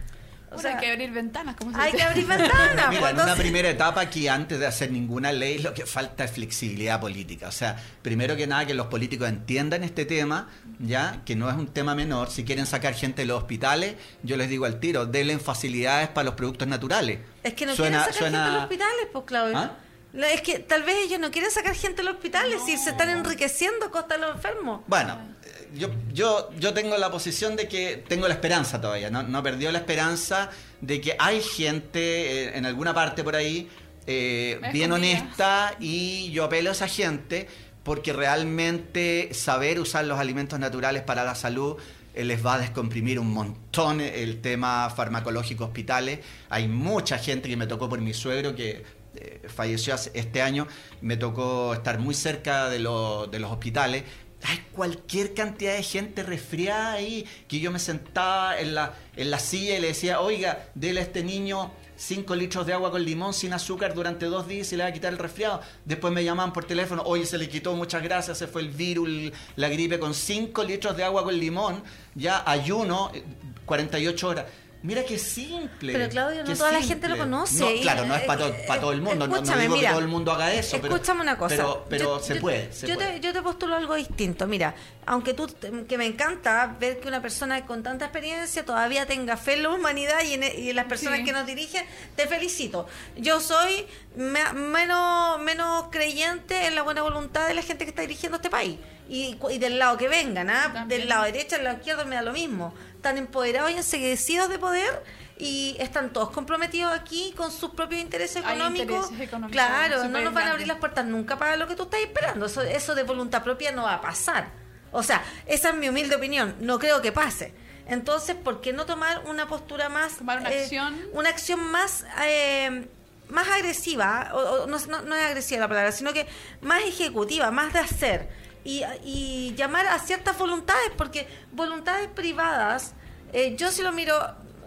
O 0.53 0.57
Bueno, 0.57 0.69
sea, 0.69 0.79
hay 0.79 0.85
que 0.85 0.91
abrir 0.93 1.11
ventanas, 1.11 1.57
como 1.57 1.73
se 1.73 1.81
hay 1.81 1.93
dice. 1.93 1.97
que 1.97 2.03
abrir 2.11 2.27
ventanas. 2.29 2.75
Mira, 2.75 2.87
pues, 2.89 2.97
en 2.97 3.01
una 3.01 3.11
entonces- 3.11 3.37
primera 3.39 3.69
etapa 3.71 4.01
aquí, 4.03 4.29
antes 4.29 4.59
de 4.61 4.67
hacer 4.67 4.91
ninguna 4.93 5.33
ley, 5.33 5.59
lo 5.59 5.73
que 5.75 5.87
falta 5.87 6.25
es 6.25 6.31
flexibilidad 6.33 7.01
política. 7.01 7.49
O 7.49 7.53
sea, 7.53 7.77
primero 8.03 8.37
que 8.37 8.47
nada, 8.47 8.67
que 8.67 8.75
los 8.75 8.87
políticos 8.89 9.29
entiendan 9.29 9.83
este 9.85 10.05
tema, 10.05 10.49
ya, 10.79 11.21
que 11.25 11.35
no 11.37 11.49
es 11.51 11.57
un 11.57 11.67
tema 11.69 11.95
menor. 11.95 12.31
Si 12.31 12.45
quieren 12.45 12.67
sacar 12.67 12.95
gente 12.95 13.23
de 13.23 13.27
los 13.27 13.39
hospitales, 13.39 13.95
yo 14.23 14.37
les 14.37 14.49
digo 14.49 14.65
al 14.67 14.79
tiro, 14.81 15.07
denle 15.07 15.39
facilidades 15.39 16.09
para 16.09 16.25
los 16.27 16.35
productos 16.35 16.69
naturales. 16.69 17.19
Es 17.43 17.55
que 17.55 17.67
no 17.67 17.75
Suena- 17.75 17.99
quieren 18.05 18.15
sacar 18.15 18.19
suena- 18.31 18.39
gente 18.39 18.51
de 18.51 18.55
los 18.55 18.63
hospitales, 18.65 19.07
pues, 19.13 19.25
Claudio. 19.25 19.59
¿Ah? 19.59 19.77
Es 20.15 20.43
que 20.43 20.59
tal 20.59 20.83
vez 20.83 20.97
ellos 21.07 21.19
no 21.21 21.31
quieren 21.31 21.51
sacar 21.51 21.75
gente 21.75 21.99
de 21.99 22.05
los 22.05 22.15
hospitales 22.15 22.61
si 22.67 22.77
se 22.77 22.91
están 22.91 23.09
enriqueciendo 23.09 23.87
a 23.87 23.91
costa 23.91 24.15
de 24.17 24.21
los 24.21 24.37
enfermos. 24.37 24.83
Bueno, 24.87 25.19
eh, 25.43 25.69
yo, 25.75 25.89
yo, 26.13 26.51
yo 26.59 26.75
tengo 26.75 26.97
la 26.99 27.11
posición 27.11 27.57
de 27.57 27.67
que 27.67 28.05
tengo 28.09 28.29
la 28.29 28.35
esperanza 28.35 28.81
todavía, 28.81 29.11
no, 29.11 29.23
no 29.23 29.43
perdió 29.43 29.73
la 29.73 29.79
esperanza 29.79 30.51
de 30.81 31.01
que 31.01 31.17
hay 31.19 31.41
gente 31.41 32.01
eh, 32.49 32.59
en 32.59 32.67
alguna 32.67 32.93
parte 32.93 33.25
por 33.25 33.37
ahí 33.37 33.71
eh, 34.07 34.59
Es 34.63 34.73
bien 34.73 34.91
comida. 34.91 35.13
honesta 35.13 35.77
y 35.81 36.31
yo 36.33 36.45
apelo 36.45 36.71
a 36.71 36.73
esa 36.73 36.89
gente 36.89 37.49
porque 37.85 38.13
realmente 38.13 39.33
saber 39.33 39.81
usar 39.81 40.05
los 40.05 40.19
alimentos 40.19 40.59
naturales 40.59 41.03
para 41.03 41.25
la 41.25 41.35
salud 41.35 41.77
eh, 42.15 42.25
les 42.25 42.45
va 42.45 42.55
a 42.55 42.59
descomprimir 42.59 43.19
un 43.19 43.33
montón 43.33 44.01
el 44.01 44.41
tema 44.41 44.91
farmacológico 44.91 45.65
hospitales. 45.65 46.21
Hay 46.51 46.69
mucha 46.69 47.19
gente 47.19 47.49
que 47.49 47.57
me 47.57 47.67
tocó 47.67 47.89
por 47.89 48.01
mi 48.01 48.13
suegro 48.13 48.55
que 48.55 48.85
eh, 49.17 49.43
falleció 49.49 49.95
este 50.15 50.43
año, 50.43 50.67
me 51.01 51.17
tocó 51.17 51.75
estar 51.75 51.99
muy 51.99 52.15
cerca 52.15 52.69
de, 52.69 52.79
lo- 52.79 53.27
de 53.27 53.39
los 53.39 53.51
hospitales. 53.51 54.05
Hay 54.45 54.59
cualquier 54.73 55.35
cantidad 55.35 55.75
de 55.75 55.83
gente 55.85 56.25
resfriada 56.25 56.95
ahí, 56.95 57.25
que 57.47 57.61
yo 57.61 57.71
me 57.71 57.79
sentaba 57.79 58.59
en 58.59 58.75
la, 58.75 59.39
silla 59.39 59.77
y 59.79 59.81
le 59.81 59.89
decía, 59.89 60.21
oiga, 60.21 60.67
dele 60.75 60.99
a 61.01 61.03
este 61.05 61.23
niño 61.23 61.71
5 61.95 62.35
litros 62.35 62.67
de 62.67 62.73
agua 62.73 62.91
con 62.91 63.05
limón 63.05 63.35
sin 63.35 63.53
azúcar 63.53 63.95
durante 63.95 64.27
dos 64.27 64.49
días 64.49 64.73
y 64.73 64.77
le 64.77 64.83
va 64.83 64.89
a 64.89 64.93
quitar 64.93 65.13
el 65.13 65.19
resfriado. 65.21 65.61
Después 65.85 66.13
me 66.13 66.25
llamaban 66.25 66.53
por 66.53 66.65
teléfono, 66.65 67.03
oye, 67.07 67.25
se 67.25 67.39
le 67.39 67.49
quitó, 67.49 67.77
muchas 67.77 68.03
gracias, 68.03 68.39
se 68.39 68.49
fue 68.49 68.63
el 68.63 68.71
virus, 68.71 69.09
la 69.55 69.69
gripe 69.69 70.01
con 70.01 70.13
5 70.13 70.65
litros 70.65 70.97
de 70.97 71.05
agua 71.05 71.23
con 71.23 71.39
limón, 71.39 71.81
ya 72.17 72.43
ayuno, 72.45 73.13
eh, 73.15 73.23
48 73.65 74.29
horas. 74.29 74.47
Mira 74.83 75.05
qué 75.05 75.17
simple. 75.17 75.93
Pero 75.93 76.09
Claudio, 76.09 76.43
no 76.45 76.57
toda 76.57 76.73
la 76.73 76.83
gente 76.83 77.09
lo 77.09 77.17
conoce. 77.17 77.61
No, 77.61 77.71
y- 77.71 77.81
claro, 77.83 78.05
no 78.05 78.17
es 78.17 78.23
para 78.23 78.49
eh, 78.49 78.67
todo 78.81 78.93
el 78.93 79.01
mundo. 79.01 79.29
No, 79.29 79.41
no 79.41 79.57
digo 79.57 79.77
mira, 79.77 79.89
que 79.91 79.93
todo 79.95 80.01
el 80.01 80.09
mundo 80.09 80.33
haga 80.33 80.53
eso. 80.53 80.79
pero- 80.81 80.95
Escúchame 80.95 81.21
una 81.21 81.39
cosa. 81.39 81.55
Pero, 81.55 81.87
pero 81.89 82.05
Yo- 82.19 82.21
se 82.25 82.35
yo- 82.35 82.41
puede. 82.41 82.73
se 82.73 82.87
yo, 82.89 82.95
puede. 82.97 83.13
Te, 83.13 83.21
yo 83.21 83.33
te 83.33 83.43
postulo 83.43 83.77
algo 83.77 83.95
distinto. 83.95 84.47
Mira, 84.49 84.75
aunque 85.07 85.35
tú, 85.35 85.47
que 85.89 85.97
me 85.99 86.07
encanta 86.07 86.77
ver 86.81 86.99
que 86.99 87.07
una 87.07 87.23
persona 87.23 87.65
con 87.65 87.85
tanta 87.85 88.07
experiencia 88.07 88.65
todavía 88.65 89.07
tenga 89.07 89.37
fe 89.37 89.55
en 89.55 89.63
la 89.63 89.71
humanidad 89.71 90.23
y 90.25 90.35
en, 90.35 90.43
y 90.43 90.71
en 90.71 90.77
las 90.77 90.87
personas 90.87 91.21
Sí. 91.21 91.25
que 91.27 91.33
nos 91.33 91.47
dirigen, 91.47 91.85
te 92.17 92.27
felicito. 92.27 92.89
Yo 93.17 93.39
soy 93.41 93.87
me- 94.17 94.53
menos, 94.53 95.39
menos 95.41 95.85
creyente 95.91 96.67
en 96.67 96.75
la 96.75 96.83
buena 96.83 97.03
voluntad 97.03 97.47
de 97.47 97.55
la 97.55 97.63
gente 97.63 97.85
que 97.85 97.91
está 97.91 98.03
dirigiendo 98.03 98.37
este 98.37 98.51
país. 98.51 98.79
Y, 99.09 99.35
cu- 99.35 99.51
y 99.51 99.59
del 99.59 99.79
lado 99.79 99.97
que 99.99 100.09
vengan, 100.09 100.49
¿ah? 100.49 100.87
Del 100.89 101.09
lado 101.09 101.25
derecho, 101.25 101.57
del 101.57 101.65
lado 101.65 101.77
izquierdo, 101.77 102.05
me 102.07 102.15
da 102.17 102.23
lo 102.23 102.33
mismo. 102.33 102.73
Están 103.03 103.19
empoderados 103.19 103.73
y 103.73 103.75
enseguecidos 103.75 104.49
de 104.49 104.61
poder 104.61 105.03
y 105.37 105.75
están 105.81 106.13
todos 106.13 106.31
comprometidos 106.31 106.93
aquí 106.93 107.35
con 107.37 107.51
sus 107.51 107.71
propios 107.71 108.01
intereses 108.01 108.37
económicos. 108.37 109.11
intereses 109.11 109.21
económicos 109.27 109.51
claro, 109.51 110.05
no 110.05 110.21
nos 110.21 110.33
van 110.33 110.47
a 110.47 110.51
abrir 110.53 110.69
las 110.69 110.77
puertas 110.77 111.05
nunca 111.05 111.37
para 111.37 111.57
lo 111.57 111.67
que 111.67 111.75
tú 111.75 111.83
estás 111.83 111.99
esperando. 111.99 112.47
Eso, 112.47 112.63
eso 112.63 112.95
de 112.95 113.03
voluntad 113.03 113.43
propia 113.43 113.73
no 113.73 113.83
va 113.83 113.95
a 113.95 114.01
pasar. 114.01 114.51
O 114.93 115.03
sea, 115.03 115.21
esa 115.47 115.71
es 115.71 115.75
mi 115.75 115.89
humilde 115.89 116.15
opinión. 116.15 116.55
No 116.61 116.79
creo 116.79 117.03
que 117.03 117.11
pase. 117.11 117.53
Entonces, 117.89 118.37
¿por 118.37 118.61
qué 118.61 118.73
no 118.73 118.87
tomar 118.87 119.25
una 119.27 119.49
postura 119.49 119.89
más... 119.89 120.19
Tomar 120.19 120.39
una 120.39 120.53
eh, 120.53 120.63
acción. 120.63 120.97
Una 121.13 121.29
acción 121.31 121.59
más... 121.73 122.05
eh, 122.25 122.87
más 123.31 123.49
agresiva, 123.49 124.31
o, 124.35 124.39
o 124.39 124.67
no, 124.67 124.79
no- 124.87 125.03
no 125.03 125.15
es 125.17 125.25
agresiva 125.25 125.63
la 125.63 125.69
palabra, 125.69 125.91
sino 125.91 126.13
que 126.13 126.27
más 126.61 126.83
ejecutiva, 126.85 127.51
más 127.51 127.73
de 127.73 127.79
hacer. 127.81 128.29
Y, 128.65 128.83
y 129.05 129.55
llamar 129.57 129.87
a 129.87 129.99
ciertas 129.99 130.39
voluntades, 130.39 130.91
porque 130.97 131.27
voluntades 131.53 132.09
privadas, 132.09 132.93
eh, 133.33 133.57
yo 133.57 133.71
si 133.73 133.83
lo 133.83 133.91
miro, 133.93 134.15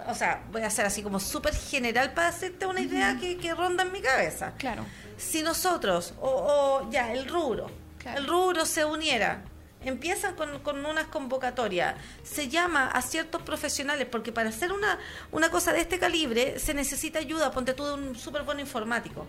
o 0.07 0.13
sea, 0.13 0.43
voy 0.51 0.63
a 0.63 0.69
ser 0.69 0.85
así 0.85 1.01
como 1.01 1.19
súper 1.19 1.55
general 1.55 2.13
para 2.13 2.27
hacerte 2.27 2.65
una 2.65 2.81
idea 2.81 3.17
que, 3.19 3.37
que 3.37 3.53
ronda 3.53 3.83
en 3.83 3.91
mi 3.93 4.01
cabeza 4.01 4.53
Claro. 4.57 4.85
si 5.17 5.41
nosotros, 5.43 6.13
o, 6.19 6.29
o 6.83 6.91
ya, 6.91 7.13
el 7.13 7.27
rubro, 7.29 7.71
Claro. 7.99 8.19
el 8.19 8.27
rubro 8.27 8.65
se 8.65 8.83
uniera, 8.85 9.43
empiezan 9.83 10.35
con, 10.35 10.59
con 10.59 10.85
unas 10.85 11.07
convocatorias, 11.07 11.95
se 12.23 12.49
llama 12.49 12.87
a 12.89 13.01
ciertos 13.01 13.43
profesionales, 13.43 14.07
porque 14.11 14.31
para 14.33 14.49
hacer 14.49 14.73
una, 14.73 14.99
una 15.31 15.49
cosa 15.49 15.71
de 15.71 15.79
este 15.81 15.99
calibre 15.99 16.59
se 16.59 16.73
necesita 16.73 17.19
ayuda, 17.19 17.51
ponte 17.51 17.73
tú 17.73 17.85
de 17.85 17.93
un 17.93 18.15
súper 18.15 18.43
buen 18.43 18.59
informático, 18.59 19.25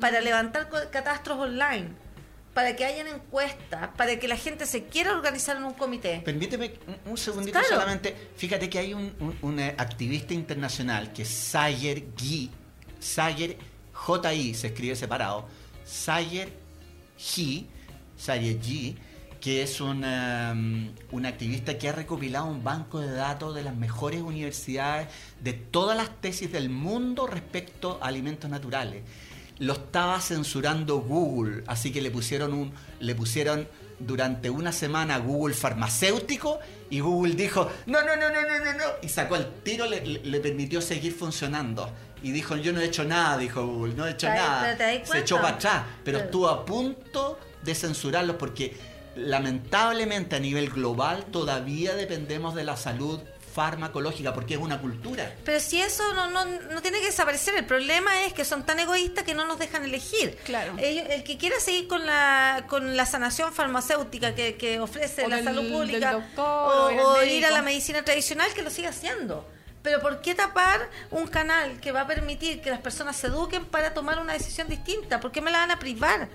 para 0.00 0.20
levantar 0.20 0.68
catastros 0.90 1.38
online, 1.38 1.90
para 2.56 2.74
que 2.74 2.86
hayan 2.86 3.06
encuestas, 3.06 3.90
para 3.98 4.18
que 4.18 4.26
la 4.26 4.36
gente 4.38 4.64
se 4.64 4.84
quiera 4.84 5.12
organizar 5.12 5.58
en 5.58 5.64
un 5.64 5.74
comité. 5.74 6.22
Permíteme 6.24 6.72
un, 7.04 7.10
un 7.12 7.16
segundito 7.18 7.58
Claro. 7.58 7.74
solamente. 7.74 8.16
Fíjate 8.34 8.70
que 8.70 8.78
hay 8.78 8.94
un, 8.94 9.12
un- 9.20 9.36
un, 9.42 9.58
eh, 9.60 9.74
activista 9.76 10.32
internacional 10.32 11.12
que 11.12 11.22
es 11.22 11.28
Sayer 11.28 12.04
Gi. 12.16 12.50
Sayer 12.98 13.58
J-I, 13.92 14.54
se 14.54 14.68
escribe 14.68 14.96
separado. 14.96 15.46
Sayer 15.84 16.48
Gi, 17.18 17.66
Sayer 18.16 18.58
Gi, 18.58 18.96
que 19.38 19.62
es 19.62 19.80
un, 19.82 20.02
um, 20.02 20.90
un 21.12 21.26
activista 21.26 21.76
que 21.76 21.90
ha 21.90 21.92
recopilado 21.92 22.46
un 22.46 22.64
banco 22.64 23.00
de 23.00 23.12
datos 23.12 23.54
de 23.54 23.62
las 23.64 23.76
mejores 23.76 24.22
universidades 24.22 25.08
de 25.40 25.52
todas 25.52 25.94
las 25.96 26.08
tesis 26.22 26.50
del 26.50 26.70
mundo 26.70 27.26
respecto 27.26 27.98
a 28.02 28.06
alimentos 28.06 28.48
naturales. 28.50 29.02
Lo 29.58 29.72
estaba 29.72 30.20
censurando 30.20 30.98
Google, 30.98 31.64
así 31.66 31.90
que 31.92 32.00
le 32.02 32.10
pusieron 32.10 32.52
un, 32.52 32.72
le 33.00 33.14
pusieron 33.14 33.66
durante 33.98 34.50
una 34.50 34.72
semana 34.72 35.16
Google 35.18 35.54
farmacéutico 35.54 36.58
y 36.90 37.00
Google 37.00 37.34
dijo 37.34 37.70
no 37.86 38.02
no 38.02 38.14
no 38.16 38.28
no 38.28 38.42
no 38.42 38.58
no 38.64 38.72
no 38.74 38.84
y 39.02 39.08
sacó 39.08 39.36
el 39.36 39.46
tiro 39.62 39.86
le, 39.86 40.04
le- 40.04 40.40
permitió 40.40 40.82
seguir 40.82 41.14
funcionando. 41.14 41.90
Y 42.22 42.32
dijo 42.32 42.56
yo 42.56 42.72
no 42.74 42.80
he 42.80 42.84
hecho 42.86 43.04
nada 43.04 43.38
dijo 43.38 43.66
Google 43.66 43.94
no 43.94 44.06
he 44.06 44.10
hecho 44.10 44.26
nada 44.28 44.60
se 45.12 45.18
echó 45.20 45.36
para 45.36 45.56
atrás 45.56 45.82
Pero- 46.04 46.18
estuvo 46.18 46.48
a 46.48 46.66
punto 46.66 47.38
de 47.62 47.74
censurarlos 47.74 48.36
porque 48.36 48.76
lamentablemente 49.16 50.36
a 50.36 50.40
nivel 50.40 50.68
global 50.70 51.24
todavía 51.30 51.94
dependemos 51.94 52.54
de 52.54 52.64
la 52.64 52.76
salud 52.76 53.20
farmacológica 53.56 54.34
porque 54.34 54.54
es 54.54 54.60
una 54.60 54.80
cultura. 54.80 55.34
Pero 55.44 55.58
si 55.60 55.80
eso 55.80 56.02
no, 56.12 56.30
no, 56.30 56.44
no 56.44 56.82
tiene 56.82 57.00
que 57.00 57.06
desaparecer, 57.06 57.54
el 57.56 57.64
problema 57.64 58.22
es 58.24 58.34
que 58.34 58.44
son 58.44 58.64
tan 58.66 58.78
egoístas 58.78 59.24
que 59.24 59.32
no 59.34 59.46
nos 59.46 59.58
dejan 59.58 59.82
elegir. 59.84 60.36
Claro. 60.44 60.74
Ellos- 60.78 61.06
el 61.08 61.24
que 61.24 61.38
quiera 61.38 61.58
seguir 61.58 61.88
con 61.88 62.04
la, 62.04 62.66
con 62.68 62.96
la 62.98 63.06
sanación 63.06 63.52
farmacéutica 63.54 64.34
que, 64.34 64.56
que 64.56 64.78
ofrece 64.78 65.24
O 65.24 65.28
la 65.28 65.36
del- 65.36 65.44
salud 65.46 65.72
pública 65.72 66.12
doctor, 66.12 66.44
o, 67.00 67.12
o 67.14 67.22
ir 67.24 67.46
a 67.46 67.50
la 67.50 67.62
medicina 67.62 68.04
tradicional, 68.04 68.52
que 68.54 68.62
lo 68.62 68.70
siga 68.70 68.90
haciendo. 68.90 69.48
Pero 69.86 70.00
¿por 70.00 70.20
qué 70.20 70.34
tapar 70.34 70.90
un 71.12 71.28
canal 71.28 71.78
que 71.78 71.92
va 71.92 72.00
a 72.00 72.06
permitir 72.08 72.60
que 72.60 72.70
las 72.70 72.80
personas 72.80 73.14
se 73.14 73.28
eduquen 73.28 73.64
para 73.64 73.94
tomar 73.94 74.18
una 74.18 74.32
decisión 74.32 74.66
distinta? 74.66 75.20
¿Por 75.20 75.30
qué 75.30 75.40
me 75.40 75.52
la 75.52 75.58
van 75.58 75.70
a 75.70 75.78
privar 75.78 76.28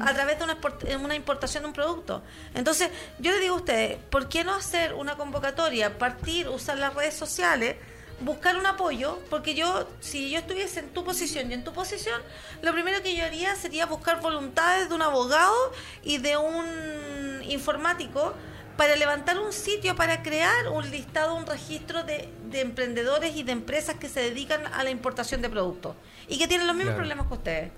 a 0.00 0.12
través 0.12 0.38
de 0.38 0.44
una, 0.44 0.58
eh, 0.88 0.96
una 0.96 1.14
importación 1.14 1.62
de 1.62 1.68
un 1.68 1.72
producto? 1.72 2.24
Entonces, 2.52 2.90
yo 3.20 3.30
le 3.30 3.38
digo 3.38 3.54
a 3.54 3.58
ustedes, 3.58 3.98
¿por 4.10 4.28
qué 4.28 4.42
no 4.42 4.56
hacer 4.56 4.92
una 4.92 5.16
convocatoria, 5.16 5.98
partir, 5.98 6.48
usar 6.48 6.78
las 6.78 6.94
redes 6.94 7.14
sociales, 7.14 7.76
buscar 8.22 8.56
un 8.56 8.66
apoyo? 8.66 9.20
Porque 9.30 9.54
yo, 9.54 9.88
si 10.00 10.30
yo 10.30 10.40
estuviese 10.40 10.80
en 10.80 10.88
tu 10.88 11.04
posición 11.04 11.48
y 11.48 11.54
en 11.54 11.62
tu 11.62 11.72
posición, 11.72 12.20
lo 12.60 12.72
primero 12.72 13.04
que 13.04 13.14
yo 13.14 13.24
haría 13.24 13.54
sería 13.54 13.86
buscar 13.86 14.20
voluntades 14.20 14.88
de 14.88 14.96
un 14.96 15.02
abogado 15.02 15.54
y 16.02 16.18
de 16.18 16.38
un 16.38 17.40
informático 17.44 18.34
para 18.76 18.96
levantar 18.96 19.38
un 19.38 19.52
sitio 19.52 19.96
para 19.96 20.22
crear 20.22 20.68
un 20.68 20.90
listado, 20.90 21.34
un 21.34 21.46
registro 21.46 22.02
de, 22.04 22.28
de 22.50 22.60
emprendedores 22.60 23.34
y 23.36 23.42
de 23.42 23.52
empresas 23.52 23.96
que 23.96 24.08
se 24.08 24.20
dedican 24.20 24.66
a 24.66 24.84
la 24.84 24.90
importación 24.90 25.40
de 25.42 25.48
productos 25.48 25.94
y 26.28 26.38
que 26.38 26.46
tienen 26.48 26.66
los 26.66 26.76
mismos 26.76 26.94
Claro. 26.94 26.98
problemas 26.98 27.26
que 27.28 27.34
ustedes. 27.34 27.70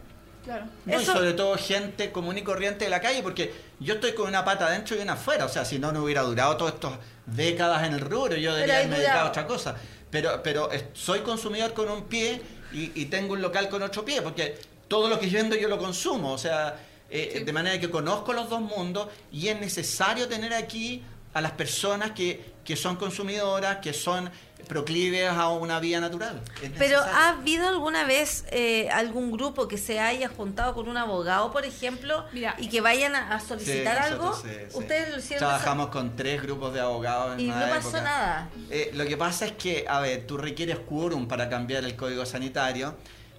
Claro. 0.45 0.65
No, 0.87 1.01
y 1.01 1.05
sobre 1.05 1.33
todo 1.35 1.57
gente 1.59 2.11
común 2.11 2.39
y 2.39 2.43
corriente 2.43 2.85
de 2.87 2.91
la 2.91 3.01
calle, 3.01 3.23
porque 3.23 3.53
yo 3.81 3.95
estoy 3.95 4.15
con 4.15 4.29
una 4.29 4.45
pata 4.45 4.67
adentro 4.67 4.97
y 4.97 5.01
una 5.01 5.13
afuera. 5.13 5.45
O 5.45 5.49
sea, 5.49 5.65
si 5.65 5.79
no, 5.79 5.93
no 5.93 6.03
hubiera 6.05 6.23
durado 6.23 6.57
todas 6.57 6.75
estas 6.75 6.93
décadas 7.27 7.87
en 7.87 7.93
el 7.93 8.01
rubro, 8.01 8.35
yo 8.37 8.55
debería 8.55 8.77
haberme 8.79 8.99
dedicado 8.99 9.27
a 9.27 9.29
otra 9.29 9.47
cosa. 9.47 9.77
Pero, 10.11 10.43
pero 10.43 10.71
soy 10.95 11.21
consumidor 11.21 11.75
con 11.75 11.91
un 11.91 12.05
pie 12.05 12.41
y, 12.73 12.93
y 13.01 13.07
tengo 13.07 13.35
un 13.35 13.43
local 13.43 13.69
con 13.69 13.83
otro 13.83 14.05
pie, 14.07 14.23
porque 14.23 14.59
todo 14.89 15.09
lo 15.11 15.21
que 15.21 15.29
yo 15.29 15.39
vendo 15.39 15.55
yo 15.55 15.69
lo 15.69 15.77
consumo. 15.77 16.33
O 16.33 16.39
sea, 16.39 16.77
eh, 17.11 17.43
de 17.45 17.53
manera 17.53 17.79
que 17.81 17.91
conozco 17.91 18.33
los 18.33 18.49
dos 18.51 18.61
mundos 18.61 19.09
y 19.33 19.49
es 19.49 19.59
necesario 19.61 20.29
tener 20.29 20.53
aquí 20.55 21.03
a 21.35 21.41
las 21.41 21.53
personas 21.53 22.13
que, 22.13 22.53
que 22.65 22.75
son 22.77 22.97
consumidoras, 22.97 23.79
que 23.79 23.93
son 23.93 24.31
proclives 24.67 25.29
a 25.31 25.49
una 25.51 25.79
vía 25.79 26.01
natural. 26.01 26.41
Pero. 26.79 27.01
¿ha 27.01 27.29
habido 27.31 27.69
alguna 27.69 28.05
vez 28.05 28.45
eh, 28.51 28.89
algún 28.91 29.31
grupo 29.31 29.69
que 29.69 29.79
se 29.79 30.01
haya 30.01 30.29
juntado 30.29 30.75
con 30.75 30.89
un 30.89 30.97
abogado, 30.97 31.53
por 31.53 31.65
ejemplo, 31.65 32.25
Mira. 32.33 32.55
y 32.59 32.69
que 32.69 32.81
vayan 32.81 33.15
a, 33.15 33.35
a 33.35 33.41
Sí, 33.41 33.49
solicitar 33.49 33.99
algo? 33.99 34.27
nosotros, 34.27 34.53
sí, 34.53 34.65
sí. 34.71 34.79
Ustedes 34.79 35.11
lo 35.11 35.19
hicieron 35.19 35.39
Trabajamos 35.47 35.89
con 35.89 36.17
tres 36.17 36.43
grupos 36.43 36.75
de 36.75 36.81
abogados 36.81 37.35
en 37.35 37.41
y 37.41 37.47
no 37.49 37.55
pasó 37.55 37.89
época. 37.89 38.03
nada. 38.03 38.51
Eh, 38.71 38.91
lo 38.95 39.07
que 39.07 39.17
pasa 39.17 39.47
es 39.47 39.53
que, 39.53 39.85
a 39.89 40.01
ver, 40.01 40.27
tú 40.27 40.37
requieres 40.37 40.79
quórum 40.81 41.29
para 41.29 41.49
cambiar 41.49 41.85
el 41.85 41.95
código 41.95 42.27
sanitario 42.27 42.97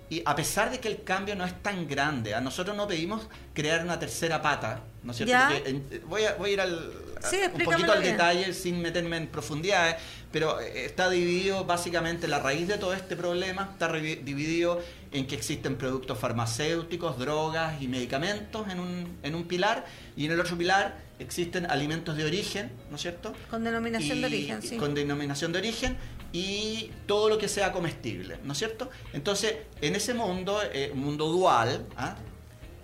y 0.10 0.22
a 0.26 0.36
pesar 0.36 0.72
de 0.72 0.80
que 0.80 0.88
el 0.88 1.03
cambio 1.03 1.36
no 1.36 1.45
es 1.45 1.62
tan 1.62 1.88
grande, 1.88 2.34
a 2.34 2.41
nosotros 2.41 2.76
no 2.76 2.88
pedimos 2.88 3.28
crear 3.53 3.84
una 3.84 3.99
tercera 3.99 4.41
pata, 4.41 4.82
¿no 5.03 5.12
es 5.12 5.18
cierto? 5.18 5.36
Porque, 5.53 5.70
eh, 5.95 6.01
voy, 6.07 6.24
a, 6.26 6.34
voy 6.36 6.49
a 6.49 6.53
ir 6.53 6.62
al, 6.62 6.91
Sí, 7.30 7.38
un 7.53 7.64
poquito 7.64 7.91
al 7.91 8.01
bien. 8.01 8.14
detalle 8.14 8.53
sin 8.53 8.82
meterme 8.82 9.18
en 9.18 9.28
profundidades, 9.28 9.97
pero 10.32 10.59
eh, 10.59 10.86
está 10.86 11.09
dividido 11.09 11.65
básicamente 11.65 12.27
la 12.27 12.39
raíz 12.39 12.67
de 12.67 12.77
todo 12.77 12.93
este 12.93 13.15
problema, 13.15 13.69
está 13.73 13.91
dividido 13.91 14.82
en 15.11 15.27
que 15.27 15.36
existen 15.36 15.75
productos 15.75 16.17
farmacéuticos, 16.19 17.17
drogas 17.17 17.82
y 17.82 17.88
medicamentos 17.88 18.69
en 18.69 18.80
un, 18.80 19.17
en 19.23 19.36
un 19.36 19.45
pilar 19.45 19.86
y 20.15 20.25
en 20.25 20.32
el 20.32 20.39
otro 20.39 20.57
pilar 20.57 20.97
existen 21.19 21.69
alimentos 21.69 22.15
de 22.15 22.25
origen, 22.25 22.71
¿no 22.89 22.95
es 22.95 23.01
cierto? 23.01 23.34
Con 23.49 23.63
denominación 23.63 24.21
de 24.21 24.27
origen, 24.27 24.61
sí. 24.61 24.77
Con 24.77 24.93
denominación 24.93 25.51
de 25.51 25.59
origen 25.59 25.97
y 26.32 26.91
todo 27.07 27.27
lo 27.30 27.38
que 27.38 27.47
sea 27.47 27.71
comestible, 27.71 28.38
¿no 28.43 28.53
es 28.53 28.59
cierto? 28.59 28.89
Entonces, 29.13 29.55
en 29.82 29.95
ese 29.95 30.13
mundo, 30.13 30.61
eh, 30.73 30.91
un 30.93 30.99
mundo 30.99 31.27
dual, 31.27 31.86
¿ah? 31.97 32.15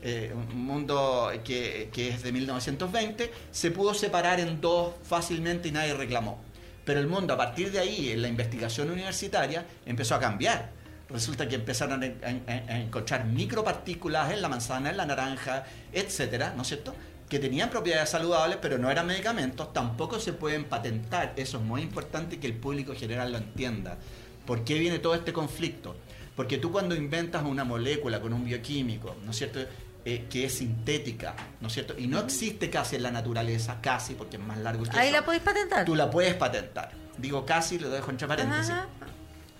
Eh, 0.07 0.31
un 0.35 0.65
mundo 0.65 1.31
que, 1.43 1.89
que 1.91 2.09
es 2.09 2.21
de 2.21 2.31
1920, 2.31 3.31
se 3.51 3.71
pudo 3.71 3.95
separar 3.95 4.39
en 4.39 4.61
dos 4.61 4.93
fácilmente 5.03 5.69
y 5.69 5.71
nadie 5.71 5.95
reclamó. 5.95 6.43
Pero 6.86 6.99
el 6.99 7.07
mundo, 7.07 7.33
a 7.33 7.38
partir 7.38 7.71
de 7.71 7.79
ahí, 7.79 8.11
en 8.11 8.21
la 8.21 8.27
investigación 8.27 8.89
universitaria, 8.91 9.65
empezó 9.86 10.15
a 10.15 10.19
cambiar. 10.19 10.69
Resulta 11.09 11.47
que 11.47 11.55
empezaron 11.55 12.03
a, 12.03 12.07
a- 12.07 12.79
encontrar 12.79 13.25
micropartículas 13.25 14.31
en 14.31 14.41
la 14.41 14.49
manzana, 14.49 14.89
en 14.91 14.97
la 14.97 15.05
naranja, 15.05 15.65
etcétera, 15.91 16.53
¿no 16.55 16.61
es 16.61 16.67
cierto? 16.69 16.95
Que 17.29 17.39
tenían 17.39 17.69
propiedades 17.71 18.09
saludables, 18.09 18.59
pero 18.61 18.77
no 18.77 18.89
eran 18.91 19.07
medicamentos, 19.07 19.73
tampoco 19.73 20.19
se 20.19 20.33
pueden 20.33 20.65
patentar. 20.65 21.33
Eso 21.36 21.57
es 21.57 21.63
muy 21.63 21.81
importante 21.81 22.39
que 22.39 22.47
el 22.47 22.53
público 22.53 22.93
general 22.95 23.31
lo 23.31 23.39
entienda. 23.39 23.97
¿Por 24.45 24.63
qué 24.63 24.77
viene 24.77 24.99
todo 24.99 25.15
este 25.15 25.33
conflicto? 25.33 25.95
Porque 26.36 26.57
tú 26.59 26.71
cuando 26.71 26.93
inventas 26.95 27.43
una 27.43 27.63
molécula 27.63 28.19
con 28.19 28.31
un 28.33 28.45
bioquímico, 28.45 29.15
¿no 29.25 29.31
es 29.31 29.38
cierto? 29.38 29.59
Eh, 30.07 30.27
que 30.29 30.45
es 30.45 30.53
sintética, 30.59 31.35
¿no 31.61 31.67
es 31.67 31.73
cierto? 31.73 31.95
Y 31.97 32.05
no 32.05 32.19
existe 32.19 32.69
casi 32.69 32.95
en 32.95 33.01
la 33.01 33.09
naturaleza, 33.09 33.79
casi, 33.81 34.13
porque 34.13 34.37
es 34.37 34.43
más 34.43 34.59
largo 34.59 34.83
que 34.83 34.91
Ahí 34.99 35.07
eso. 35.07 35.17
la 35.17 35.25
podéis 35.25 35.41
patentar. 35.41 35.83
Tú 35.83 35.95
la 35.95 36.11
puedes 36.11 36.35
patentar. 36.35 36.91
Digo 37.17 37.43
casi, 37.43 37.79
lo 37.79 37.89
dejo 37.89 38.11
entre 38.11 38.27
paréntesis. 38.27 38.69
Ajá. 38.69 38.87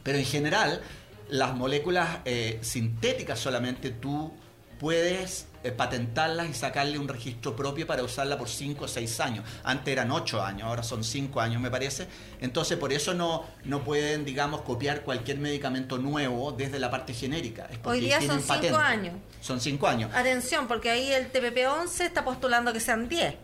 Pero 0.04 0.20
en 0.20 0.26
general, 0.26 0.82
las 1.30 1.56
moléculas 1.56 2.20
eh, 2.26 2.60
sintéticas 2.62 3.40
solamente 3.40 3.90
tú 3.90 4.34
puedes 4.80 5.48
eh, 5.66 5.72
patentarlas 5.72 6.48
y 6.48 6.54
sacarle 6.54 7.00
un 7.00 7.08
registro 7.08 7.56
propio 7.56 7.88
para 7.88 8.04
usarla 8.04 8.38
por 8.38 8.48
5 8.48 8.86
o 8.86 8.88
6 8.88 9.20
años. 9.20 9.44
Antes 9.64 9.92
eran 9.92 10.12
8 10.12 10.42
años, 10.44 10.68
ahora 10.68 10.84
son 10.84 11.04
5 11.04 11.42
años 11.42 11.60
me 11.62 11.72
parece. 11.72 12.08
Entonces 12.40 12.78
por 12.78 12.94
eso 12.94 13.14
no, 13.16 13.44
no 13.64 13.84
pueden, 13.84 14.26
digamos, 14.26 14.62
copiar 14.62 15.02
cualquier 15.02 15.40
medicamento 15.40 15.98
nuevo 15.98 16.52
desde 16.52 16.78
la 16.78 16.92
parte 16.92 17.14
genérica. 17.14 17.66
Es 17.72 17.80
Hoy 17.84 18.00
día 18.02 18.20
son 18.22 18.40
cinco 18.40 18.48
patente. 18.48 18.76
años. 18.78 19.16
Son 19.42 19.60
5 19.60 19.88
años. 19.88 20.12
Atención, 20.14 20.68
porque 20.68 20.92
ahí 20.92 21.12
el 21.12 21.32
TPP-11 21.32 22.02
está 22.06 22.24
postulando 22.24 22.72
que 22.72 22.80
sean 22.80 23.10
10. 23.10 23.36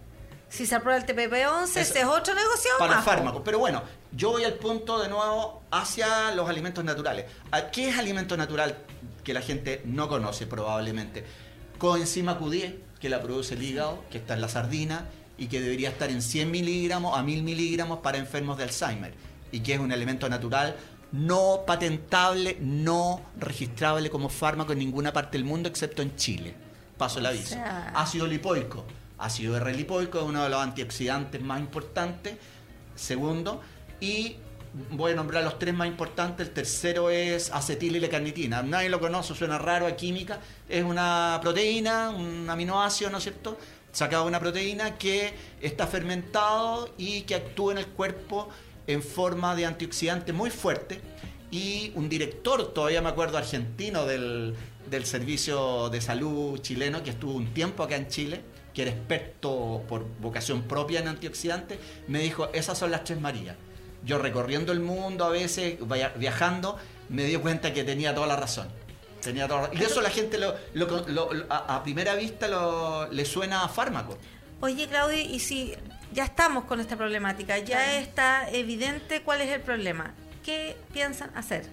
Si 0.49 0.65
se 0.65 0.76
aprueba 0.76 0.99
el 0.99 1.05
TPP-11, 1.05 1.63
Eso- 1.63 1.80
ese 1.80 1.99
es 2.01 2.05
otro 2.05 2.36
negocio 2.36 2.69
para 2.78 2.95
más. 2.97 3.05
fármacos. 3.05 3.41
Pero 3.45 3.57
bueno, 3.57 3.82
yo 4.11 4.32
voy 4.32 4.43
al 4.43 4.55
punto 4.55 4.99
de 5.01 5.07
nuevo 5.09 5.63
hacia 5.72 6.32
los 6.36 6.47
alimentos 6.49 6.84
naturales. 6.84 7.26
¿A 7.51 7.72
¿Qué 7.72 7.89
es 7.89 7.97
alimento 7.97 8.36
natural 8.38 8.78
que 9.24 9.34
la 9.34 9.41
gente 9.41 9.82
no 9.86 10.07
conoce 10.09 10.45
probablemente? 10.47 11.26
Coenzima 11.82 12.38
Q10, 12.39 12.75
que 12.99 13.09
la 13.09 13.19
produce 13.23 13.55
el 13.55 13.63
hígado, 13.63 14.05
que 14.11 14.19
está 14.19 14.36
en 14.36 14.41
la 14.41 14.47
sardina 14.47 15.05
y 15.39 15.47
que 15.47 15.59
debería 15.59 15.89
estar 15.89 16.11
en 16.11 16.21
100 16.21 16.51
miligramos 16.51 17.17
a 17.17 17.23
1000 17.23 17.41
miligramos 17.41 17.99
para 18.01 18.19
enfermos 18.19 18.55
de 18.59 18.65
Alzheimer. 18.65 19.15
Y 19.51 19.61
que 19.61 19.73
es 19.73 19.79
un 19.79 19.91
elemento 19.91 20.29
natural 20.29 20.75
no 21.11 21.63
patentable, 21.65 22.57
no 22.61 23.21
registrable 23.39 24.11
como 24.11 24.29
fármaco 24.29 24.73
en 24.73 24.79
ninguna 24.79 25.11
parte 25.11 25.39
del 25.39 25.43
mundo 25.45 25.67
excepto 25.69 26.03
en 26.03 26.15
Chile. 26.15 26.53
Paso 26.99 27.17
el 27.17 27.25
aviso. 27.25 27.55
sea- 27.55 27.91
Ácido 27.95 28.27
lipoico. 28.27 28.86
Ácido 29.17 29.57
R-lipoico 29.57 30.19
es 30.19 30.23
uno 30.25 30.43
de 30.43 30.49
los 30.49 30.61
antioxidantes 30.61 31.41
más 31.41 31.59
importantes. 31.59 32.36
Segundo, 32.95 33.59
y 33.99 34.36
voy 34.91 35.13
a 35.13 35.15
nombrar 35.15 35.43
los 35.43 35.59
tres 35.59 35.74
más 35.74 35.88
importantes. 35.88 36.47
El 36.47 36.53
tercero 36.53 37.09
es 37.09 37.51
acetil-L-carnitina. 37.51 38.63
Nadie 38.63 38.89
lo 38.89 38.99
conoce, 38.99 39.36
suena 39.36 39.57
raro 39.57 39.88
a 39.88 39.95
química. 39.95 40.39
Es 40.67 40.84
una 40.84 41.39
proteína, 41.41 42.09
un 42.09 42.49
aminoácido, 42.49 43.09
¿no 43.09 43.17
es 43.17 43.24
cierto? 43.24 43.57
Sacado 43.91 44.24
de 44.24 44.30
una 44.30 44.39
proteína 44.39 44.97
que 44.97 45.34
está 45.61 45.88
fermentado 45.88 46.93
y 46.97 47.22
que 47.22 47.36
actúa 47.36 47.74
en 47.74 47.80
el 47.80 47.88
cuerpo 47.88 48.49
en 48.88 49.03
forma 49.03 49.55
de 49.55 49.65
antioxidante 49.65 50.34
muy 50.34 50.49
fuerte. 50.49 51.01
Y 51.51 51.91
un 51.95 52.07
director, 52.07 52.74
todavía 52.74 53.01
me 53.01 53.09
acuerdo, 53.09 53.38
argentino 53.38 54.05
del, 54.05 54.55
del 54.89 55.05
Servicio 55.05 55.89
de 55.89 55.99
Salud 55.99 56.59
chileno, 56.59 57.03
que 57.03 57.09
estuvo 57.09 57.34
un 57.34 57.53
tiempo 57.53 57.84
acá 57.84 57.97
en 57.97 58.07
Chile, 58.07 58.41
que 58.74 58.84
era 58.84 58.91
experto 58.91 59.84
por 59.89 60.05
vocación 60.22 60.61
propia 60.61 61.01
en 61.01 61.09
antioxidantes, 61.09 61.78
me 62.07 62.19
dijo, 62.19 62.49
esas 62.53 62.78
son 62.78 62.91
las 62.91 63.03
tres 63.03 63.19
Marías. 63.19 63.57
Yo 64.03 64.17
recorriendo 64.17 64.71
el 64.71 64.79
mundo 64.79 65.25
a 65.25 65.29
veces, 65.29 65.75
vaya- 65.81 66.13
viajando, 66.15 66.77
me 67.09 67.23
di 67.23 67.35
cuenta 67.37 67.73
que 67.73 67.83
tenía 67.83 68.13
toda 68.15 68.27
la 68.27 68.35
razón. 68.35 68.67
Tenía 69.21 69.47
toda 69.47 69.61
la 69.61 69.67
razón. 69.67 69.81
Y 69.81 69.85
eso 69.85 70.01
la 70.01 70.09
gente 70.09 70.37
lo, 70.39 70.55
lo- 70.73 71.07
lo- 71.07 71.33
lo- 71.33 71.45
a, 71.49 71.75
a 71.75 71.83
primera 71.83 72.15
vista 72.15 72.47
lo- 72.47 73.07
le 73.11 73.25
suena 73.25 73.63
a 73.63 73.69
fármaco. 73.69 74.17
Oye, 74.61 74.87
Claudio, 74.87 75.17
y 75.19 75.39
si 75.39 75.73
ya 76.13 76.23
estamos 76.25 76.65
con 76.65 76.79
esta 76.79 76.95
problemática, 76.97 77.57
ya 77.59 77.99
está 77.99 78.49
evidente 78.51 79.21
cuál 79.21 79.41
es 79.41 79.49
el 79.49 79.61
problema, 79.61 80.13
¿qué 80.43 80.75
piensan 80.93 81.31
hacer? 81.35 81.67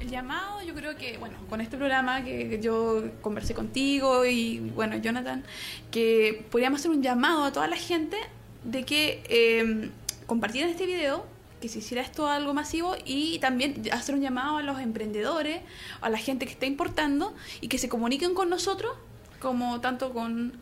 El 0.00 0.10
llamado, 0.10 0.62
yo 0.62 0.74
creo 0.74 0.96
que, 0.96 1.18
bueno, 1.18 1.36
con 1.50 1.60
este 1.60 1.76
programa 1.76 2.22
que 2.24 2.60
yo 2.62 3.02
conversé 3.20 3.52
contigo 3.54 4.24
y, 4.24 4.60
bueno, 4.60 4.96
Jonathan, 4.98 5.44
que 5.90 6.46
podríamos 6.52 6.78
hacer 6.80 6.92
un 6.92 7.02
llamado 7.02 7.42
a 7.44 7.52
toda 7.52 7.66
la 7.66 7.76
gente 7.76 8.16
de 8.62 8.84
que 8.84 9.24
eh, 9.28 9.90
compartieran 10.26 10.70
este 10.70 10.86
video, 10.86 11.26
que 11.60 11.68
se 11.68 11.78
hiciera 11.80 12.02
esto 12.02 12.28
algo 12.28 12.54
masivo 12.54 12.96
y 13.04 13.38
también 13.40 13.82
hacer 13.92 14.14
un 14.14 14.20
llamado 14.20 14.58
a 14.58 14.62
los 14.62 14.80
emprendedores, 14.80 15.60
a 16.00 16.08
la 16.08 16.18
gente 16.18 16.46
que 16.46 16.52
está 16.52 16.66
importando 16.66 17.34
y 17.60 17.68
que 17.68 17.78
se 17.78 17.88
comuniquen 17.88 18.34
con 18.34 18.48
nosotros, 18.50 18.92
como 19.40 19.80
tanto 19.80 20.12
con 20.12 20.52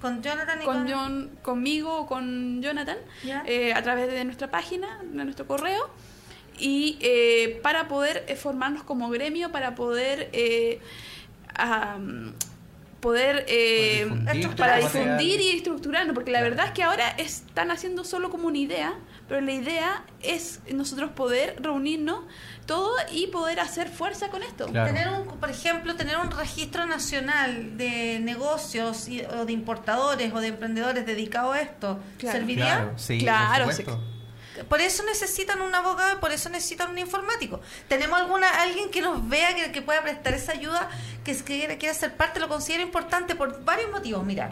Con 0.00 0.22
Jonathan 0.22 0.62
y 0.62 0.64
con 0.64 0.76
con... 0.76 0.88
John, 0.90 1.30
conmigo 1.42 1.96
o 1.98 2.06
con 2.06 2.62
Jonathan 2.62 2.98
eh, 3.46 3.72
a 3.74 3.82
través 3.82 4.08
de 4.10 4.24
nuestra 4.24 4.50
página, 4.50 5.00
de 5.02 5.24
nuestro 5.24 5.46
correo. 5.46 5.90
Y 6.60 6.98
eh, 7.00 7.60
para 7.62 7.86
poder 7.88 8.24
eh, 8.28 8.34
formarnos 8.36 8.82
como 8.84 9.10
gremio, 9.10 9.52
para 9.52 9.74
poder 9.74 10.28
eh, 10.32 10.80
am, 11.54 12.32
poder 13.00 13.44
eh, 13.48 14.08
Para 14.56 14.78
difundir 14.78 15.40
y 15.40 15.50
estructurarnos, 15.50 16.14
porque 16.14 16.32
la 16.32 16.38
Claro. 16.40 16.50
verdad 16.50 16.66
es 16.66 16.72
que 16.72 16.82
ahora 16.82 17.08
están 17.10 17.70
haciendo 17.70 18.02
solo 18.04 18.28
como 18.30 18.48
una 18.48 18.58
idea, 18.58 18.94
pero 19.28 19.40
la 19.42 19.52
idea 19.52 20.04
es 20.22 20.60
nosotros 20.72 21.10
poder 21.12 21.56
reunirnos 21.60 22.24
todo 22.66 22.90
y 23.12 23.26
poder 23.28 23.60
hacer 23.60 23.88
fuerza 23.88 24.28
con 24.30 24.42
esto. 24.42 24.66
Claro. 24.66 24.92
Tener 24.92 25.08
un, 25.08 25.26
por 25.38 25.50
ejemplo, 25.50 25.94
tener 25.96 26.16
un 26.16 26.30
registro 26.30 26.86
nacional 26.86 27.76
de 27.76 28.18
negocios 28.20 29.06
y- 29.08 29.20
o 29.22 29.44
de 29.44 29.52
importadores 29.52 30.32
o 30.32 30.40
de 30.40 30.48
emprendedores 30.48 31.04
dedicados 31.06 31.54
a 31.54 31.60
esto, 31.60 32.00
Claro. 32.18 32.38
¿serviría? 32.38 32.64
Claro, 32.66 32.92
sí, 32.98 33.18
Claro, 33.18 33.64
por 33.66 33.74
sí. 33.74 33.82
supuesto. 33.84 34.04
Por 34.68 34.80
eso 34.80 35.04
necesitan 35.04 35.60
un 35.62 35.72
abogado 35.72 36.14
y 36.16 36.20
por 36.20 36.32
eso 36.32 36.48
necesitan 36.48 36.90
un 36.90 36.98
informático. 36.98 37.60
¿Tenemos 37.86 38.18
alguna 38.18 38.48
alguien 38.60 38.90
que 38.90 39.00
nos 39.00 39.28
vea, 39.28 39.54
que, 39.54 39.70
que 39.70 39.82
pueda 39.82 40.02
prestar 40.02 40.34
esa 40.34 40.50
ayuda, 40.50 40.88
que, 41.22 41.36
que 41.36 41.44
quiera, 41.44 41.76
quiera 41.78 41.94
ser 41.94 42.16
parte? 42.16 42.40
Lo 42.40 42.48
considero 42.48 42.82
importante 42.82 43.36
por 43.36 43.62
varios 43.64 43.90
motivos. 43.92 44.24
Mira, 44.24 44.50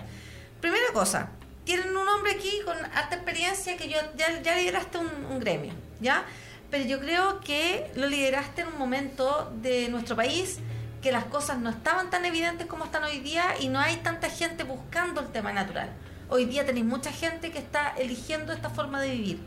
primera 0.61 0.93
cosa, 0.93 1.31
tienen 1.67 1.95
un 1.95 2.09
hombre 2.09 2.33
aquí 2.33 2.51
con 2.65 2.77
alta 2.79 3.17
experiencia 3.17 3.77
que 3.77 3.89
yo 3.91 3.99
ya, 4.17 4.41
ya 4.41 4.57
lideraste 4.57 4.97
un, 4.99 5.09
un 5.31 5.39
gremio, 5.41 5.75
¿ya? 6.01 6.25
Pero 6.71 6.85
yo 6.85 6.99
creo 6.99 7.41
que 7.41 7.91
lo 7.97 8.07
lideraste 8.09 8.63
en 8.63 8.69
un 8.69 8.79
momento 8.79 9.53
de 9.61 9.89
nuestro 9.89 10.17
país 10.17 10.59
que 11.03 11.13
las 11.13 11.25
cosas 11.27 11.59
no 11.59 11.69
estaban 11.71 12.09
tan 12.09 12.25
evidentes 12.25 12.67
como 12.67 12.85
están 12.87 13.05
hoy 13.05 13.21
día 13.21 13.55
y 13.61 13.69
no 13.69 13.79
hay 13.79 13.97
tanta 13.97 14.31
gente 14.31 14.65
buscando 14.65 15.21
el 15.21 15.29
tema 15.29 15.53
natural. 15.53 15.91
Hoy 16.29 16.47
día 16.47 16.65
tenéis 16.67 16.87
mucha 16.87 17.13
gente 17.13 17.53
que 17.53 17.59
está 17.59 17.95
eligiendo 17.99 18.53
esta 18.53 18.71
forma 18.71 19.01
de 19.01 19.11
vivir. 19.11 19.39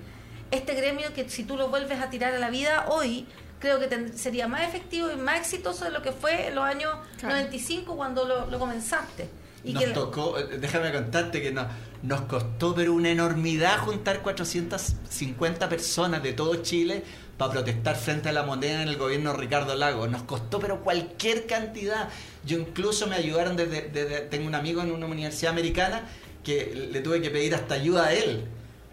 Este 0.51 0.73
gremio 0.75 1.13
que 1.13 1.27
si 1.29 1.43
tú 1.43 1.57
lo 1.57 1.67
vuelves 1.69 1.99
a 1.99 2.09
tirar 2.09 2.33
a 2.33 2.39
la 2.39 2.49
vida 2.49 2.85
hoy, 2.89 3.27
creo 3.59 3.79
que 3.79 3.87
ten- 3.87 4.17
sería 4.17 4.47
más 4.47 4.61
efectivo 4.61 5.11
y 5.11 5.15
más 5.17 5.37
exitoso 5.39 5.83
de 5.85 5.91
lo 5.91 6.01
que 6.01 6.11
fue 6.13 6.47
en 6.47 6.55
los 6.55 6.63
años 6.63 6.93
Claro. 7.17 7.35
95 7.35 7.95
cuando 7.97 8.23
lo, 8.25 8.45
lo 8.49 8.57
comenzaste. 8.59 9.29
Y 9.63 9.73
nos 9.73 9.83
que 9.83 9.89
tocó, 9.91 10.37
eh, 10.39 10.57
déjame 10.59 10.91
contarte 10.93 11.41
que 11.41 11.51
nos, 11.51 11.67
nos 12.01 12.21
costó 12.21 12.73
pero 12.73 12.93
una 12.93 13.09
enormidad 13.09 13.79
juntar 13.79 14.21
450 14.21 15.67
personas 15.69 16.23
de 16.23 16.33
todo 16.33 16.55
Chile 16.57 17.03
para 17.37 17.51
protestar 17.53 17.95
frente 17.95 18.29
a 18.29 18.31
la 18.33 18.43
moneda 18.43 18.81
en 18.81 18.87
el 18.89 18.97
gobierno 18.97 19.33
Ricardo 19.33 19.75
Lago. 19.75 20.07
Nos 20.07 20.23
costó 20.23 20.59
pero 20.59 20.81
cualquier 20.81 21.45
cantidad. 21.45 22.09
Yo 22.45 22.57
incluso 22.57 23.07
me 23.07 23.15
ayudaron 23.15 23.55
desde, 23.55 23.89
desde- 23.89 24.21
tengo 24.21 24.47
un 24.47 24.55
amigo 24.55 24.81
en 24.81 24.91
una 24.91 25.05
universidad 25.05 25.51
americana 25.53 26.03
que 26.43 26.89
le 26.91 27.01
tuve 27.01 27.21
que 27.21 27.29
pedir 27.29 27.53
hasta 27.55 27.75
ayuda 27.75 28.07
a 28.07 28.13
él. 28.13 28.45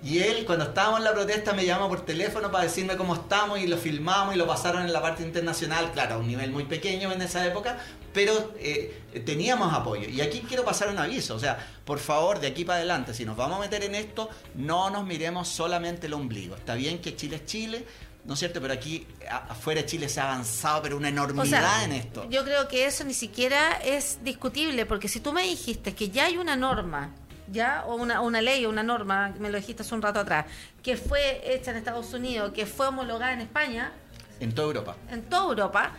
Y 0.07 0.21
él, 0.21 0.45
cuando 0.47 0.67
estábamos 0.67 1.01
en 1.01 1.05
la 1.05 1.13
protesta, 1.13 1.53
me 1.53 1.67
llamó 1.67 1.89
por 1.89 2.05
teléfono 2.05 2.53
para 2.53 2.63
decirme 2.63 2.97
cómo 2.97 3.13
estamos 3.15 3.59
y 3.59 3.67
lo 3.67 3.77
filmamos 3.77 4.37
y 4.37 4.39
lo 4.39 4.47
pasaron 4.47 4.83
en 4.83 4.93
la 4.93 5.03
parte 5.03 5.25
internacional, 5.25 5.91
claro, 5.93 6.15
a 6.15 6.19
un 6.19 6.29
nivel 6.29 6.53
muy 6.53 6.63
pequeño 6.65 7.11
en 7.11 7.21
esa 7.23 7.45
época, 7.45 7.77
pero 8.13 8.55
eh, 8.61 9.03
teníamos 9.27 9.75
apoyo. 9.75 10.09
Y 10.09 10.21
aquí 10.21 10.45
quiero 10.47 10.65
pasar 10.65 10.91
un 10.91 10.99
aviso, 10.99 11.35
o 11.35 11.41
sea, 11.41 11.59
por 11.85 11.99
favor, 11.99 12.39
de 12.39 12.47
aquí 12.47 12.65
para 12.65 12.77
adelante, 12.79 13.15
si 13.15 13.25
nos 13.25 13.37
vamos 13.37 13.57
a 13.59 13.61
meter 13.63 13.83
en 13.83 13.97
esto, 13.97 14.31
no 14.55 14.91
nos 14.91 15.05
miremos 15.05 15.49
solamente 15.49 16.07
el 16.07 16.15
ombligo. 16.15 16.55
Está 16.55 16.77
bien 16.77 17.01
que 17.01 17.17
Chile 17.17 17.37
es 17.37 17.47
Chile, 17.47 17.85
¿no 18.27 18.35
es 18.35 18.39
cierto? 18.39 18.61
Pero 18.61 18.75
aquí 18.75 19.05
afuera 19.49 19.81
de 19.81 19.89
Chile 19.89 20.09
se 20.09 20.21
ha 20.21 20.27
avanzado, 20.33 20.83
pero 20.83 20.97
una 20.99 21.09
O 21.09 21.11
enormidad 21.11 21.47
sea, 21.49 21.85
en 21.85 21.91
esto. 21.91 22.29
yo 22.31 22.45
creo 22.45 22.69
que 22.69 22.87
eso 22.87 23.03
ni 23.03 23.13
siquiera 23.15 23.73
es 23.85 24.19
discutible, 24.23 24.87
porque 24.87 25.09
si 25.09 25.19
tú 25.19 25.33
me 25.33 25.43
dijiste 25.43 25.97
que 25.97 26.11
ya 26.11 26.27
hay 26.27 26.37
una 26.37 26.55
norma, 26.55 27.13
ya, 27.51 27.85
o 27.87 27.95
una, 27.97 28.21
una 28.21 28.41
ley 28.43 28.65
o 28.65 28.69
una 28.71 28.83
norma, 28.83 29.33
me 29.39 29.51
lo 29.51 29.57
dijiste 29.59 29.83
hace 29.83 29.95
un 29.95 30.03
rato 30.03 30.21
atrás, 30.21 30.47
que 30.83 30.97
fue 30.97 31.43
hecha 31.55 31.71
en 31.71 31.77
Estados 31.79 32.13
Unidos, 32.13 32.53
que 32.53 32.67
fue 32.67 32.89
homologada 32.89 33.33
en 33.33 33.41
España, 33.41 33.93
En 34.41 34.53
toda 34.55 34.69
Europa. 34.69 34.97
en 35.11 35.23
toda 35.23 35.49
Europa, 35.51 35.93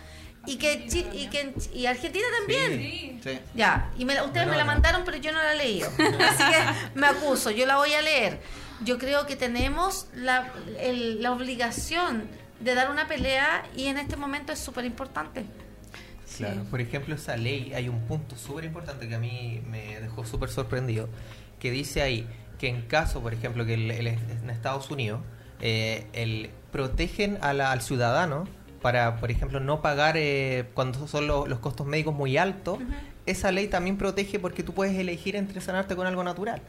y 0.46 0.58
que, 0.58 0.88
Chi- 0.88 1.06
y, 1.14 1.28
que 1.28 1.54
y 1.74 1.86
Argentina 1.88 2.26
también. 2.40 2.72
Sí. 2.80 3.20
Sí. 3.24 3.40
Ya, 3.54 3.92
y 3.98 4.06
me 4.06 4.14
la- 4.16 4.24
ustedes 4.24 4.48
me 4.48 4.56
la 4.56 4.64
mandaron, 4.66 5.04
pero 5.04 5.18
yo 5.18 5.32
no 5.34 5.40
la 5.40 5.54
he 5.54 5.58
leído. 5.58 5.90
Así 5.98 6.44
que 6.44 7.00
me 7.00 7.08
acuso, 7.08 7.52
yo 7.52 7.66
la 7.66 7.76
voy 7.78 7.94
a 7.94 8.02
leer. 8.02 8.40
Yo 8.84 8.98
creo 8.98 9.26
que 9.26 9.36
tenemos 9.36 10.08
la, 10.16 10.54
el- 10.80 11.22
la 11.22 11.32
obligación 11.34 12.30
de 12.62 12.76
dar 12.76 12.90
una 12.92 13.08
pelea 13.08 13.64
y 13.76 13.88
en 13.88 13.98
este 13.98 14.16
momento 14.16 14.54
es 14.54 14.60
súper 14.60 14.86
importante. 14.86 15.46
Claro, 16.46 16.64
por 16.70 16.82
ejemplo, 16.82 17.16
esa 17.16 17.36
ley, 17.38 17.74
hay 17.76 17.90
un 17.90 18.02
punto 18.02 18.36
súper 18.36 18.66
importante 18.66 19.08
que 19.08 19.16
a 19.16 19.20
mí 19.20 19.62
me 19.70 20.00
dejó 20.00 20.26
súper 20.26 20.50
sorprendido, 20.50 21.10
que 21.60 21.72
dice 21.72 22.02
ahí 22.02 22.28
que 22.60 22.68
en 22.70 22.82
caso, 22.84 23.22
por 23.22 23.34
ejemplo, 23.34 23.66
que 23.66 23.74
el- 23.76 23.92
el- 23.92 24.08
en 24.08 24.50
Estados 24.50 24.90
Unidos 24.92 25.22
eh, 25.60 26.06
el, 26.14 26.50
protegen 26.72 27.40
a 27.42 27.52
la- 27.54 27.72
al 27.72 27.82
ciudadano 27.82 28.44
para, 28.82 29.18
por 29.18 29.32
ejemplo, 29.32 29.60
no 29.60 29.82
pagar 29.82 30.16
eh, 30.18 30.66
cuando 30.76 31.08
son 31.08 31.26
lo- 31.28 31.48
los 31.48 31.60
costos 31.60 31.88
médicos 31.88 32.14
muy 32.14 32.38
altos, 32.38 32.78
esa 33.26 33.52
ley 33.52 33.68
también 33.68 33.98
protege 33.98 34.38
porque 34.40 34.62
tú 34.64 34.74
puedes 34.74 34.96
elegir 34.98 35.36
entre 35.36 35.60
sanarte 35.62 35.96
con 35.96 36.06
algo 36.08 36.24
natural. 36.24 36.62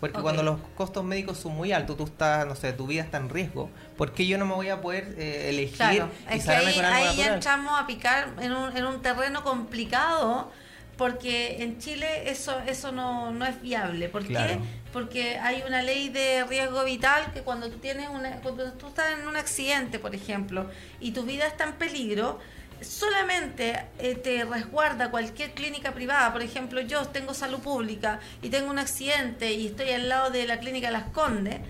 Porque 0.00 0.20
cuando 0.20 0.42
los 0.42 0.58
costos 0.76 1.04
médicos 1.04 1.38
son 1.38 1.54
muy 1.54 1.72
altos, 1.72 1.96
tú 1.96 2.04
estás, 2.04 2.46
no 2.46 2.54
sé, 2.54 2.72
tu 2.72 2.86
vida 2.86 3.02
está 3.02 3.18
en 3.18 3.28
riesgo, 3.28 3.68
¿por 3.98 4.12
qué 4.12 4.26
yo 4.26 4.38
no 4.38 4.46
me 4.46 4.54
voy 4.54 4.68
a 4.70 4.80
poder 4.80 5.14
eh, 5.18 5.50
elegir 5.50 5.76
Claro, 5.76 6.08
y 6.30 6.38
es 6.38 6.44
que 6.44 6.50
ahí, 6.52 6.74
con 6.74 6.84
algo 6.86 7.10
ahí 7.10 7.16
ya 7.16 7.34
entramos 7.34 7.78
a 7.78 7.86
picar 7.86 8.28
en 8.40 8.52
un, 8.52 8.76
en 8.76 8.86
un 8.86 9.02
terreno 9.02 9.42
complicado 9.44 10.50
porque 10.96 11.62
en 11.62 11.78
Chile 11.78 12.30
eso 12.30 12.58
eso 12.66 12.92
no, 12.92 13.30
no 13.30 13.46
es 13.46 13.60
viable. 13.62 14.10
¿Por 14.10 14.24
Claro. 14.26 14.48
qué? 14.54 14.58
Porque 14.92 15.38
hay 15.38 15.62
una 15.66 15.80
ley 15.82 16.10
de 16.10 16.44
riesgo 16.44 16.84
vital 16.84 17.32
que 17.32 17.40
cuando 17.40 17.70
tú 17.70 17.78
tienes 17.78 18.10
una, 18.10 18.36
cuando 18.42 18.70
tú 18.72 18.88
estás 18.88 19.18
en 19.18 19.26
un 19.26 19.34
accidente, 19.36 19.98
por 19.98 20.14
ejemplo, 20.14 20.68
y 21.00 21.12
tu 21.12 21.22
vida 21.22 21.46
está 21.46 21.64
en 21.64 21.72
peligro, 21.74 22.38
solamente 22.82 23.84
eh, 23.98 24.14
te 24.14 24.44
resguarda 24.44 25.10
cualquier 25.10 25.52
clínica 25.52 25.92
privada. 25.92 26.32
Por 26.32 26.42
ejemplo, 26.42 26.80
yo 26.80 27.04
tengo 27.06 27.34
salud 27.34 27.58
pública 27.60 28.20
y 28.42 28.48
tengo 28.48 28.70
un 28.70 28.78
accidente 28.78 29.52
y 29.52 29.68
estoy 29.68 29.90
al 29.90 30.08
lado 30.08 30.30
de 30.30 30.46
la 30.46 30.58
clínica 30.60 30.90
Las 30.90 31.04
Condes. 31.10 31.60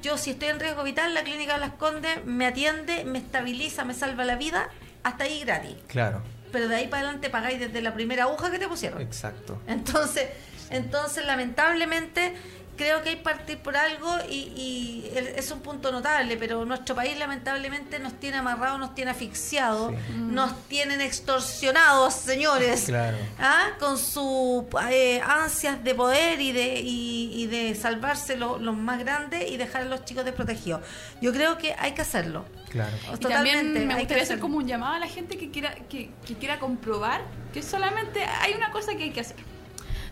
Yo, 0.00 0.16
si 0.16 0.30
estoy 0.30 0.48
en 0.48 0.58
riesgo 0.60 0.82
vital, 0.84 1.12
la 1.14 1.22
clínica 1.22 1.58
Las 1.58 1.72
Condes 1.72 2.24
me 2.24 2.46
atiende, 2.46 3.04
me 3.04 3.18
estabiliza, 3.18 3.84
me 3.84 3.94
salva 3.94 4.24
la 4.24 4.36
vida, 4.36 4.68
hasta 5.02 5.24
ahí 5.24 5.40
gratis. 5.40 5.76
Claro, 5.88 6.22
Pero 6.50 6.68
de 6.68 6.76
ahí 6.76 6.88
para 6.88 7.02
adelante 7.02 7.28
pagáis 7.30 7.58
desde 7.60 7.82
la 7.82 7.92
primera 7.92 8.24
aguja 8.24 8.50
que 8.50 8.58
te 8.58 8.68
pusieron. 8.68 9.00
exacto. 9.02 9.60
Entonces, 9.66 10.28
entonces 10.70 11.26
lamentablemente 11.26 12.34
creo 12.76 13.02
que 13.02 13.10
hay 13.10 13.16
que 13.16 13.22
partir 13.22 13.58
por 13.58 13.76
algo 13.76 14.08
y, 14.28 14.34
y 14.56 15.12
el- 15.14 15.26
es 15.28 15.50
un 15.50 15.60
punto 15.60 15.92
notable, 15.92 16.36
pero 16.36 16.64
nuestro 16.64 16.94
país 16.94 17.16
lamentablemente 17.18 17.98
nos 17.98 18.14
tiene 18.18 18.38
amarrados, 18.38 18.78
nos 18.80 18.94
tiene 18.94 19.10
asfixiados, 19.10 19.92
Sí. 19.92 20.12
nos 20.16 20.68
tienen 20.68 21.00
extorsionados, 21.00 22.14
señores. 22.14 22.84
Claro. 22.86 23.16
¿Ah? 23.38 23.70
con 23.78 23.98
sus 23.98 24.64
eh, 24.90 25.20
ansias 25.20 25.82
de 25.84 25.94
poder 25.94 26.40
y 26.40 26.52
de, 26.52 26.80
y, 26.80 27.32
y 27.42 27.46
de 27.46 27.74
salvarse 27.74 28.36
lo- 28.36 28.58
los 28.58 28.76
más 28.76 28.98
grandes 28.98 29.50
y 29.50 29.56
dejar 29.56 29.82
a 29.82 29.84
los 29.86 30.04
chicos 30.04 30.24
desprotegidos. 30.24 30.80
Yo 31.20 31.32
creo 31.32 31.58
que 31.58 31.74
hay 31.78 31.92
que 31.92 32.02
hacerlo. 32.02 32.44
Claro. 32.70 32.96
Y 33.14 33.18
Totalmente, 33.18 33.58
también 33.64 33.86
me 33.88 33.94
gustaría 33.98 34.22
hacer 34.22 34.38
como 34.38 34.56
un 34.58 34.66
llamado 34.66 34.94
a 34.94 34.98
la 34.98 35.08
gente 35.08 35.36
que 35.36 35.50
quiera, 35.50 35.74
que, 35.90 36.10
que 36.26 36.34
quiera 36.36 36.58
comprobar 36.58 37.20
que 37.52 37.62
solamente 37.62 38.24
hay 38.24 38.54
una 38.54 38.70
cosa 38.70 38.94
que 38.94 39.04
hay 39.04 39.10
que 39.10 39.20
hacer. 39.20 39.36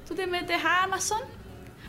Tú 0.07 0.15
te 0.15 0.27
metes 0.27 0.63
a 0.65 0.83
Amazon, 0.83 1.21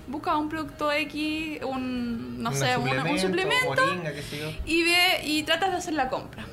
buscas 0.07 0.35
un 0.35 0.49
producto 0.49 0.91
X, 0.91 1.59
un, 1.63 2.41
no 2.41 2.53
sé, 2.53 2.75
un- 2.77 2.89
un 2.89 3.19
suplemento, 3.19 3.67
moringa, 3.85 4.13
qué 4.13 4.21
sé 4.21 4.39
yo. 4.39 4.51
y 4.65 4.83
ve 4.83 5.21
y 5.23 5.43
tratas 5.43 5.71
de 5.71 5.77
hacer 5.77 5.93
la 5.93 6.09
compra. 6.09 6.45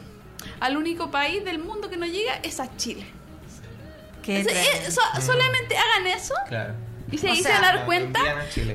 Al 0.61 0.77
único 0.77 1.11
país 1.11 1.45
del 1.45 1.59
mundo 1.59 1.89
que 1.91 1.97
no 1.97 2.07
llega 2.07 2.35
es 2.43 2.61
a 2.61 2.77
Chile. 2.77 3.07
Qué 4.23 4.41
Eso- 4.41 4.49
tremendo. 4.51 4.89
eh, 4.89 4.91
so- 4.91 5.21
solamente 5.23 5.77
hagan 5.77 6.07
eso 6.09 6.35
Claro. 6.49 6.75
Y 7.11 7.19
se, 7.19 7.31
O 7.31 7.33
y 7.33 7.37
se 7.37 7.43
sea, 7.45 7.61
dar 7.61 7.87
cuenta 7.87 8.21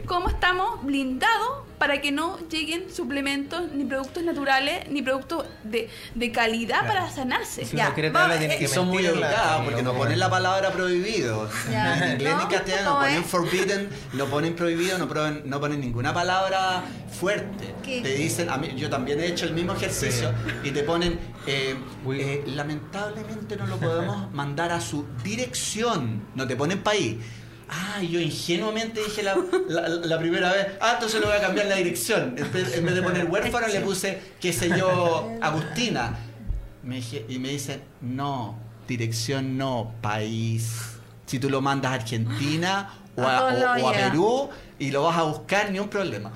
cómo 0.06 0.30
estamos 0.30 0.84
blindados 0.84 1.64
para 1.78 2.00
que 2.00 2.14
no 2.14 2.40
lleguen 2.48 2.90
suplementos, 2.94 3.72
ni 3.74 3.84
productos 3.84 4.24
naturales, 4.24 4.88
ni 4.90 5.02
productos 5.02 5.46
de, 5.64 5.90
de 6.16 6.32
calidad 6.32 6.80
Claro. 6.80 6.94
para 6.94 7.10
sanarse. 7.12 7.66
Si 7.66 7.76
Ya, 7.76 7.94
eh, 7.98 8.58
que 8.58 8.68
son 8.70 8.88
muy 8.88 9.06
y 9.06 9.10
porque 9.66 9.84
no 9.84 9.94
ponen 9.94 10.18
la 10.18 10.30
palabra 10.30 10.72
prohibido. 10.72 11.50
Ya. 11.70 11.94
En 12.06 12.12
inglés 12.14 12.36
No, 12.36 12.44
ni 12.44 12.54
castellano 12.56 12.90
¿cómo 12.90 13.02
ponen 13.02 13.22
es? 13.22 13.26
forbidden, 13.28 13.90
no 14.14 14.26
ponen 14.28 14.56
prohibido, 14.56 14.98
no 14.98 15.08
ponen, 15.10 15.42
no 15.46 15.60
ponen 15.60 15.82
ninguna 15.82 16.14
palabra 16.14 16.84
fuerte. 17.20 17.76
¿Qué? 17.84 18.02
Te 18.02 18.16
dicen, 18.16 18.50
a 18.50 18.58
mí, 18.58 18.74
yo 18.78 18.90
también 18.90 19.20
he 19.20 19.28
hecho 19.28 19.46
el 19.46 19.54
mismo 19.54 19.74
ejercicio 19.74 20.32
y 20.64 20.72
te 20.72 20.84
ponen, 20.84 21.20
eh, 21.48 21.76
eh, 22.14 22.44
lamentablemente 22.48 23.58
no 23.58 23.68
lo 23.68 23.78
podemos 23.78 24.32
mandar 24.32 24.72
a 24.72 24.80
su 24.80 25.06
dirección, 25.22 26.28
no 26.36 26.48
te 26.48 26.56
ponen 26.56 26.82
país. 26.82 27.18
Ah, 27.76 28.02
yo 28.02 28.20
ingenuamente 28.20 29.02
dije 29.04 29.24
la, 29.24 29.36
la- 29.68 29.88
la 29.90 30.20
primera 30.20 30.52
vez, 30.52 30.68
ah, 30.80 30.92
entonces 30.96 31.20
le 31.20 31.26
voy 31.26 31.36
a 31.36 31.42
cambiar 31.42 31.66
la 31.66 31.76
dirección. 31.76 32.36
En 32.38 32.52
vez, 32.52 32.78
en 32.78 32.86
vez 32.86 32.94
de 32.96 33.02
poner 33.02 33.26
huérfano 33.26 33.68
le 33.68 33.80
puse, 33.82 34.22
qué 34.40 34.54
sé 34.54 34.70
yo, 34.78 35.32
Agustina. 35.42 36.16
Me 36.84 36.96
dije- 36.98 37.26
y 37.30 37.40
me 37.40 37.50
dicen, 37.50 37.82
no, 38.02 38.58
dirección 38.88 39.58
no, 39.58 39.92
país. 40.02 40.98
Si 41.26 41.40
tú 41.40 41.50
lo 41.50 41.62
mandas 41.62 41.92
a 41.94 41.96
Argentina 41.96 42.90
o 43.16 43.24
A 43.24 43.46
o- 43.46 43.88
o. 43.88 43.92
Perú 43.94 44.50
y 44.78 44.92
lo 44.92 45.04
vas 45.04 45.18
a 45.18 45.24
buscar, 45.24 45.72
ni 45.72 45.80
un 45.80 45.88
problema. 45.90 46.32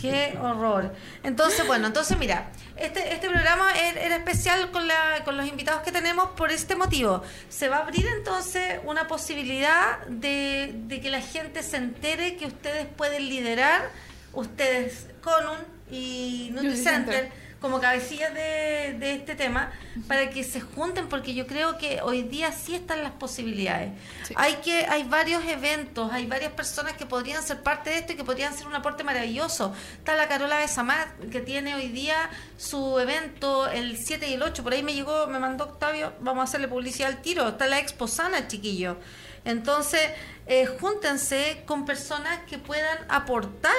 Qué 0.00 0.38
horror. 0.40 0.94
Entonces, 1.24 1.66
bueno, 1.66 1.86
entonces 1.86 2.16
mira, 2.18 2.50
este, 2.76 3.12
este 3.14 3.28
programa 3.28 3.72
er- 3.74 3.98
era 3.98 4.16
especial 4.16 4.70
con, 4.70 4.86
la, 4.86 5.22
con 5.24 5.36
los 5.36 5.46
invitados 5.46 5.82
que 5.82 5.92
tenemos 5.92 6.30
por 6.30 6.50
este 6.50 6.76
motivo. 6.76 7.22
Se 7.48 7.68
va 7.68 7.76
a 7.78 7.80
abrir 7.80 8.06
entonces 8.06 8.80
una 8.84 9.06
posibilidad 9.08 9.98
de, 10.08 10.72
de 10.74 11.00
que 11.00 11.10
la 11.10 11.20
gente 11.20 11.62
se 11.62 11.76
entere 11.78 12.36
que 12.36 12.46
ustedes 12.46 12.86
pueden 12.96 13.28
liderar, 13.28 13.90
ustedes, 14.32 15.06
Conun 15.22 15.58
y 15.90 16.50
NutriCenter, 16.52 17.24
NutriCenter. 17.24 17.45
Como 17.66 17.80
cabecillas 17.80 18.32
de, 18.32 18.94
de 18.96 19.14
este 19.14 19.34
tema, 19.34 19.72
para 20.06 20.30
que 20.30 20.44
se 20.44 20.60
junten, 20.60 21.08
porque 21.08 21.34
yo 21.34 21.48
creo 21.48 21.78
que 21.78 22.00
hoy 22.00 22.22
día 22.22 22.52
sí 22.52 22.76
están 22.76 23.02
las 23.02 23.10
posibilidades. 23.10 23.90
Sí. 24.22 24.34
Hay 24.36 24.54
que 24.56 24.86
hay 24.86 25.02
varios 25.02 25.44
eventos, 25.44 26.12
hay 26.12 26.26
varias 26.26 26.52
personas 26.52 26.92
que 26.92 27.06
podrían 27.06 27.42
ser 27.42 27.64
parte 27.64 27.90
de 27.90 27.96
esto 27.96 28.12
y 28.12 28.16
que 28.16 28.22
podrían 28.22 28.56
ser 28.56 28.68
un 28.68 28.76
aporte 28.76 29.02
maravilloso. 29.02 29.74
Está 29.98 30.14
la 30.14 30.28
Carola 30.28 30.58
Besamat, 30.58 31.08
que 31.32 31.40
tiene 31.40 31.74
hoy 31.74 31.88
día 31.88 32.30
su 32.56 33.00
evento 33.00 33.68
el 33.68 33.96
7 33.96 34.28
y 34.28 34.34
el 34.34 34.42
8. 34.44 34.62
Por 34.62 34.72
ahí 34.72 34.84
me 34.84 34.94
llegó, 34.94 35.26
me 35.26 35.40
mandó 35.40 35.64
Octavio, 35.64 36.12
vamos 36.20 36.42
a 36.42 36.44
hacerle 36.44 36.68
publicidad 36.68 37.10
al 37.10 37.20
tiro. 37.20 37.48
Está 37.48 37.66
la 37.66 37.80
Expo 37.80 38.06
Sana, 38.06 38.46
chiquillo. 38.46 38.96
Entonces, 39.44 40.00
eh, 40.46 40.66
júntense 40.66 41.64
con 41.66 41.84
personas 41.84 42.38
que 42.48 42.58
puedan 42.58 42.98
aportar 43.08 43.72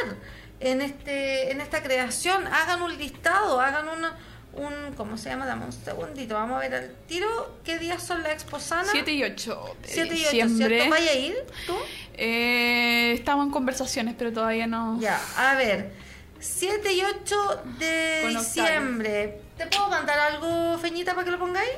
en 0.60 0.82
este 0.82 1.52
en 1.52 1.62
esta 1.62 1.84
creación. 1.84 2.48
Hagan 2.48 2.82
un 2.82 2.98
listado, 2.98 3.60
hagan 3.62 3.88
un, 3.90 4.64
un 4.64 4.94
¿cómo 4.96 5.18
se 5.18 5.30
llama? 5.30 5.46
Dame 5.46 5.66
un 5.66 5.74
segundito, 5.74 6.36
vamos 6.36 6.58
a 6.58 6.60
ver 6.60 6.76
al 6.76 6.92
tiro. 7.08 7.60
¿Qué 7.64 7.78
días 7.78 8.04
son 8.04 8.24
la 8.24 8.32
Expo 8.32 8.60
Sana? 8.60 8.88
7 8.92 9.12
y 9.12 9.24
8 9.24 9.76
de 9.82 9.88
7 9.88 10.08
y 10.08 10.12
8, 10.12 10.32
diciembre. 10.32 10.68
¿cierto? 10.78 10.90
¿Vaya 10.90 11.12
a 11.12 11.16
ir 11.16 11.36
tú? 11.66 11.76
Eh, 12.16 13.12
estamos 13.14 13.46
en 13.46 13.52
conversaciones, 13.52 14.16
pero 14.18 14.34
todavía 14.34 14.68
no. 14.68 15.00
Ya, 15.00 15.20
a 15.38 15.56
ver. 15.56 15.92
7 16.40 16.94
y 16.94 17.02
8 17.02 17.64
de 17.80 18.28
diciembre. 18.30 19.42
¿Te 19.58 19.66
puedo 19.68 19.90
mandar 19.90 20.20
algo, 20.20 20.78
Feñita, 20.78 21.14
para 21.14 21.26
que 21.26 21.32
lo 21.32 21.40
pongáis? 21.40 21.72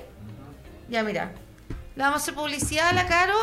Ya, 0.90 1.02
mira. 1.04 1.32
Le 2.00 2.06
vamos 2.06 2.22
a 2.22 2.24
hacer 2.24 2.34
publicidad 2.34 2.88
a 2.88 2.94
la 2.94 3.08
Caro 3.08 3.36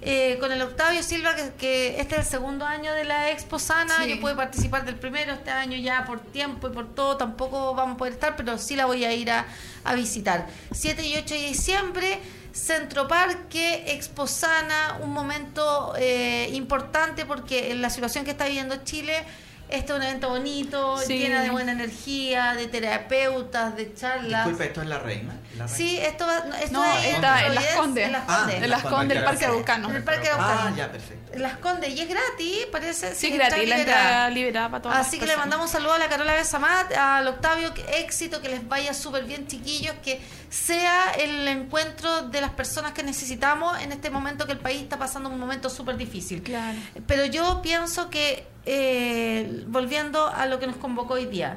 eh, 0.00 0.38
con 0.40 0.50
el 0.50 0.62
Octavio 0.62 1.02
Silva, 1.02 1.36
que, 1.36 1.52
que 1.58 2.00
este 2.00 2.14
es 2.14 2.22
el 2.22 2.26
segundo 2.26 2.64
año 2.64 2.94
de 2.94 3.04
la 3.04 3.30
Expo 3.30 3.58
Sana. 3.58 4.02
Sí. 4.02 4.08
Yo 4.08 4.18
pude 4.18 4.34
participar 4.34 4.86
del 4.86 4.94
primero 4.94 5.34
este 5.34 5.50
año 5.50 5.76
ya 5.76 6.06
por 6.06 6.20
tiempo 6.20 6.68
y 6.68 6.70
por 6.70 6.94
todo. 6.94 7.18
Tampoco 7.18 7.74
vamos 7.74 7.96
a 7.96 7.98
poder 7.98 8.14
estar, 8.14 8.34
pero 8.34 8.56
sí 8.56 8.76
la 8.76 8.86
voy 8.86 9.04
a 9.04 9.12
ir 9.12 9.30
a, 9.30 9.44
a 9.84 9.94
visitar. 9.94 10.46
7 10.72 11.06
y 11.06 11.16
8 11.18 11.34
de 11.34 11.40
diciembre. 11.48 12.18
Centro 12.50 13.06
Parque, 13.08 13.84
Expo 13.88 14.26
Sana, 14.26 15.00
un 15.02 15.12
momento 15.12 15.92
eh, 15.98 16.48
importante 16.54 17.26
porque 17.26 17.72
en 17.72 17.82
la 17.82 17.90
situación 17.90 18.24
que 18.24 18.30
está 18.30 18.46
viviendo 18.46 18.84
Chile, 18.84 19.22
este 19.68 19.92
es 19.92 19.98
un 19.98 20.02
evento 20.02 20.28
bonito, 20.30 20.98
Sí. 20.98 21.18
llena 21.18 21.42
de 21.42 21.50
buena 21.50 21.72
energía, 21.72 22.54
de 22.54 22.66
terapeutas, 22.68 23.76
de 23.76 23.94
charlas. 23.94 24.44
Disculpe, 24.44 24.66
¿esto 24.66 24.82
es 24.82 24.88
la 24.88 24.98
reina? 24.98 25.34
¿La 25.56 25.66
reina? 25.66 25.68
Sí, 25.68 25.98
esto, 25.98 26.26
va- 26.26 26.44
no, 26.46 26.54
esto 26.56 26.72
No, 26.72 26.84
es 26.98 27.04
está 27.06 27.46
en 27.46 27.54
Las 27.54 27.66
Condes. 27.76 28.06
En 28.06 28.12
Las 28.12 28.22
Ah, 28.28 28.36
Condes. 28.38 28.62
En 28.62 28.70
las 28.70 28.82
Condes 28.82 29.08
del 29.16 29.24
Parque 29.24 29.44
Araucano. 29.44 29.90
En 29.90 29.96
el 29.96 30.04
Parque 30.04 30.28
Ah, 30.30 30.34
Araucano. 30.34 30.76
ya, 30.76 30.90
perfecto. 30.92 31.32
En 31.34 31.42
Las 31.42 31.56
Condes. 31.58 31.90
Y 31.94 32.00
es 32.00 32.08
gratis, 32.08 32.66
parece. 32.72 33.14
Sí, 33.14 33.26
está 33.28 33.48
gratis, 33.48 33.68
la 33.68 33.78
entrada 33.78 34.30
liberada 34.30 34.70
para 34.70 34.82
todas 34.82 35.06
Así 35.06 35.18
que 35.18 35.26
le 35.26 35.36
mandamos 35.36 35.66
un 35.66 35.72
saludo 35.72 35.92
a 35.94 35.98
la 35.98 36.08
Carola 36.08 36.34
Besamat, 36.34 36.92
al 36.94 37.26
Octavio, 37.28 37.74
que 37.74 37.82
éxito, 38.00 38.40
que 38.40 38.48
les 38.48 38.66
vaya 38.68 38.94
súper 38.94 39.24
bien, 39.24 39.46
chiquillos, 39.46 39.94
que 40.02 40.20
sea 40.50 41.10
el 41.18 41.46
encuentro 41.46 42.22
de 42.22 42.40
las 42.40 42.50
personas 42.52 42.92
que 42.92 43.02
necesitamos 43.02 43.78
en 43.82 43.92
este 43.92 44.08
momento 44.10 44.46
que 44.46 44.52
el 44.52 44.58
país 44.58 44.80
está 44.82 44.98
pasando 44.98 45.28
un 45.28 45.38
momento 45.38 45.68
súper 45.68 45.96
difícil. 45.98 46.42
Claro. 46.42 46.78
Pero 47.06 47.26
yo 47.26 47.60
pienso 47.62 48.08
que, 48.08 48.46
eh, 48.70 49.64
volviendo 49.66 50.26
a 50.28 50.44
lo 50.44 50.58
que 50.58 50.66
nos 50.66 50.76
convocó 50.76 51.14
hoy 51.14 51.24
día, 51.24 51.56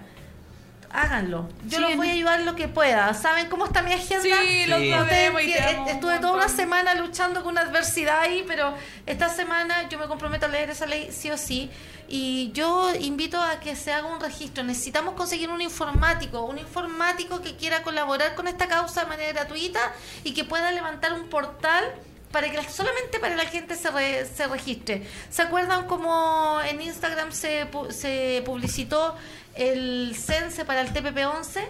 háganlo. 0.93 1.49
Yo 1.67 1.77
Sí, 1.79 1.83
los 1.83 1.95
voy 1.97 2.09
a 2.09 2.13
ayudar 2.13 2.39
en 2.39 2.45
lo 2.45 2.55
que 2.55 2.69
pueda. 2.69 3.13
¿Saben 3.13 3.49
cómo 3.49 3.65
está 3.65 3.81
mi 3.81 3.91
agenda? 3.91 4.23
Sí, 4.23 4.65
lo 4.67 4.77
Sí. 4.77 4.91
sabemos 4.91 5.41
un 5.41 5.87
estuve 5.89 6.19
toda 6.19 6.33
una 6.33 6.47
semana 6.47 6.95
luchando 6.95 7.43
con 7.43 7.51
una 7.51 7.61
adversidad 7.63 8.21
ahí, 8.21 8.45
pero 8.47 8.73
esta 9.05 9.27
semana 9.27 9.89
yo 9.89 9.99
me 9.99 10.07
comprometo 10.07 10.45
a 10.45 10.49
leer 10.49 10.69
esa 10.69 10.85
ley 10.85 11.09
sí 11.11 11.29
o 11.31 11.37
sí. 11.37 11.69
Y 12.07 12.51
yo 12.53 12.93
invito 12.95 13.41
a 13.41 13.59
que 13.59 13.75
se 13.75 13.91
haga 13.91 14.07
un 14.07 14.21
registro. 14.21 14.63
Necesitamos 14.63 15.13
conseguir 15.15 15.49
un 15.49 15.61
informático, 15.61 16.41
un 16.45 16.59
informático 16.59 17.41
que 17.41 17.57
quiera 17.57 17.83
colaborar 17.83 18.35
con 18.35 18.47
esta 18.47 18.67
causa 18.67 19.01
de 19.03 19.07
manera 19.07 19.33
gratuita 19.33 19.79
y 20.23 20.33
que 20.33 20.43
pueda 20.45 20.71
levantar 20.71 21.11
un 21.13 21.27
portal 21.29 21.83
para 22.31 22.49
que 22.49 22.57
la- 22.57 22.69
solamente 22.69 23.19
para 23.19 23.35
la 23.35 23.45
gente 23.45 23.75
se, 23.75 23.89
re- 23.91 24.25
se 24.25 24.47
registre. 24.47 25.05
¿Se 25.29 25.41
acuerdan 25.41 25.85
cómo 25.87 26.59
en 26.65 26.81
Instagram 26.81 27.31
se, 27.31 27.69
pu- 27.71 27.91
se 27.91 28.41
publicitó 28.45 29.15
el 29.55 30.15
cense 30.17 30.63
para 30.65 30.81
el 30.81 30.93
TPP-11? 30.93 31.61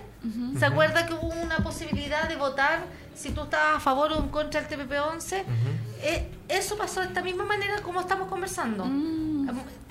¿Se 0.59 0.65
acuerda 0.65 1.05
que 1.07 1.13
hubo 1.13 1.27
una 1.41 1.57
posibilidad 1.57 2.27
de 2.29 2.35
votar 2.35 2.83
si 3.15 3.31
tú 3.31 3.43
estabas 3.43 3.77
a 3.77 3.79
favor 3.79 4.11
o 4.13 4.17
en 4.19 4.29
contra 4.29 4.61
del 4.61 4.69
TPP-11? 4.79 5.43
Eh, 6.03 6.27
eso 6.47 6.77
pasó 6.77 6.99
de 7.01 7.07
esta 7.07 7.21
misma 7.21 7.43
manera 7.45 7.81
como 7.81 7.99
estamos 8.01 8.27
conversando. 8.27 8.85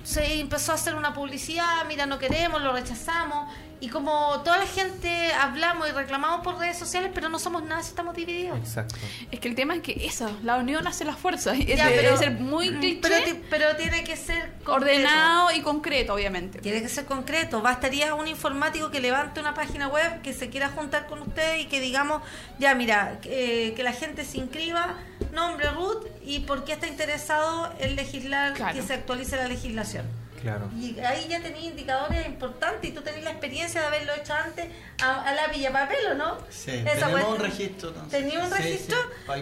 Se 0.04 0.40
empezó 0.40 0.72
a 0.72 0.76
hacer 0.76 0.94
una 0.94 1.12
publicidad, 1.12 1.84
mira, 1.86 2.06
no 2.06 2.18
queremos, 2.18 2.62
lo 2.62 2.72
rechazamos. 2.72 3.52
Y 3.82 3.88
como 3.88 4.40
toda 4.44 4.58
la 4.58 4.66
gente 4.66 5.32
hablamos 5.32 5.88
y 5.88 5.92
reclamamos 5.92 6.42
por 6.44 6.58
redes 6.58 6.78
sociales, 6.78 7.10
pero 7.14 7.30
no 7.30 7.38
somos 7.38 7.62
nada 7.64 7.82
si 7.82 7.88
estamos 7.88 8.14
divididos. 8.14 8.58
Exacto. 8.58 8.94
Es 9.30 9.40
que 9.40 9.48
el 9.48 9.54
tema 9.54 9.74
es 9.74 9.80
que 9.80 10.04
eso, 10.04 10.30
la 10.42 10.56
unión 10.56 10.86
hace 10.86 11.06
la 11.06 11.14
fuerza. 11.14 11.54
Es 11.54 11.64
Ya, 11.66 11.86
de- 11.88 11.96
pero- 11.96 12.02
debe 12.10 12.16
ser 12.18 12.32
muy 12.32 12.68
cliché, 12.76 13.00
Pero, 13.00 13.24
ti- 13.24 13.40
pero 13.48 13.76
tiene 13.76 14.04
que 14.04 14.16
ser 14.18 14.52
concreto. 14.64 14.72
ordenado 14.74 15.52
y 15.52 15.62
concreto, 15.62 16.12
obviamente. 16.12 16.58
Tiene 16.58 16.82
que 16.82 16.90
ser 16.90 17.06
concreto. 17.06 17.62
Bastaría 17.62 18.14
un 18.14 18.28
informático 18.28 18.90
que 18.90 19.00
levante 19.00 19.40
una 19.40 19.54
página 19.54 19.88
web, 19.88 20.20
que 20.20 20.34
se 20.34 20.50
quiera 20.50 20.68
juntar 20.68 21.06
con 21.06 21.22
usted 21.22 21.58
y 21.60 21.64
que 21.66 21.80
digamos, 21.80 22.22
ya 22.58 22.74
mira, 22.74 23.18
eh, 23.24 23.72
que 23.74 23.82
la 23.82 23.92
gente 23.92 24.26
se 24.26 24.36
inscriba, 24.38 24.94
nombre 25.32 25.70
Ruth 25.70 26.04
y 26.22 26.40
por 26.40 26.64
qué 26.64 26.72
está 26.74 26.86
interesado 26.86 27.72
en 27.78 27.96
legislar, 27.96 28.52
Claro. 28.52 28.74
que 28.74 28.82
se 28.86 28.92
actualice 28.92 29.36
la 29.36 29.48
legislación. 29.48 30.04
Claro. 30.42 30.70
Y 30.74 30.98
ahí 31.00 31.26
ya 31.28 31.40
tenéis 31.42 31.66
indicadores 31.66 32.26
importantes 32.26 32.90
y 32.90 32.94
tú 32.94 33.02
tenés 33.02 33.22
la 33.24 33.30
experiencia 33.30 33.80
de 33.82 33.86
haberlo 33.88 34.12
hecho 34.14 34.32
antes 34.32 34.68
a, 35.02 35.22
a 35.22 35.34
lápiz 35.34 35.58
y 35.58 35.66
a 35.66 35.72
papel, 35.72 35.98
¿o 36.12 36.14
no? 36.14 36.38
Sí, 36.48 36.70
Esa 36.70 37.06
tenemos 37.08 37.34
un 37.34 37.38
registro. 37.40 37.90
¿no? 37.92 38.02
¿Tenía 38.08 38.40
un 38.40 38.50
Sí, 38.50 38.54
registro? 38.62 38.98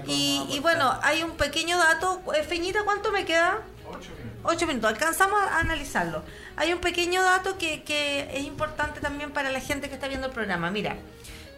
sí, 0.07 0.47
y, 0.51 0.59
bueno, 0.61 0.99
hay 1.03 1.23
un 1.23 1.33
pequeño 1.37 1.79
dato. 1.79 2.21
Eh, 2.35 2.43
Feñita, 2.43 2.81
¿cuánto 2.85 3.13
me 3.13 3.25
queda? 3.25 3.61
Ocho 4.43 4.67
minutos. 4.67 4.91
Alcanzamos 4.91 5.41
a 5.41 5.59
analizarlo. 5.59 6.23
Hay 6.57 6.73
un 6.73 6.81
pequeño 6.81 7.23
dato 7.23 7.59
que, 7.59 7.83
que 7.85 8.29
es 8.37 8.45
importante 8.45 9.01
también 9.01 9.31
para 9.33 9.51
la 9.51 9.61
gente 9.61 9.89
que 9.89 9.95
está 9.95 10.09
viendo 10.09 10.27
el 10.29 10.33
programa. 10.33 10.71
Mira, 10.71 10.97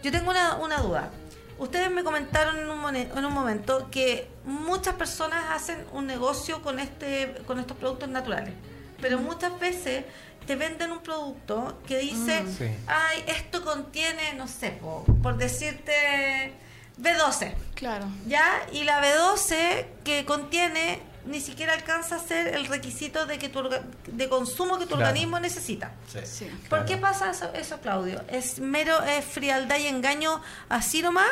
yo 0.03 0.11
tengo 0.13 0.31
una, 0.31 0.57
una 0.57 0.79
duda. 0.79 1.11
Ustedes 1.59 1.91
me 1.91 2.03
comentaron 2.03 2.59
en 2.59 2.71
un, 2.71 2.97
en 2.97 3.25
un 3.25 3.33
momento 3.33 3.89
que 3.91 4.29
muchas 4.45 4.95
personas 4.95 5.45
hacen 5.51 5.85
un 5.93 6.07
negocio 6.07 6.63
con, 6.63 6.79
este, 6.79 7.35
con 7.47 7.59
estos 7.59 7.77
productos 7.77 8.09
naturales, 8.09 8.55
pero 9.01 9.19
muchas 9.19 9.59
veces 9.59 10.05
te 10.47 10.57
venden 10.57 10.91
un 10.93 11.01
producto 11.01 11.79
que 11.87 11.99
dice, 11.99 12.45
Sí. 12.59 12.67
ay, 12.87 13.25
esto 13.29 13.63
contiene, 13.65 14.35
no 14.35 14.49
sé, 14.49 14.71
po- 14.71 15.05
por 15.23 15.37
decirte 15.37 16.53
B12. 16.99 17.53
Claro. 17.75 18.07
¿Ya? 18.27 18.45
Y 18.73 18.85
la 18.85 19.01
B12 19.03 19.87
que 20.05 20.25
contiene 20.25 21.01
ni 21.27 21.41
siquiera 21.41 21.73
alcanza 21.75 22.17
a 22.17 22.19
ser 22.19 22.49
el 22.55 22.67
requisito 22.67 23.27
de 23.27 23.39
que 23.39 23.49
tu 23.49 23.59
orga- 23.61 23.83
de 24.07 24.29
consumo 24.29 24.79
que 24.79 24.87
tu 24.87 24.95
Claro. 24.97 25.09
organismo 25.09 25.39
necesita. 25.41 25.93
Sí. 26.09 26.19
Sí. 26.25 26.45
¿Por 26.47 26.69
Claro. 26.69 26.87
qué 26.87 26.97
pasa 26.97 27.31
eso, 27.31 27.53
eso, 27.55 27.79
Claudio? 27.81 28.23
¿Es 28.29 28.59
mero 28.59 29.03
es 29.03 29.25
frialdad 29.25 29.79
y 29.79 29.87
engaño 29.87 30.41
así 30.69 31.03
nomás? 31.03 31.29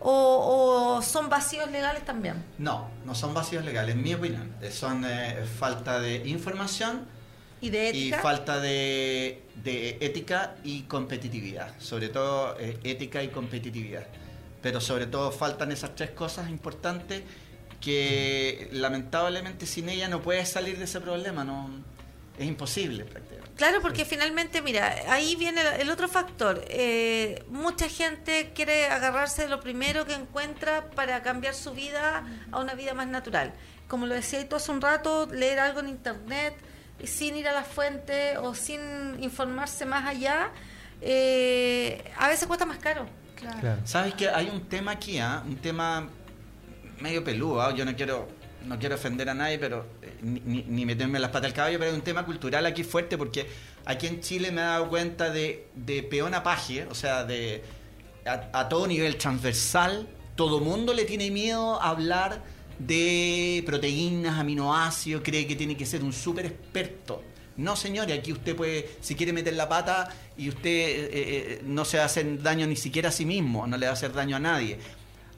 ¿O, 0.00 0.96
o 0.98 1.02
son 1.02 1.28
vacíos 1.30 1.70
legales 1.70 2.04
también? 2.04 2.44
No, 2.58 2.90
no 3.06 3.14
son 3.14 3.32
vacíos 3.32 3.64
legales, 3.64 3.94
en 3.94 4.02
mi 4.02 4.12
opinión. 4.14 4.54
Eh, 4.60 4.70
Son 4.70 5.02
eh, 5.06 5.44
falta 5.58 5.98
de 5.98 6.16
información 6.28 7.06
¿Y 7.62 7.70
de 7.70 7.86
y 7.86 8.08
ética? 8.08 8.20
falta 8.20 8.60
de, 8.60 9.42
de 9.62 9.96
ética 10.00 10.56
y 10.62 10.82
competitividad. 10.82 11.74
Sobre 11.78 12.08
todo 12.10 12.56
eh, 12.60 12.78
ética 12.84 13.22
y 13.22 13.28
competitividad. 13.28 14.06
Pero 14.60 14.80
sobre 14.80 15.06
todo 15.06 15.30
faltan 15.32 15.72
esas 15.72 15.94
tres 15.94 16.10
cosas 16.10 16.50
importantes 16.50 17.22
que 17.80 18.68
lamentablemente 18.72 19.66
sin 19.66 19.88
ella 19.88 20.08
no 20.08 20.20
puedes 20.22 20.48
salir 20.48 20.78
de 20.78 20.84
ese 20.84 21.00
problema. 21.00 21.44
no 21.44 21.70
Es 22.38 22.46
imposible 22.46 23.04
prácticamente. 23.04 23.52
Claro, 23.56 23.80
porque 23.80 24.04
finalmente, 24.04 24.60
mira, 24.60 24.92
ahí 25.08 25.36
viene 25.36 25.60
el- 25.60 25.82
el 25.82 25.90
otro 25.90 26.08
factor. 26.08 26.64
Eh, 26.68 27.44
mucha 27.48 27.88
gente 27.88 28.50
quiere 28.52 28.86
agarrarse 28.86 29.42
de 29.42 29.48
lo 29.48 29.60
primero 29.60 30.04
que 30.04 30.14
encuentra 30.14 30.90
para 30.96 31.22
cambiar 31.22 31.54
su 31.54 31.72
vida 31.72 32.24
a 32.50 32.58
una 32.58 32.74
vida 32.74 32.92
más 32.94 33.06
natural. 33.06 33.52
Como 33.86 34.06
lo 34.06 34.14
decía 34.14 34.48
tú 34.48 34.56
hace 34.56 34.72
un 34.72 34.80
rato, 34.80 35.28
leer 35.30 35.60
algo 35.60 35.78
en 35.78 35.88
internet 35.90 36.54
y 37.00 37.06
sin 37.06 37.36
ir 37.36 37.46
a 37.46 37.52
la 37.52 37.62
fuente 37.62 38.36
o 38.38 38.54
sin 38.56 38.80
informarse 39.22 39.84
más 39.86 40.04
allá, 40.08 40.50
eh, 41.00 42.02
a 42.18 42.26
veces 42.28 42.46
cuesta 42.48 42.66
más 42.66 42.78
caro. 42.78 43.06
Claro. 43.36 43.60
Claro. 43.60 43.80
¿Sabes 43.84 44.14
que 44.14 44.28
hay 44.28 44.48
un 44.48 44.62
tema 44.68 44.92
aquí, 44.92 45.18
ah? 45.18 45.42
un 45.46 45.56
tema 45.56 46.08
medio 47.00 47.22
peludo? 47.24 47.60
ah? 47.62 47.74
Yo 47.74 47.84
no 47.84 47.94
quiero 47.94 48.28
no 48.66 48.78
quiero 48.78 48.94
ofender 48.94 49.28
a 49.28 49.34
nadie, 49.34 49.58
pero 49.58 49.84
eh, 50.00 50.14
ni, 50.22 50.62
ni- 50.62 50.86
meterme 50.86 51.18
las 51.18 51.30
patas 51.30 51.50
al 51.50 51.54
caballo, 51.54 51.78
pero 51.78 51.90
es 51.90 51.96
un 51.96 52.02
tema 52.02 52.24
cultural 52.24 52.64
aquí 52.64 52.82
fuerte 52.82 53.18
porque 53.18 53.46
aquí 53.84 54.06
en 54.06 54.20
Chile 54.20 54.50
me 54.50 54.62
he 54.62 54.64
dado 54.64 54.88
cuenta 54.88 55.28
de, 55.30 55.66
de 55.74 56.02
peón 56.02 56.32
a 56.34 56.42
o 56.88 56.94
sea, 56.94 57.24
de 57.24 57.62
a, 58.24 58.68
todo 58.68 58.86
nivel 58.86 59.16
transversal, 59.16 60.08
todo 60.34 60.60
mundo 60.60 60.94
le 60.94 61.04
tiene 61.04 61.30
miedo 61.30 61.80
a 61.80 61.90
hablar 61.90 62.42
de 62.78 63.62
proteínas, 63.66 64.38
aminoácidos, 64.38 65.22
cree 65.22 65.46
que 65.46 65.56
tiene 65.56 65.76
que 65.76 65.84
ser 65.84 66.02
un 66.02 66.12
súper 66.14 66.46
experto. 66.46 67.22
No, 67.56 67.76
señores, 67.76 68.18
aquí 68.18 68.32
usted 68.32 68.56
puede, 68.56 68.88
si 69.00 69.14
quiere 69.14 69.32
meter 69.32 69.54
la 69.54 69.68
pata 69.68 70.08
y 70.36 70.48
usted 70.48 70.70
eh, 70.70 71.10
eh, 71.12 71.60
no 71.64 71.84
se 71.84 71.98
va 71.98 72.04
a 72.04 72.06
hacer 72.06 72.42
daño 72.42 72.66
ni 72.66 72.76
siquiera 72.76 73.10
a 73.10 73.12
sí 73.12 73.24
mismo, 73.26 73.66
no 73.66 73.76
le 73.76 73.86
va 73.86 73.90
a 73.90 73.92
hacer 73.92 74.12
daño 74.12 74.36
a 74.36 74.40
nadie. 74.40 74.78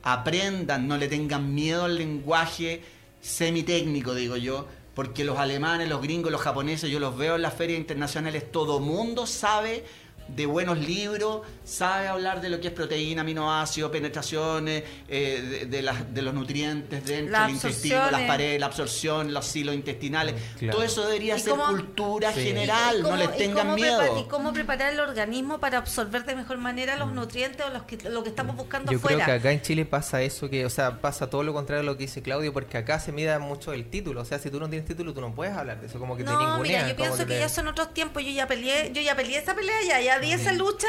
Aprendan, 0.09 0.86
no 0.86 0.96
le 0.98 1.09
tengan 1.09 1.52
miedo 1.52 1.84
al 1.84 1.96
lenguaje 1.96 2.80
semitécnico, 3.20 4.14
digo 4.14 4.36
yo, 4.36 4.68
porque 4.94 5.24
los 5.24 5.36
alemanes, 5.36 5.88
los 5.88 6.00
gringos, 6.00 6.30
los 6.30 6.40
japoneses, 6.40 6.88
yo 6.88 7.00
los 7.00 7.16
veo 7.16 7.34
en 7.34 7.42
las 7.42 7.54
ferias 7.54 7.80
internacionales, 7.80 8.52
todo 8.52 8.78
mundo 8.78 9.26
sabe 9.26 9.84
de 10.29 10.47
buenos 10.47 10.79
libros, 10.79 11.43
sabe 11.64 12.09
hablar 12.09 12.41
de 12.41 12.49
lo 12.51 12.61
que 12.61 12.68
es 12.68 12.72
proteína, 12.72 13.22
aminoácidos, 13.22 13.91
penetraciones, 13.91 14.83
eh, 15.09 15.43
de, 15.61 15.66
de 15.66 15.83
las- 15.83 16.12
de 16.14 16.22
los 16.22 16.35
nutrientes 16.35 17.05
dentro 17.05 17.41
del 17.41 17.51
intestino, 17.51 17.95
las 17.97 18.05
absorciones. 18.05 18.29
paredes, 18.29 18.61
la 18.61 18.66
absorción, 18.66 19.33
los 19.35 19.47
silos 19.47 19.74
intestinales. 19.74 20.35
Claro. 20.59 20.74
Todo 20.79 20.85
eso 20.87 21.07
debería 21.07 21.37
¿Y 21.37 21.41
ser 21.41 21.51
cómo- 21.51 21.66
cultura 21.66 22.33
Sí. 22.33 22.43
general, 22.43 22.97
¿Y 22.99 23.03
no 23.03 23.09
cómo- 23.11 23.16
les 23.16 23.37
tengan 23.37 23.74
miedo. 23.74 24.18
¿Y 24.20 24.24
cómo 24.24 24.53
preparar 24.53 24.93
el 24.93 25.01
organismo 25.01 25.59
para 25.59 25.79
absorber 25.79 26.24
de 26.24 26.35
mejor 26.37 26.59
manera 26.59 26.97
los 26.97 27.12
nutrientes 27.12 27.64
o 27.66 27.70
los 27.70 27.83
que, 27.85 27.99
lo 28.09 28.22
que 28.22 28.29
estamos 28.31 28.57
buscando 28.57 28.91
Yo 28.93 28.99
afuera? 28.99 29.16
creo 29.24 29.27
que 29.27 29.33
acá 29.41 29.53
en 29.53 29.62
Chile 29.62 29.85
pasa 29.85 30.22
eso, 30.22 30.51
que, 30.51 30.64
o 30.66 30.70
sea, 30.70 31.01
pasa 31.01 31.31
todo 31.31 31.43
lo 31.43 31.53
contrario 31.53 31.83
a 31.83 31.85
lo 31.85 31.97
que 31.97 32.05
dice 32.05 32.22
Claudio, 32.22 32.53
porque 32.53 32.79
acá 32.79 32.99
se 33.01 33.12
mide 33.12 33.37
mucho 33.39 33.72
el 33.72 33.87
título. 33.89 34.20
O 34.20 34.24
sea, 34.24 34.39
si 34.39 34.51
tú 34.51 34.59
no 34.61 34.68
tienes 34.68 34.87
título, 34.89 35.12
tú 35.14 35.20
no 35.20 35.35
puedes 35.35 35.55
hablar 35.57 35.81
de 35.81 35.87
eso, 35.87 35.99
como 35.99 36.16
que 36.16 36.24
te 36.24 36.31
No, 36.31 36.39
ningunean. 36.39 36.62
mira, 36.85 36.89
yo 36.89 36.97
pienso 36.97 37.18
que, 37.18 37.35
te- 37.35 37.41
ya 37.41 37.49
son 37.49 37.68
otros 37.68 37.93
tiempos. 37.93 38.22
Yo 38.24 38.31
ya 38.31 38.47
peleé, 38.47 38.91
yo 38.93 39.03
ya 39.03 39.14
peleé 39.16 39.39
esa 39.39 39.55
pelea, 39.55 39.74
ya, 39.87 40.01
ya 40.01 40.15
di 40.18 40.32
esa 40.32 40.52
lucha 40.52 40.88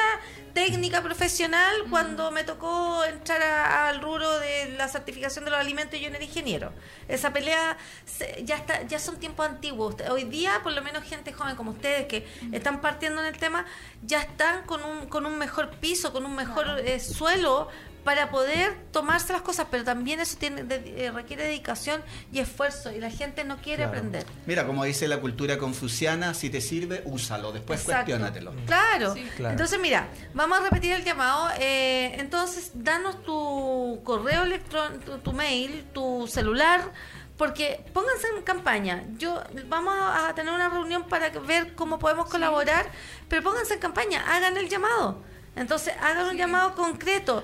técnica 0.54 1.04
profesional 1.04 1.72
cuando 1.90 2.32
me 2.32 2.44
tocó 2.44 3.04
entrar 3.06 3.42
a- 3.44 3.90
al 3.90 4.02
rubro 4.02 4.40
de 4.40 4.72
la 4.78 4.88
certificación 4.88 5.46
de 5.46 5.52
los 5.52 5.60
alimentos 5.60 6.00
y 6.00 6.04
yo 6.04 6.10
no 6.10 6.16
era 6.16 6.26
ingeniero. 6.26 6.74
Esa 7.08 7.32
pelea 7.32 7.78
se- 8.06 8.44
ya 8.44 8.56
está, 8.56 8.82
ya 8.84 8.98
son 9.00 9.20
tiempos 9.20 9.46
antiguos. 9.46 9.96
Hoy 10.10 10.24
día, 10.24 10.62
por 10.64 10.74
lo 10.74 10.82
menos 10.82 11.04
gente 11.04 11.32
joven 11.32 11.56
como 11.56 11.72
ustedes 11.72 12.08
que 12.08 12.28
están 12.52 12.82
partiendo 12.82 13.22
en 13.22 13.28
el 13.28 13.38
tema, 13.38 13.66
ya 14.04 14.20
están 14.22 14.64
con 14.66 14.84
un, 14.84 15.08
con 15.08 15.26
un 15.28 15.38
mejor 15.38 15.70
piso, 15.78 16.12
con 16.12 16.26
un 16.26 16.36
mejor 16.36 16.80
eh, 16.80 17.00
suelo 17.00 17.68
para 18.08 18.30
poder 18.32 18.74
tomarse 18.94 19.34
las 19.34 19.42
cosas, 19.42 19.68
pero 19.70 19.84
también 19.84 20.22
eso 20.22 20.38
tiene 20.40 20.64
de- 20.64 21.08
eh, 21.08 21.12
requiere 21.12 21.44
dedicación 21.44 22.02
y 22.32 22.40
esfuerzo 22.40 22.90
y 22.94 23.02
la 23.02 23.10
gente 23.10 23.44
no 23.44 23.58
quiere 23.58 23.84
Claro. 23.84 23.90
aprender. 23.90 24.26
Mira, 24.46 24.66
como 24.66 24.86
dice 24.86 25.10
la 25.10 25.20
cultura 25.20 25.58
confuciana, 25.58 26.34
si 26.34 26.50
te 26.50 26.62
sirve, 26.62 27.02
úsalo, 27.04 27.52
después 27.52 27.82
Exacto. 27.82 28.06
cuestiónatelo. 28.06 28.54
Claro. 28.66 29.14
Sí. 29.14 29.30
Claro. 29.36 29.52
Entonces, 29.52 29.78
mira, 29.82 30.08
vamos 30.34 30.58
a 30.58 30.64
repetir 30.64 30.94
el 30.94 31.04
llamado. 31.04 31.50
Eh, 31.60 32.16
entonces, 32.18 32.72
danos 32.76 33.22
tu 33.26 34.00
correo 34.06 34.44
electrónico, 34.44 35.04
tu, 35.04 35.18
tu 35.18 35.34
mail, 35.34 35.86
tu 35.94 36.28
celular, 36.30 36.94
porque 37.38 37.84
pónganse 37.94 38.28
en 38.38 38.42
campaña. 38.44 39.04
Yo 39.18 39.44
Vamos 39.68 39.94
a 40.00 40.34
tener 40.34 40.54
una 40.54 40.70
reunión 40.70 41.04
para 41.10 41.30
ver 41.30 41.76
cómo 41.76 42.00
podemos 42.00 42.30
colaborar, 42.30 42.90
pero 43.28 43.44
pónganse 43.44 43.74
en 43.74 43.82
campaña, 43.82 44.24
hagan 44.34 44.56
el 44.56 44.70
llamado. 44.70 45.22
Entonces, 45.58 45.94
hagan 46.02 46.28
un 46.28 46.38
llamado 46.38 46.74
concreto, 46.76 47.44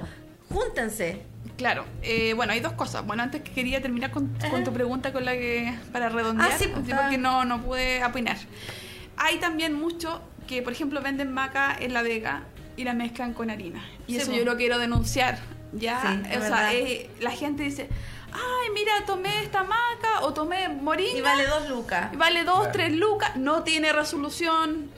júntense. 0.54 1.24
Claro, 1.58 1.86
eh, 2.01 2.34
bueno, 2.34 2.54
hay 2.54 2.60
dos 2.62 2.74
cosas. 2.74 3.06
Bueno, 3.06 3.22
antes 3.24 3.41
que 3.41 3.51
quería 3.51 3.82
terminar 3.82 4.12
con, 4.12 4.28
con 4.49 4.64
tu 4.64 4.74
pregunta 4.74 5.14
con 5.14 5.24
la 5.26 5.34
que 5.34 5.74
para 5.91 6.10
redondear, 6.10 6.51
Ah, 6.51 6.58
sí, 6.58 6.68
pues, 6.74 6.86
porque 6.95 7.18
no, 7.18 7.45
no 7.45 7.62
pude 7.62 8.04
opinar. 8.04 8.38
Hay 9.18 9.38
también 9.38 9.74
mucho 9.74 10.22
que, 10.47 10.62
por 10.62 10.74
ejemplo, 10.74 11.01
venden 11.01 11.32
maca 11.32 11.76
en 11.80 11.93
La 11.93 12.01
Vega 12.01 12.43
y 12.76 12.84
la 12.86 12.93
mezclan 12.93 13.34
con 13.34 13.49
harina. 13.51 13.84
Y 14.08 14.14
Sí, 14.14 14.18
eso 14.18 14.28
pues. 14.28 14.39
yo 14.39 14.45
lo 14.45 14.58
quiero 14.58 14.80
denunciar. 14.80 15.38
Ya, 15.74 16.01
Sí, 16.01 16.30
es 16.32 16.38
o 16.38 16.41
sea, 16.47 16.74
eh, 16.74 17.10
la 17.20 17.32
gente 17.32 17.64
dice, 17.64 17.88
ay, 18.32 18.70
mira, 18.74 18.91
tomé 19.06 19.43
esta 19.43 19.64
maca 19.64 20.22
o 20.22 20.34
tomé 20.34 20.70
moringa 20.70 21.18
Y 21.18 21.22
vale 21.22 21.45
dos 21.47 21.70
lucas. 21.70 22.12
y 22.14 22.16
vale 22.16 22.43
dos, 22.43 22.58
Claro. 22.60 22.72
tres 22.74 22.91
lucas, 22.93 23.36
no 23.38 23.64
tiene 23.64 23.91
resolución, 23.93 24.89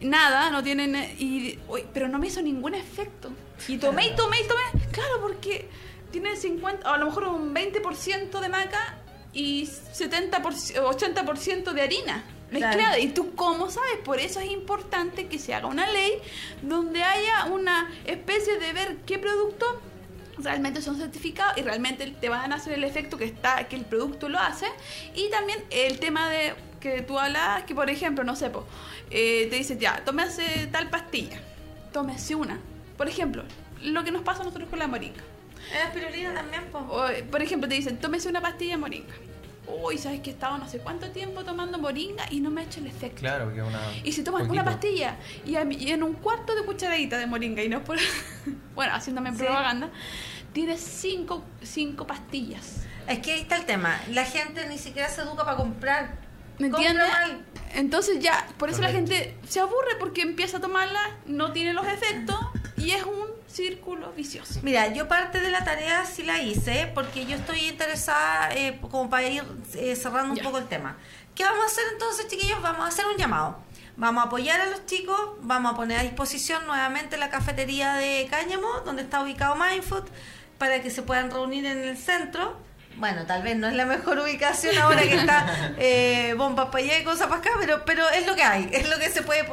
nada, 0.00 0.50
no 0.50 0.62
tienen. 0.62 0.94
Y, 1.18 1.58
uy, 1.68 1.84
pero 1.92 2.08
no 2.08 2.18
me 2.18 2.26
hizo 2.26 2.42
ningún 2.42 2.74
efecto. 2.74 3.30
Y 3.68 3.78
tomé 3.78 4.08
y 4.08 4.16
tomé 4.16 4.40
y 4.40 4.46
tomé. 4.46 4.86
Claro, 4.92 5.20
porque 5.20 5.68
tiene 6.10 6.36
50, 6.36 6.88
o 6.88 6.92
a 6.92 6.98
lo 6.98 7.06
mejor 7.06 7.28
un 7.28 7.54
20% 7.54 8.40
de 8.40 8.48
maca 8.48 8.98
y 9.32 9.66
70%, 9.66 10.78
o 10.78 10.92
80% 10.92 11.72
de 11.72 11.82
harina 11.82 12.24
mezclada. 12.50 12.76
Claro. 12.76 13.02
¿Y 13.02 13.08
tú 13.08 13.34
cómo 13.34 13.70
sabes? 13.70 13.98
Por 14.04 14.20
eso 14.20 14.40
es 14.40 14.50
importante 14.50 15.26
que 15.26 15.38
se 15.38 15.54
haga 15.54 15.66
una 15.66 15.90
ley 15.90 16.12
donde 16.62 17.02
haya 17.02 17.46
una 17.46 17.90
especie 18.04 18.58
de 18.58 18.72
ver 18.72 18.96
qué 19.06 19.18
producto 19.18 19.80
realmente 20.38 20.82
son 20.82 20.96
certificados 20.96 21.56
y 21.58 21.62
realmente 21.62 22.06
te 22.20 22.28
van 22.28 22.52
a 22.52 22.56
hacer 22.56 22.72
el 22.74 22.84
efecto 22.84 23.16
que 23.16 23.24
está 23.24 23.68
que 23.68 23.76
el 23.76 23.84
producto 23.84 24.28
lo 24.28 24.38
hace 24.38 24.66
y 25.14 25.30
también 25.30 25.62
el 25.70 26.00
tema 26.00 26.28
de 26.28 26.54
que 26.80 27.02
tú 27.02 27.18
hablabas 27.18 27.62
que 27.64 27.74
por 27.74 27.88
ejemplo 27.88 28.24
no 28.24 28.34
sé 28.34 28.50
po, 28.50 28.66
eh, 29.10 29.46
te 29.48 29.56
dicen 29.56 29.78
ya 29.78 30.02
tómese 30.04 30.68
tal 30.72 30.90
pastilla 30.90 31.40
tómese 31.92 32.34
una 32.34 32.58
por 32.96 33.08
ejemplo 33.08 33.44
lo 33.82 34.04
que 34.04 34.10
nos 34.10 34.22
pasa 34.22 34.42
a 34.42 34.44
nosotros 34.44 34.68
con 34.70 34.78
la 34.78 34.86
moringa 34.86 35.20
Es 35.72 35.86
espirulina 35.88 36.32
también, 36.34 36.64
pues. 36.70 36.84
o, 36.88 37.08
eh, 37.08 37.22
por 37.24 37.42
ejemplo 37.42 37.68
te 37.68 37.74
dicen 37.74 37.98
tómese 37.98 38.28
una 38.28 38.40
pastilla 38.40 38.72
de 38.72 38.78
moringa 38.78 39.14
uy 39.66 39.96
sabes 39.98 40.20
que 40.20 40.30
he 40.30 40.32
estado 40.34 40.58
no 40.58 40.68
sé 40.68 40.78
cuánto 40.78 41.10
tiempo 41.10 41.42
tomando 41.44 41.78
moringa 41.78 42.24
y 42.30 42.40
no 42.40 42.50
me 42.50 42.60
ha 42.60 42.64
hecho 42.64 42.80
el 42.80 42.86
efecto 42.86 43.20
Claro, 43.20 43.52
que 43.54 43.62
una. 43.62 43.80
y 44.02 44.12
si 44.12 44.22
tomas 44.22 44.42
poquito. 44.42 44.52
una 44.52 44.64
pastilla 44.64 45.16
y, 45.46 45.56
a- 45.56 45.64
y 45.70 45.90
en 45.90 46.02
un 46.02 46.12
cuarto 46.14 46.54
de 46.54 46.62
cucharadita 46.64 47.16
de 47.18 47.26
moringa 47.26 47.62
y 47.62 47.68
no 47.68 47.78
es 47.78 47.82
por... 47.84 47.96
bueno, 48.74 48.92
haciéndome 48.94 49.32
Sí. 49.32 49.38
propaganda, 49.38 49.88
tienes 50.52 50.80
cinco, 50.80 51.42
cinco 51.62 52.06
pastillas. 52.06 52.82
Es 53.08 53.18
que 53.20 53.32
ahí 53.32 53.40
está 53.40 53.56
el 53.56 53.64
tema. 53.66 54.00
La 54.10 54.24
gente 54.24 54.66
ni 54.68 54.78
siquiera 54.78 55.08
se 55.08 55.22
educa 55.22 55.44
para 55.44 55.56
comprar. 55.56 56.16
¿Me 56.58 56.70
Compra 56.70 56.90
entiendes? 56.90 57.08
mal. 57.12 57.44
Entonces 57.74 58.20
ya, 58.20 58.46
por 58.58 58.70
eso 58.70 58.80
la 58.80 58.88
Correcto. 58.88 59.12
gente 59.12 59.36
se 59.48 59.60
aburre 59.60 59.96
porque 59.98 60.22
empieza 60.22 60.58
a 60.58 60.60
tomarla, 60.60 61.00
no 61.26 61.52
tiene 61.52 61.72
los 61.72 61.86
efectos 61.86 62.36
y 62.84 62.90
es 62.92 63.02
un 63.04 63.26
círculo 63.46 64.12
vicioso. 64.12 64.60
Mira, 64.62 64.88
yo 64.92 65.08
parte 65.08 65.40
de 65.40 65.50
la 65.50 65.64
tarea 65.64 66.04
sí 66.04 66.22
la 66.22 66.40
hice 66.42 66.90
porque 66.94 67.24
yo 67.26 67.36
estoy 67.36 67.60
interesada 67.68 68.50
eh, 68.54 68.78
como 68.90 69.08
para 69.08 69.26
ir 69.28 69.42
eh, 69.74 69.96
cerrando 69.96 70.30
un 70.32 70.36
Ya. 70.36 70.42
poco 70.42 70.58
el 70.58 70.66
tema. 70.66 70.96
¿Qué 71.34 71.44
vamos 71.44 71.62
a 71.64 71.66
hacer 71.66 71.84
entonces, 71.92 72.28
chiquillos? 72.28 72.60
Vamos 72.62 72.84
a 72.84 72.88
hacer 72.88 73.06
un 73.06 73.16
llamado. 73.16 73.58
Vamos 73.96 74.24
a 74.24 74.26
apoyar 74.26 74.60
a 74.60 74.66
los 74.66 74.86
chicos, 74.86 75.18
vamos 75.40 75.72
a 75.72 75.76
poner 75.76 75.98
a 76.00 76.02
disposición 76.02 76.66
nuevamente 76.66 77.16
la 77.16 77.30
cafetería 77.30 77.94
de 77.94 78.26
Cáñamo, 78.28 78.68
donde 78.84 79.02
está 79.02 79.22
ubicado 79.22 79.54
Mindfood, 79.54 80.04
para 80.58 80.82
que 80.82 80.90
se 80.90 81.02
puedan 81.02 81.30
reunir 81.30 81.64
en 81.66 81.78
el 81.78 81.96
centro. 81.96 82.56
Bueno, 82.96 83.26
tal 83.26 83.42
vez 83.42 83.56
no 83.56 83.66
es 83.66 83.74
la 83.74 83.86
mejor 83.86 84.18
ubicación 84.18 84.78
ahora 84.78 85.02
que 85.02 85.16
está 85.16 85.74
eh, 85.78 86.34
bombas 86.36 86.66
para 86.66 86.84
allá 86.84 86.98
y 86.98 87.04
cosas 87.04 87.26
para 87.26 87.40
acá, 87.40 87.50
pero, 87.58 87.84
pero 87.84 88.08
es 88.10 88.26
lo 88.26 88.36
que 88.36 88.42
hay, 88.42 88.68
es 88.72 88.88
lo 88.88 88.98
que 88.98 89.10
se 89.10 89.22
puede, 89.22 89.44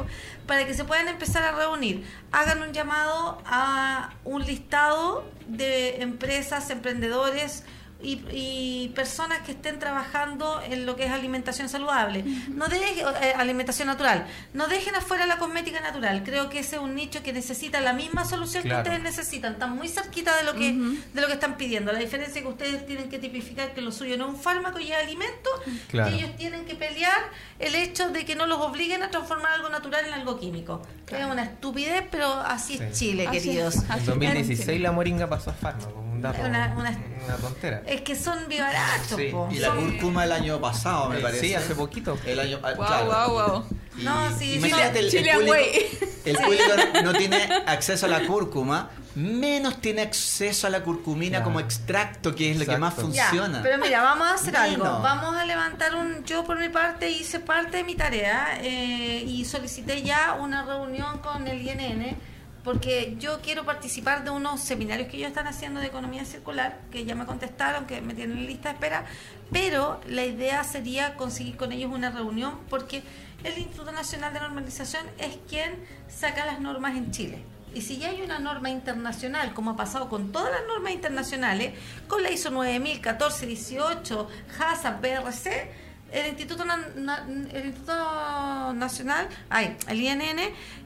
para 0.46 0.64
que 0.64 0.74
se 0.74 0.84
puedan 0.84 1.08
empezar 1.08 1.42
a 1.42 1.52
reunir. 1.52 2.06
Hagan 2.30 2.62
un 2.62 2.72
llamado 2.72 3.42
a 3.44 4.10
un 4.24 4.44
listado 4.44 5.24
de 5.46 6.02
empresas, 6.02 6.70
emprendedores 6.70 7.64
y, 8.02 8.20
y 8.32 8.88
personas 8.94 9.40
que 9.40 9.52
estén 9.52 9.78
trabajando 9.78 10.60
en 10.62 10.86
lo 10.86 10.96
que 10.96 11.04
es 11.06 11.10
alimentación 11.12 11.68
saludable. 11.68 12.24
No 12.48 12.68
dejen, 12.68 13.04
eh, 13.22 13.34
alimentación 13.36 13.88
natural. 13.88 14.26
No 14.54 14.66
dejen 14.68 14.94
afuera 14.94 15.26
la 15.26 15.38
cosmética 15.38 15.80
natural. 15.80 16.22
Creo 16.24 16.48
que 16.48 16.58
ese 16.60 16.76
es 16.76 16.82
un 16.82 16.94
nicho 16.94 17.22
que 17.22 17.32
necesita 17.32 17.80
la 17.80 17.92
misma 17.92 18.24
solución 18.24 18.62
Claro. 18.64 18.82
que 18.82 18.90
ustedes 18.90 19.02
necesitan. 19.04 19.52
Están 19.54 19.76
muy 19.76 19.88
cerquita 19.88 20.36
de 20.36 20.42
lo 20.44 20.54
que 20.54 20.72
de 20.72 21.20
lo 21.20 21.26
que 21.26 21.34
están 21.34 21.56
pidiendo. 21.56 21.92
La 21.92 21.98
diferencia 21.98 22.38
es 22.40 22.42
que 22.44 22.50
ustedes 22.50 22.86
tienen 22.86 23.08
que 23.08 23.18
tipificar 23.18 23.72
que 23.74 23.80
lo 23.80 23.92
suyo 23.92 24.16
no 24.18 24.28
es 24.28 24.34
un 24.34 24.40
fármaco 24.40 24.78
y 24.80 24.90
es 24.92 24.98
alimento. 24.98 25.50
Claro. 25.88 26.10
Y 26.10 26.18
ellos 26.20 26.36
tienen 26.36 26.64
que 26.64 26.74
pelear 26.74 27.18
el 27.58 27.74
hecho 27.74 28.10
de 28.10 28.24
que 28.24 28.34
no 28.34 28.46
los 28.46 28.58
obliguen 28.60 29.02
a 29.02 29.10
transformar 29.10 29.52
algo 29.52 29.68
natural 29.68 30.04
en 30.06 30.12
algo 30.14 30.38
químico. 30.40 30.82
Es 31.08 31.24
una 31.26 31.44
estupidez, 31.44 32.04
pero 32.10 32.32
así 32.32 32.74
es. 32.80 32.98
Chile, 32.98 33.26
Así 33.28 33.38
queridos. 33.38 33.76
En 33.76 34.06
2016 34.06 34.68
es. 34.68 34.80
la 34.80 34.92
moringa 34.92 35.28
pasó 35.28 35.50
a 35.50 35.54
fármaco, 35.54 36.01
dato. 36.22 36.40
Una- 36.42 36.74
una- 36.76 36.98
una 37.26 37.36
tontera. 37.36 37.82
Es 37.86 38.00
que 38.02 38.16
son 38.16 38.48
vivarachos, 38.48 39.18
Sí. 39.18 39.28
po. 39.30 39.48
Y 39.50 39.56
la 39.58 39.68
Son- 39.68 39.90
cúrcuma 39.92 40.24
el 40.24 40.32
año 40.32 40.60
pasado, 40.60 41.08
me 41.10 41.16
Sí, 41.16 41.22
parece. 41.22 41.56
hace 41.56 41.74
poquito. 41.74 42.18
El 42.24 42.40
año, 42.40 42.58
ah, 42.62 42.72
Wow, 42.76 42.86
claro. 42.86 43.06
wow, 43.06 43.46
wow. 43.48 43.64
Y- 43.98 44.02
No, 44.04 44.38
sí, 44.38 44.54
imagínate, 44.54 44.98
el, 45.00 45.04
el 45.06 45.10
Chilean 45.10 45.36
público, 45.36 45.52
way. 45.54 45.98
el 46.24 46.36
público 46.38 46.64
no 47.04 47.12
tiene 47.12 47.44
acceso 47.66 48.06
a 48.06 48.08
la 48.08 48.26
cúrcuma, 48.26 48.88
menos 49.14 49.80
tiene 49.82 50.00
acceso 50.00 50.66
a 50.66 50.70
la 50.70 50.82
curcumina 50.82 51.32
Claro. 51.38 51.44
como 51.44 51.60
extracto, 51.60 52.34
que 52.34 52.50
es 52.52 52.56
lo 52.58 52.64
que 52.64 52.78
más. 52.78 52.96
Ya, 52.96 53.02
funciona. 53.02 53.60
pero 53.62 53.76
mira, 53.76 54.02
vamos 54.02 54.26
a 54.28 54.34
hacer 54.34 54.56
algo. 54.56 54.84
Vamos 54.84 55.36
a 55.36 55.44
levantar 55.44 55.94
un. 55.94 56.24
Yo, 56.24 56.44
por 56.44 56.58
mi 56.58 56.70
parte, 56.70 57.10
hice 57.10 57.38
parte 57.38 57.76
de 57.78 57.84
mi 57.84 57.94
tarea 57.94 58.58
eh, 58.62 59.22
y 59.26 59.44
solicité 59.44 60.02
ya 60.02 60.38
una 60.40 60.64
reunión 60.64 61.18
con 61.18 61.46
el 61.46 61.60
INN 61.60 62.16
porque 62.64 63.16
yo 63.18 63.40
quiero 63.40 63.64
participar 63.64 64.24
de 64.24 64.30
unos 64.30 64.60
seminarios 64.60 65.08
que 65.08 65.16
ellos 65.16 65.28
están 65.28 65.46
haciendo 65.46 65.80
de 65.80 65.86
economía 65.86 66.24
circular, 66.24 66.80
que 66.90 67.04
ya 67.04 67.14
me 67.14 67.26
contestaron, 67.26 67.86
que 67.86 68.00
me 68.00 68.14
tienen 68.14 68.38
en 68.38 68.46
lista 68.46 68.68
de 68.68 68.74
espera, 68.74 69.04
pero 69.50 70.00
la 70.06 70.24
idea 70.24 70.62
sería 70.64 71.16
conseguir 71.16 71.56
con 71.56 71.72
ellos 71.72 71.90
una 71.92 72.10
reunión, 72.10 72.58
porque 72.70 73.02
el 73.42 73.58
Instituto 73.58 73.90
Nacional 73.92 74.32
de 74.32 74.40
Normalización 74.40 75.04
es 75.18 75.38
quien 75.48 75.74
saca 76.08 76.46
las 76.46 76.60
normas 76.60 76.96
en 76.96 77.10
Chile. 77.10 77.44
Y 77.74 77.80
si 77.80 77.96
ya 77.96 78.10
hay 78.10 78.20
una 78.20 78.38
norma 78.38 78.68
internacional, 78.70 79.54
como 79.54 79.70
ha 79.70 79.76
pasado 79.76 80.08
con 80.08 80.30
todas 80.30 80.52
las 80.52 80.62
normas 80.68 80.92
internacionales, 80.92 81.72
con 82.06 82.22
la 82.22 82.30
ISO 82.30 82.50
9000, 82.50 83.00
14, 83.00 83.46
18, 83.46 84.28
HACCP, 84.58 85.00
BRC, 85.00 85.70
el 86.12 86.26
Instituto, 86.28 86.64
Na- 86.64 86.88
Na- 86.94 87.24
el 87.52 87.66
Instituto 87.66 88.72
Nacional, 88.74 89.28
ay, 89.50 89.76
el 89.88 90.00
INN, 90.00 90.38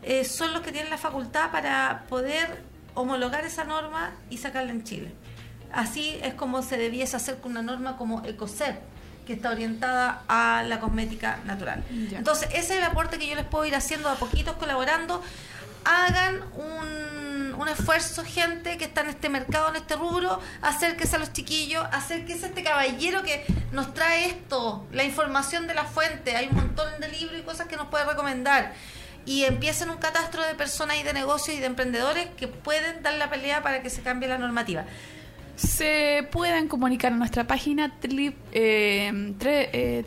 eh, 0.03 0.25
son 0.25 0.53
los 0.53 0.63
que 0.63 0.73
tienen 0.73 0.91
la 0.91 0.99
facultad 0.99 1.51
para 1.51 2.05
poder 2.09 2.63
homologar 2.95 3.45
esa 3.45 3.65
norma 3.65 4.13
y 4.31 4.39
sacarla 4.39 4.71
en 4.73 4.85
Chile. 4.85 5.13
Así 5.73 6.19
es 6.23 6.35
como 6.35 6.63
se 6.63 6.77
debiese 6.79 7.17
hacer 7.17 7.39
con 7.39 7.51
una 7.53 7.63
norma 7.63 7.97
como 7.97 8.25
ECOCEP, 8.25 8.77
que 9.27 9.33
está 9.35 9.51
orientada 9.51 10.23
a 10.29 10.63
la 10.63 10.79
cosmética 10.81 11.41
natural. 11.45 11.83
Ya. 12.11 12.19
Entonces, 12.19 12.49
ese 12.53 12.59
es 12.75 12.79
el 12.79 12.85
aporte 12.85 13.19
que 13.19 13.27
yo 13.27 13.35
les 13.35 13.45
puedo 13.45 13.65
ir 13.67 13.75
haciendo 13.75 14.09
a 14.09 14.15
poquitos, 14.15 14.55
colaborando. 14.57 15.21
Hagan 15.85 16.43
un, 16.55 17.26
un 17.59 17.69
esfuerzo, 17.69 18.25
gente 18.25 18.77
que 18.77 18.85
está 18.85 19.03
en 19.03 19.09
este 19.09 19.29
mercado, 19.29 19.69
en 19.71 19.77
este 19.77 19.97
rubro, 19.97 20.41
acérquese 20.63 21.17
a 21.17 21.19
los 21.19 21.33
chiquillos, 21.33 21.85
acérquese 21.93 22.47
a 22.47 22.49
este 22.49 22.63
caballero 22.63 23.23
que 23.23 23.45
nos 23.73 23.95
trae 23.95 24.27
esto, 24.27 24.87
la 24.93 25.05
información 25.05 25.67
de 25.67 25.75
la 25.75 25.85
fuente. 25.85 26.37
Hay 26.37 26.49
un 26.49 26.57
montón 26.57 27.01
de 27.01 27.09
libros 27.09 27.39
y 27.39 27.43
cosas 27.43 27.67
que 27.67 27.77
nos 27.77 27.89
puede 27.89 28.05
recomendar. 28.05 28.73
Y 29.25 29.45
empiecen 29.45 29.91
un 29.91 29.97
catastro 29.97 30.47
de 30.47 30.55
personas 30.55 30.99
y 30.99 31.03
de 31.03 31.13
negocios 31.13 31.57
y 31.57 31.61
de 31.61 31.67
emprendedores 31.67 32.29
que 32.37 32.47
pueden 32.47 33.03
dar 33.03 33.15
la 33.15 33.29
pelea 33.29 33.63
para 33.63 33.83
que 33.83 33.91
se 33.91 34.03
cambie 34.03 34.29
la 34.29 34.39
normativa. 34.39 34.85
Se 35.57 36.29
pueden 36.33 36.69
comunicar 36.69 37.13
a 37.13 37.17
nuestra 37.17 37.47
página 37.47 37.99
tri- 38.01 38.35
eh, 38.53 39.11
tre- 39.39 39.69
eh, 39.73 40.05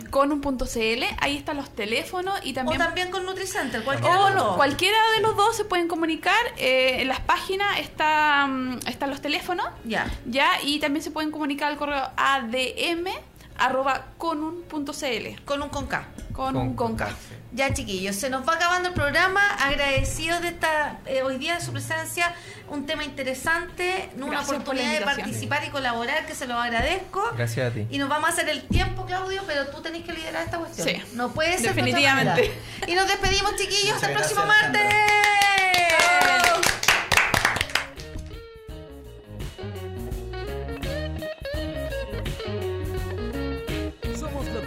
www.conum.cl. 0.00 1.04
Ahí 1.20 1.36
están 1.36 1.56
los 1.56 1.70
teléfonos 1.70 2.38
y 2.44 2.50
O 2.50 2.54
también 2.54 2.78
también 2.78 3.10
con 3.10 3.24
NutriCenter, 3.24 3.82
cualquiera 3.84 4.20
O 4.20 4.26
de 4.28 4.34
los 4.34 4.42
dos. 4.44 4.56
cualquiera 4.56 4.96
de 5.16 5.22
los 5.22 5.36
dos 5.36 5.56
se 5.56 5.64
pueden 5.64 5.88
comunicar. 5.88 6.34
eh, 6.58 7.02
en 7.02 7.08
las 7.08 7.20
páginas 7.20 7.78
está, 7.78 8.46
mm, 8.48 8.78
están 8.88 9.10
los 9.10 9.20
teléfonos. 9.20 9.66
Ya. 9.84 10.10
Ya, 10.26 10.48
y 10.62 10.78
también 10.80 11.02
se 11.02 11.10
pueden 11.10 11.30
comunicar 11.30 11.70
al 11.70 11.76
correo 11.78 12.10
adm 12.16 13.06
arroba 13.58 14.06
conun.cl 14.18 15.44
Con 15.44 15.62
un 15.62 15.68
con 15.68 15.86
K. 15.86 16.08
con 16.32 16.56
un 16.56 16.74
con 16.74 16.96
K. 16.96 17.08
sí. 17.08 17.36
Ya, 17.52 17.72
chiquillos, 17.72 18.16
se 18.16 18.28
nos 18.28 18.46
va 18.46 18.54
acabando 18.54 18.88
el 18.88 18.94
programa. 18.94 19.40
Agradecidos 19.58 20.42
de 20.42 20.48
esta 20.48 20.98
eh, 21.06 21.22
hoy 21.22 21.38
día 21.38 21.54
de 21.54 21.62
su 21.62 21.72
presencia. 21.72 22.34
Un 22.68 22.84
tema 22.84 23.02
interesante, 23.02 24.10
una 24.16 24.26
Gracias 24.26 24.46
por 24.46 24.56
la 24.56 24.62
oportunidad 24.62 24.98
de 24.98 25.04
participar 25.04 25.64
y 25.64 25.70
colaborar, 25.70 26.26
que 26.26 26.34
se 26.34 26.46
los 26.46 26.58
agradezco. 26.58 27.22
Gracias 27.34 27.70
a 27.70 27.74
ti. 27.74 27.86
Y 27.88 27.96
nos 27.96 28.10
vamos 28.10 28.28
a 28.28 28.32
hacer 28.32 28.48
el 28.50 28.62
tiempo, 28.68 29.06
Claudio, 29.06 29.42
pero 29.46 29.68
tú 29.68 29.80
tenés 29.80 30.04
que 30.04 30.12
liderar 30.12 30.44
esta 30.44 30.58
cuestión. 30.58 30.86
Sí. 30.86 31.02
No 31.14 31.30
puede 31.30 31.56
ser 31.56 31.74
Definitivamente. 31.74 32.52
Y 32.86 32.94
nos 32.94 33.06
despedimos, 33.06 33.56
chiquillos, 33.56 33.94
hasta 33.94 34.08
el 34.08 34.14
próximo 34.16 34.42
gracias, 34.42 34.72
martes. 34.72 35.45